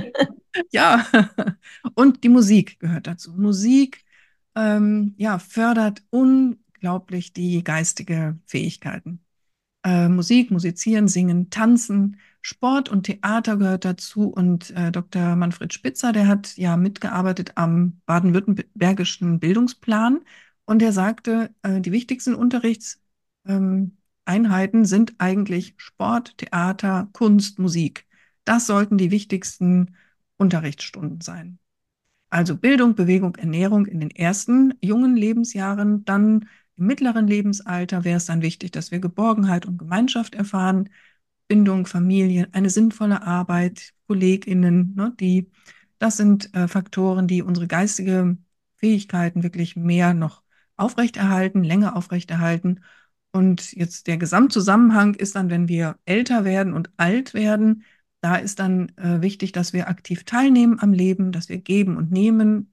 ja, 0.71 1.07
und 1.95 2.23
die 2.25 2.29
Musik 2.29 2.79
gehört 2.79 3.07
dazu. 3.07 3.33
Musik 3.33 4.05
ähm, 4.55 5.15
ja, 5.17 5.39
fördert 5.39 6.03
unglaublich 6.85 7.33
die 7.33 7.65
geistige 7.65 8.39
Fähigkeiten. 8.45 9.25
Äh, 9.85 10.09
Musik, 10.11 10.51
Musizieren, 10.51 11.09
Singen, 11.09 11.49
Tanzen, 11.49 12.19
Sport 12.43 12.91
und 12.91 13.05
Theater 13.05 13.57
gehört 13.57 13.87
dazu. 13.87 14.29
Und 14.29 14.71
äh, 14.73 14.93
Dr. 14.93 15.35
Manfred 15.35 15.73
Spitzer, 15.73 16.13
der 16.13 16.29
hat 16.29 16.59
ja 16.59 16.77
mitgearbeitet 16.77 17.53
am 17.55 18.03
baden-württembergischen 18.05 19.41
Bildungsplan. 19.41 20.21
Und 20.67 20.83
er 20.83 20.93
sagte, 20.93 21.55
äh, 21.63 21.81
die 21.81 21.93
wichtigsten 21.93 22.35
Unterrichtsformen 22.35 23.97
Einheiten 24.27 24.85
sind 24.87 25.15
eigentlich 25.19 25.75
Sport, 25.77 26.39
Theater, 26.39 27.09
Kunst, 27.13 27.59
Musik. 27.59 28.07
Das 28.45 28.67
sollten 28.67 28.99
die 28.99 29.11
wichtigsten 29.11 29.97
Unterrichtsstunden 30.37 31.21
sein. 31.21 31.59
Also 32.31 32.57
Bildung, 32.57 32.95
Bewegung, 32.95 33.37
Ernährung 33.37 33.87
in 33.87 34.01
den 34.01 34.11
ersten 34.11 34.75
jungen 34.81 35.15
Lebensjahren, 35.17 36.05
dann 36.05 36.49
im 36.77 36.87
mittleren 36.87 37.27
Lebensalter 37.27 38.05
wäre 38.05 38.17
es 38.17 38.27
dann 38.27 38.43
wichtig, 38.43 38.73
dass 38.73 38.91
wir 38.91 38.99
Geborgenheit 39.01 39.67
und 39.67 39.79
Gemeinschaft 39.79 40.35
erfahren, 40.35 40.91
Bindung, 41.49 41.87
Familie, 41.87 42.49
eine 42.53 42.71
sinnvolle 42.71 43.23
Arbeit, 43.23 43.93
KollegInnen, 44.09 44.95
ne, 44.95 45.15
die, 45.21 45.51
das 45.99 46.17
sind 46.17 46.55
äh, 46.55 46.69
Faktoren, 46.69 47.27
die 47.29 47.43
unsere 47.43 47.67
geistige 47.67 48.37
Fähigkeiten 48.77 49.43
wirklich 49.43 49.77
mehr 49.77 50.15
noch 50.15 50.43
aufrechterhalten, 50.77 51.63
länger 51.65 51.97
aufrechterhalten. 51.97 52.81
Und 53.33 53.73
jetzt 53.73 54.07
der 54.07 54.17
Gesamtzusammenhang 54.17 55.15
ist 55.15 55.35
dann, 55.35 55.51
wenn 55.51 55.69
wir 55.69 55.99
älter 56.05 56.45
werden 56.45 56.73
und 56.73 56.91
alt 56.97 57.35
werden, 57.35 57.85
da 58.21 58.37
ist 58.37 58.59
dann 58.59 58.89
äh, 58.97 59.21
wichtig, 59.23 59.53
dass 59.53 59.73
wir 59.73 59.89
aktiv 59.89 60.25
teilnehmen 60.25 60.79
am 60.81 60.93
Leben, 60.93 61.33
dass 61.33 61.49
wir 61.49 61.59
geben 61.59 61.97
und 61.97 62.11
nehmen, 62.11 62.73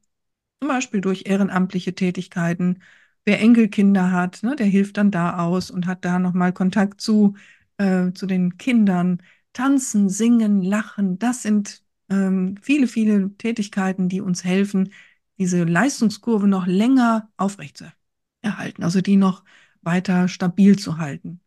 zum 0.62 0.70
Beispiel 0.70 1.02
durch 1.02 1.24
ehrenamtliche 1.26 1.94
Tätigkeiten. 1.96 2.80
Wer 3.26 3.40
Enkelkinder 3.40 4.12
hat, 4.12 4.42
ne, 4.44 4.56
der 4.56 4.66
hilft 4.66 4.98
dann 4.98 5.12
da 5.12 5.38
aus 5.40 5.72
und 5.72 5.86
hat 5.86 6.06
da 6.06 6.20
nochmal 6.20 6.54
Kontakt 6.54 7.02
zu, 7.02 7.36
äh, 7.78 8.12
zu 8.14 8.26
den 8.26 8.58
Kindern. 8.58 9.22
Tanzen, 9.54 10.10
singen, 10.10 10.62
lachen, 10.64 11.20
das 11.20 11.44
sind 11.44 11.84
ähm, 12.10 12.58
viele, 12.62 12.88
viele 12.88 13.36
Tätigkeiten, 13.38 14.10
die 14.10 14.22
uns 14.22 14.44
helfen, 14.44 14.94
diese 15.38 15.64
Leistungskurve 15.64 16.48
noch 16.48 16.68
länger 16.68 17.30
aufrechtzuerhalten, 17.38 18.84
also 18.84 19.02
die 19.02 19.18
noch 19.18 19.44
weiter 19.82 20.28
stabil 20.28 20.78
zu 20.80 20.98
halten, 20.98 21.42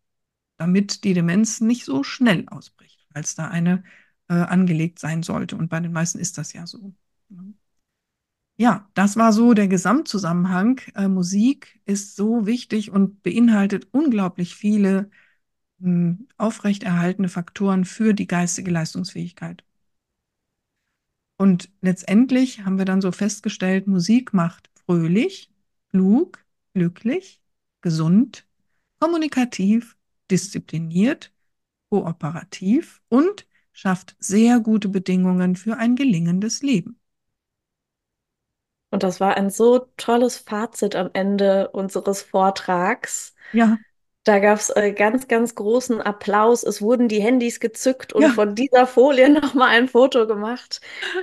damit 0.59 1.05
die 1.05 1.15
Demenz 1.15 1.61
nicht 1.61 1.85
so 1.85 2.03
schnell 2.05 2.45
ausbricht 2.49 2.95
als 3.15 3.35
da 3.35 3.49
eine 3.49 3.85
äh, 4.29 4.35
angelegt 4.35 4.99
sein 4.99 5.23
sollte. 5.23 5.57
Und 5.57 5.69
bei 5.69 5.81
den 5.81 5.93
meisten 5.93 6.19
ist 6.19 6.37
das 6.39 6.53
ja 6.53 6.67
so. 6.67 6.95
Ne? 7.29 7.55
Ja, 8.57 8.89
das 8.95 9.17
war 9.17 9.33
so 9.33 9.53
der 9.55 9.67
Gesamtzusammenhang. 9.69 10.81
Äh, 10.95 11.09
Musik 11.09 11.81
ist 11.87 12.15
so 12.17 12.47
wichtig 12.47 12.91
und 12.91 13.23
beinhaltet 13.23 13.89
unglaublich 13.93 14.55
viele 14.55 15.11
mh, 15.79 15.89
hm, 15.89 16.29
aufrechterhaltene 16.39 17.29
Faktoren 17.29 17.85
für 17.85 18.15
die 18.15 18.27
geistige 18.29 18.71
Leistungsfähigkeit. 18.71 19.65
Und 21.37 21.71
letztendlich 21.81 22.65
haben 22.65 22.79
wir 22.79 22.85
dann 22.85 23.01
so 23.01 23.11
festgestellt, 23.13 23.87
Musik 23.87 24.33
macht 24.33 24.71
fröhlich, 24.87 25.51
klug, 25.91 26.45
glücklich, 26.75 27.43
gesund, 27.81 28.47
kommunikativ, 29.01 29.97
diszipliniert 30.31 31.33
kooperativ 31.91 33.03
und 33.09 33.47
schafft 33.73 34.17
sehr 34.19 34.61
gute 34.61 34.89
Bedingungen 34.89 35.57
für 35.57 35.77
ein 35.77 35.97
gelingendes 35.97 36.63
Leben. 36.63 36.99
Und 38.95 39.03
das 39.03 39.19
war 39.19 39.37
ein 39.37 39.51
so 39.51 39.89
tolles 39.97 40.39
Fazit 40.39 40.95
am 40.95 41.11
Ende 41.15 41.69
unseres 41.71 42.23
Vortrags. 42.23 43.35
Ja. 43.53 43.77
Da 44.23 44.39
gab 44.39 44.61
es 44.61 44.71
äh, 44.71 44.93
ganz, 44.93 45.27
ganz 45.27 45.57
großen 45.57 46.01
Applaus. 46.01 46.63
Es 46.63 46.81
wurden 46.81 47.09
die 47.09 47.21
Handys 47.21 47.59
gezückt 47.59 48.13
und 48.13 48.23
ja. 48.23 48.29
von 48.29 48.55
dieser 48.55 48.87
Folie 48.87 49.31
nochmal 49.41 49.71
ein 49.71 49.89
Foto 49.89 50.29
gemacht. 50.29 50.81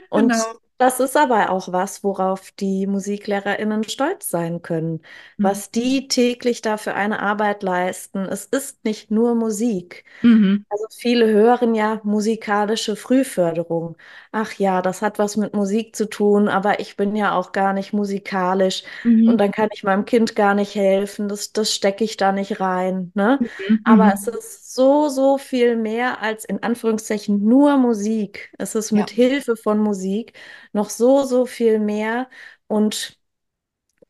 Und 0.09 0.33
genau. 0.33 0.43
Das 0.81 0.99
ist 0.99 1.15
aber 1.15 1.51
auch 1.51 1.71
was, 1.71 2.03
worauf 2.03 2.49
die 2.49 2.87
MusiklehrerInnen 2.87 3.83
stolz 3.83 4.29
sein 4.29 4.63
können, 4.63 4.93
mhm. 5.37 5.43
was 5.43 5.69
die 5.69 6.07
täglich 6.07 6.63
da 6.63 6.77
für 6.77 6.95
eine 6.95 7.19
Arbeit 7.19 7.61
leisten. 7.61 8.25
Es 8.25 8.45
ist 8.45 8.83
nicht 8.83 9.11
nur 9.11 9.35
Musik. 9.35 10.05
Mhm. 10.23 10.65
Also 10.69 10.87
viele 10.89 11.27
hören 11.27 11.75
ja 11.75 12.01
musikalische 12.03 12.95
Frühförderung. 12.95 13.95
Ach 14.33 14.53
ja, 14.53 14.81
das 14.81 15.01
hat 15.01 15.19
was 15.19 15.35
mit 15.35 15.53
Musik 15.53 15.93
zu 15.93 16.09
tun, 16.09 16.47
aber 16.47 16.79
ich 16.79 16.95
bin 16.95 17.17
ja 17.17 17.35
auch 17.35 17.51
gar 17.51 17.73
nicht 17.73 17.91
musikalisch 17.91 18.83
mhm. 19.03 19.27
und 19.27 19.37
dann 19.37 19.51
kann 19.51 19.67
ich 19.73 19.83
meinem 19.83 20.05
Kind 20.05 20.37
gar 20.37 20.55
nicht 20.55 20.73
helfen. 20.73 21.27
Das, 21.27 21.51
das 21.51 21.73
stecke 21.73 22.05
ich 22.05 22.15
da 22.15 22.31
nicht 22.31 22.61
rein. 22.61 23.11
Ne? 23.13 23.39
Mhm. 23.41 23.81
Aber 23.83 24.05
mhm. 24.05 24.11
es 24.13 24.27
ist 24.27 24.73
so, 24.73 25.09
so 25.09 25.37
viel 25.37 25.75
mehr 25.75 26.21
als 26.21 26.45
in 26.45 26.63
Anführungszeichen 26.63 27.43
nur 27.43 27.77
Musik. 27.77 28.53
Es 28.57 28.73
ist 28.73 28.93
mit 28.93 29.11
ja. 29.11 29.15
Hilfe 29.15 29.57
von 29.57 29.79
Musik 29.79 30.33
noch 30.71 30.89
so, 30.89 31.23
so 31.23 31.45
viel 31.45 31.79
mehr 31.79 32.29
und 32.67 33.17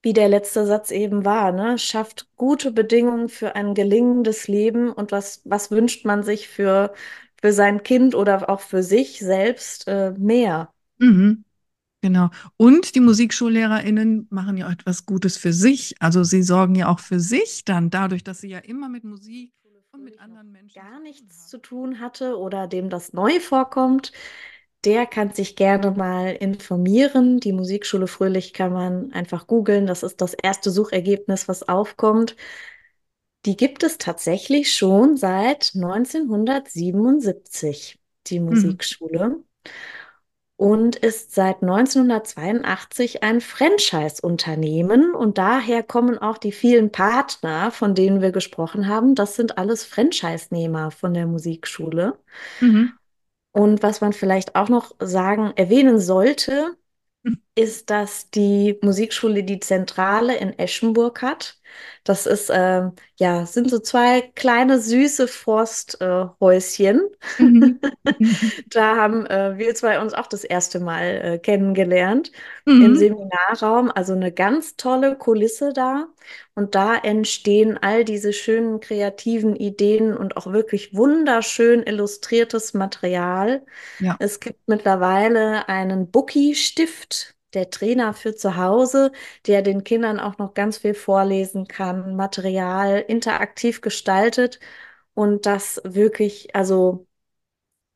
wie 0.03 0.13
der 0.13 0.29
letzte 0.29 0.65
Satz 0.65 0.91
eben 0.91 1.25
war, 1.25 1.51
ne, 1.51 1.77
schafft 1.77 2.27
gute 2.35 2.71
Bedingungen 2.71 3.29
für 3.29 3.55
ein 3.55 3.73
gelingendes 3.75 4.47
Leben 4.47 4.91
und 4.91 5.11
was, 5.11 5.41
was 5.45 5.69
wünscht 5.71 6.05
man 6.05 6.23
sich 6.23 6.47
für, 6.47 6.93
für 7.41 7.53
sein 7.53 7.83
Kind 7.83 8.15
oder 8.15 8.49
auch 8.49 8.61
für 8.61 8.83
sich 8.83 9.19
selbst 9.19 9.87
äh, 9.87 10.11
mehr? 10.17 10.71
Mhm. 10.99 11.43
Genau. 12.01 12.29
Und 12.57 12.95
die 12.95 12.99
MusikschullehrerInnen 12.99 14.27
machen 14.31 14.57
ja 14.57 14.67
auch 14.67 14.71
etwas 14.71 15.05
Gutes 15.05 15.37
für 15.37 15.53
sich. 15.53 15.95
Also 15.99 16.23
sie 16.23 16.43
sorgen 16.43 16.75
ja 16.75 16.89
auch 16.89 16.99
für 16.99 17.19
sich 17.19 17.63
dann 17.65 17.91
dadurch, 17.91 18.23
dass 18.23 18.41
sie 18.41 18.49
ja 18.49 18.59
immer 18.59 18.89
mit 18.89 19.03
Musik 19.03 19.53
und 19.91 20.03
mit 20.03 20.19
anderen 20.19 20.51
Menschen 20.51 20.81
gar 20.81 20.99
nichts 21.01 21.47
zu 21.47 21.59
tun 21.59 21.99
hatte 21.99 22.37
oder 22.39 22.67
dem 22.67 22.89
das 22.89 23.13
neu 23.13 23.39
vorkommt, 23.39 24.13
der 24.85 25.05
kann 25.05 25.33
sich 25.33 25.55
gerne 25.55 25.91
mal 25.91 26.33
informieren. 26.33 27.39
Die 27.39 27.53
Musikschule 27.53 28.07
Fröhlich 28.07 28.53
kann 28.53 28.73
man 28.73 29.13
einfach 29.13 29.45
googeln. 29.45 29.85
Das 29.85 30.01
ist 30.03 30.21
das 30.21 30.33
erste 30.33 30.71
Suchergebnis, 30.71 31.47
was 31.47 31.67
aufkommt. 31.69 32.35
Die 33.45 33.57
gibt 33.57 33.83
es 33.83 33.97
tatsächlich 33.97 34.73
schon 34.75 35.17
seit 35.17 35.73
1977, 35.75 37.99
die 38.27 38.39
mhm. 38.39 38.45
Musikschule. 38.45 39.29
Mhm. 39.29 39.43
Und 40.57 40.95
ist 40.95 41.33
seit 41.33 41.63
1982 41.63 43.23
ein 43.23 43.41
Franchise-Unternehmen. 43.41 45.15
Und 45.15 45.39
daher 45.39 45.81
kommen 45.81 46.19
auch 46.19 46.37
die 46.37 46.51
vielen 46.51 46.91
Partner, 46.91 47.71
von 47.71 47.95
denen 47.95 48.21
wir 48.21 48.31
gesprochen 48.31 48.87
haben. 48.87 49.15
Das 49.15 49.35
sind 49.35 49.57
alles 49.57 49.83
Franchise-Nehmer 49.85 50.91
von 50.91 51.15
der 51.15 51.25
Musikschule. 51.25 52.19
Mhm. 52.59 52.93
Und 53.53 53.81
was 53.81 54.01
man 54.01 54.13
vielleicht 54.13 54.55
auch 54.55 54.69
noch 54.69 54.93
sagen, 54.99 55.51
erwähnen 55.55 55.99
sollte, 55.99 56.77
hm. 57.23 57.41
Ist, 57.55 57.89
dass 57.89 58.29
die 58.29 58.77
Musikschule 58.81 59.43
die 59.43 59.59
Zentrale 59.59 60.37
in 60.37 60.57
Eschenburg 60.57 61.21
hat. 61.21 61.57
Das 62.03 62.25
ist, 62.25 62.49
äh, 62.49 62.83
ja, 63.17 63.45
sind 63.45 63.69
so 63.69 63.79
zwei 63.79 64.21
kleine 64.35 64.79
süße 64.79 65.27
Forsthäuschen. 65.27 67.01
Äh, 67.37 67.43
mhm. 67.43 67.79
da 68.67 68.95
haben 68.95 69.25
äh, 69.25 69.57
wir 69.57 69.75
zwei 69.75 70.01
uns 70.01 70.13
auch 70.13 70.27
das 70.27 70.43
erste 70.43 70.79
Mal 70.79 71.03
äh, 71.03 71.39
kennengelernt 71.39 72.31
mhm. 72.65 72.85
im 72.85 72.95
Seminarraum. 72.95 73.91
Also 73.91 74.13
eine 74.13 74.31
ganz 74.31 74.77
tolle 74.77 75.17
Kulisse 75.17 75.73
da. 75.73 76.07
Und 76.55 76.75
da 76.75 76.95
entstehen 76.95 77.77
all 77.81 78.05
diese 78.05 78.33
schönen 78.33 78.79
kreativen 78.79 79.55
Ideen 79.55 80.15
und 80.15 80.37
auch 80.37 80.47
wirklich 80.47 80.95
wunderschön 80.95 81.83
illustriertes 81.83 82.73
Material. 82.73 83.65
Ja. 83.99 84.15
Es 84.19 84.39
gibt 84.39 84.59
mittlerweile 84.67 85.67
einen 85.69 86.09
Bookie-Stift 86.09 87.35
der 87.53 87.69
Trainer 87.69 88.13
für 88.13 88.35
zu 88.35 88.57
Hause, 88.57 89.11
der 89.47 89.61
den 89.61 89.83
Kindern 89.83 90.19
auch 90.19 90.37
noch 90.37 90.53
ganz 90.53 90.77
viel 90.79 90.93
vorlesen 90.93 91.67
kann, 91.67 92.15
Material 92.15 92.99
interaktiv 93.07 93.81
gestaltet 93.81 94.59
und 95.13 95.45
das 95.45 95.81
wirklich, 95.83 96.55
also 96.55 97.07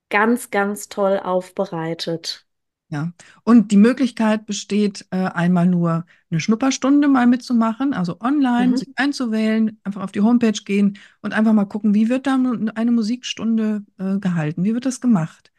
ganz, 0.09 0.51
ganz 0.51 0.89
toll 0.89 1.19
aufbereitet. 1.19 2.45
Ja, 2.89 3.13
und 3.43 3.71
die 3.71 3.77
Möglichkeit 3.77 4.45
besteht, 4.45 5.07
äh, 5.09 5.17
einmal 5.17 5.65
nur 5.65 6.05
eine 6.29 6.39
Schnupperstunde 6.39 7.07
mal 7.07 7.25
mitzumachen, 7.25 7.93
also 7.93 8.19
online 8.21 8.73
mhm. 8.73 8.77
sich 8.77 8.89
einzuwählen, 8.95 9.79
einfach 9.83 10.03
auf 10.03 10.11
die 10.11 10.21
Homepage 10.21 10.51
gehen 10.63 10.97
und 11.21 11.33
einfach 11.33 11.53
mal 11.53 11.65
gucken, 11.65 11.95
wie 11.95 12.09
wird 12.09 12.27
da 12.27 12.35
eine 12.35 12.91
Musikstunde 12.91 13.83
äh, 13.97 14.19
gehalten, 14.19 14.63
wie 14.63 14.73
wird 14.75 14.85
das 14.85 15.01
gemacht. 15.01 15.51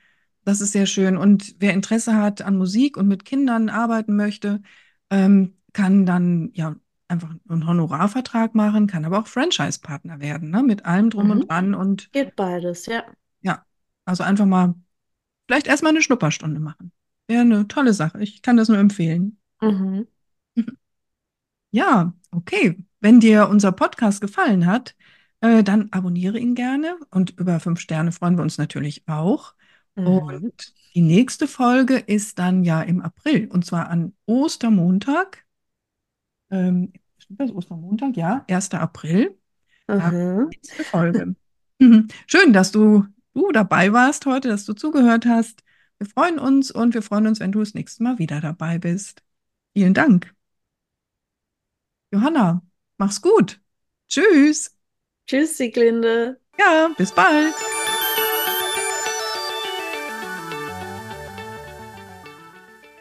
Das 0.47 0.61
ist 0.61 0.70
sehr 0.70 0.86
schön. 0.86 1.16
Und 1.16 1.57
wer 1.59 1.74
Interesse 1.74 2.14
hat 2.16 2.40
an 2.40 2.57
Musik 2.57 2.97
und 2.97 3.09
mit 3.09 3.24
Kindern 3.24 3.68
arbeiten 3.68 4.14
möchte, 4.14 4.62
ähm, 5.11 5.57
kann 5.72 6.07
dann 6.07 6.51
ja 6.55 6.76
einfach 7.09 7.34
einen 7.49 7.66
Honorarvertrag 7.66 8.55
machen, 8.55 8.86
kann 8.86 9.05
aber 9.05 9.18
auch 9.18 9.26
Franchise-Partner 9.26 10.20
werden, 10.20 10.51
ne? 10.51 10.62
mit 10.62 10.84
allem 10.84 11.11
drum 11.11 11.26
mhm. 11.26 11.30
und 11.32 11.51
dran. 11.51 11.74
Und 11.74 12.12
geht 12.12 12.36
beides, 12.36 12.86
ja. 12.86 13.03
Ja, 13.40 13.66
also 14.05 14.22
einfach 14.22 14.47
mal 14.47 14.76
vielleicht 15.49 15.66
erstmal 15.66 15.90
eine 15.90 16.03
Schnupperstunde 16.03 16.61
machen. 16.61 16.92
Wäre 17.26 17.40
eine 17.40 17.66
tolle 17.66 17.92
Sache. 17.92 18.22
Ich 18.22 18.40
kann 18.40 18.57
das 18.57 18.68
nur 18.68 18.78
empfehlen. 18.78 19.38
Mhm. 19.61 20.07
Ja, 21.72 22.14
okay. 22.30 22.78
Wenn 23.01 23.20
dir 23.20 23.51
unser 23.51 23.70
Podcast 23.70 24.22
gefallen 24.22 24.64
hat, 24.64 24.94
äh, 25.40 25.62
dann 25.62 25.88
abonniere 25.90 26.38
ihn 26.38 26.55
gerne 26.55 26.97
und 27.11 27.38
über 27.38 27.61
fünf 27.61 27.80
Sterne 27.80 28.12
freuen 28.12 28.38
wir 28.38 28.42
uns 28.42 28.57
natürlich 28.57 29.07
auch. 29.09 29.55
Mhm. 29.97 30.07
Und 30.07 30.74
die 30.94 31.03
nächste 31.03 31.49
Folge 31.49 31.97
ist 31.97 32.38
dann 32.38 32.62
ja 32.62 32.82
im 32.82 33.03
April 33.03 33.49
und 33.49 33.66
zwar 33.66 33.88
an 33.88 34.14
Ostermontag. 34.26 35.44
Ähm, 36.51 36.92
stimmt 37.18 37.40
das 37.40 37.51
Ostermontag? 37.51 38.16
Ja, 38.16 38.44
1. 38.49 38.74
April. 38.74 39.36
Aha. 39.88 40.44
Nächste 40.44 40.84
Folge. 40.84 41.34
Schön, 42.26 42.53
dass 42.53 42.72
du, 42.72 43.05
du 43.34 43.53
dabei 43.53 43.92
warst 43.92 44.26
heute, 44.26 44.49
dass 44.49 44.64
du 44.64 44.72
zugehört 44.72 45.26
hast. 45.26 45.62
Wir 45.99 46.07
freuen 46.07 46.38
uns 46.38 46.70
und 46.70 46.94
wir 46.94 47.03
freuen 47.03 47.26
uns, 47.26 47.40
wenn 47.40 47.53
du 47.53 47.61
das 47.61 47.74
nächste 47.74 48.03
Mal 48.03 48.18
wieder 48.18 48.40
dabei 48.40 48.78
bist. 48.78 49.22
Vielen 49.74 49.94
Dank. 49.94 50.34
Johanna, 52.12 52.62
mach's 52.99 53.20
gut. 53.20 53.61
Tschüss. 54.09 54.76
Tschüss, 55.26 55.57
Sieglinde. 55.57 56.40
Ja, 56.59 56.90
bis 56.97 57.12
bald. 57.12 57.55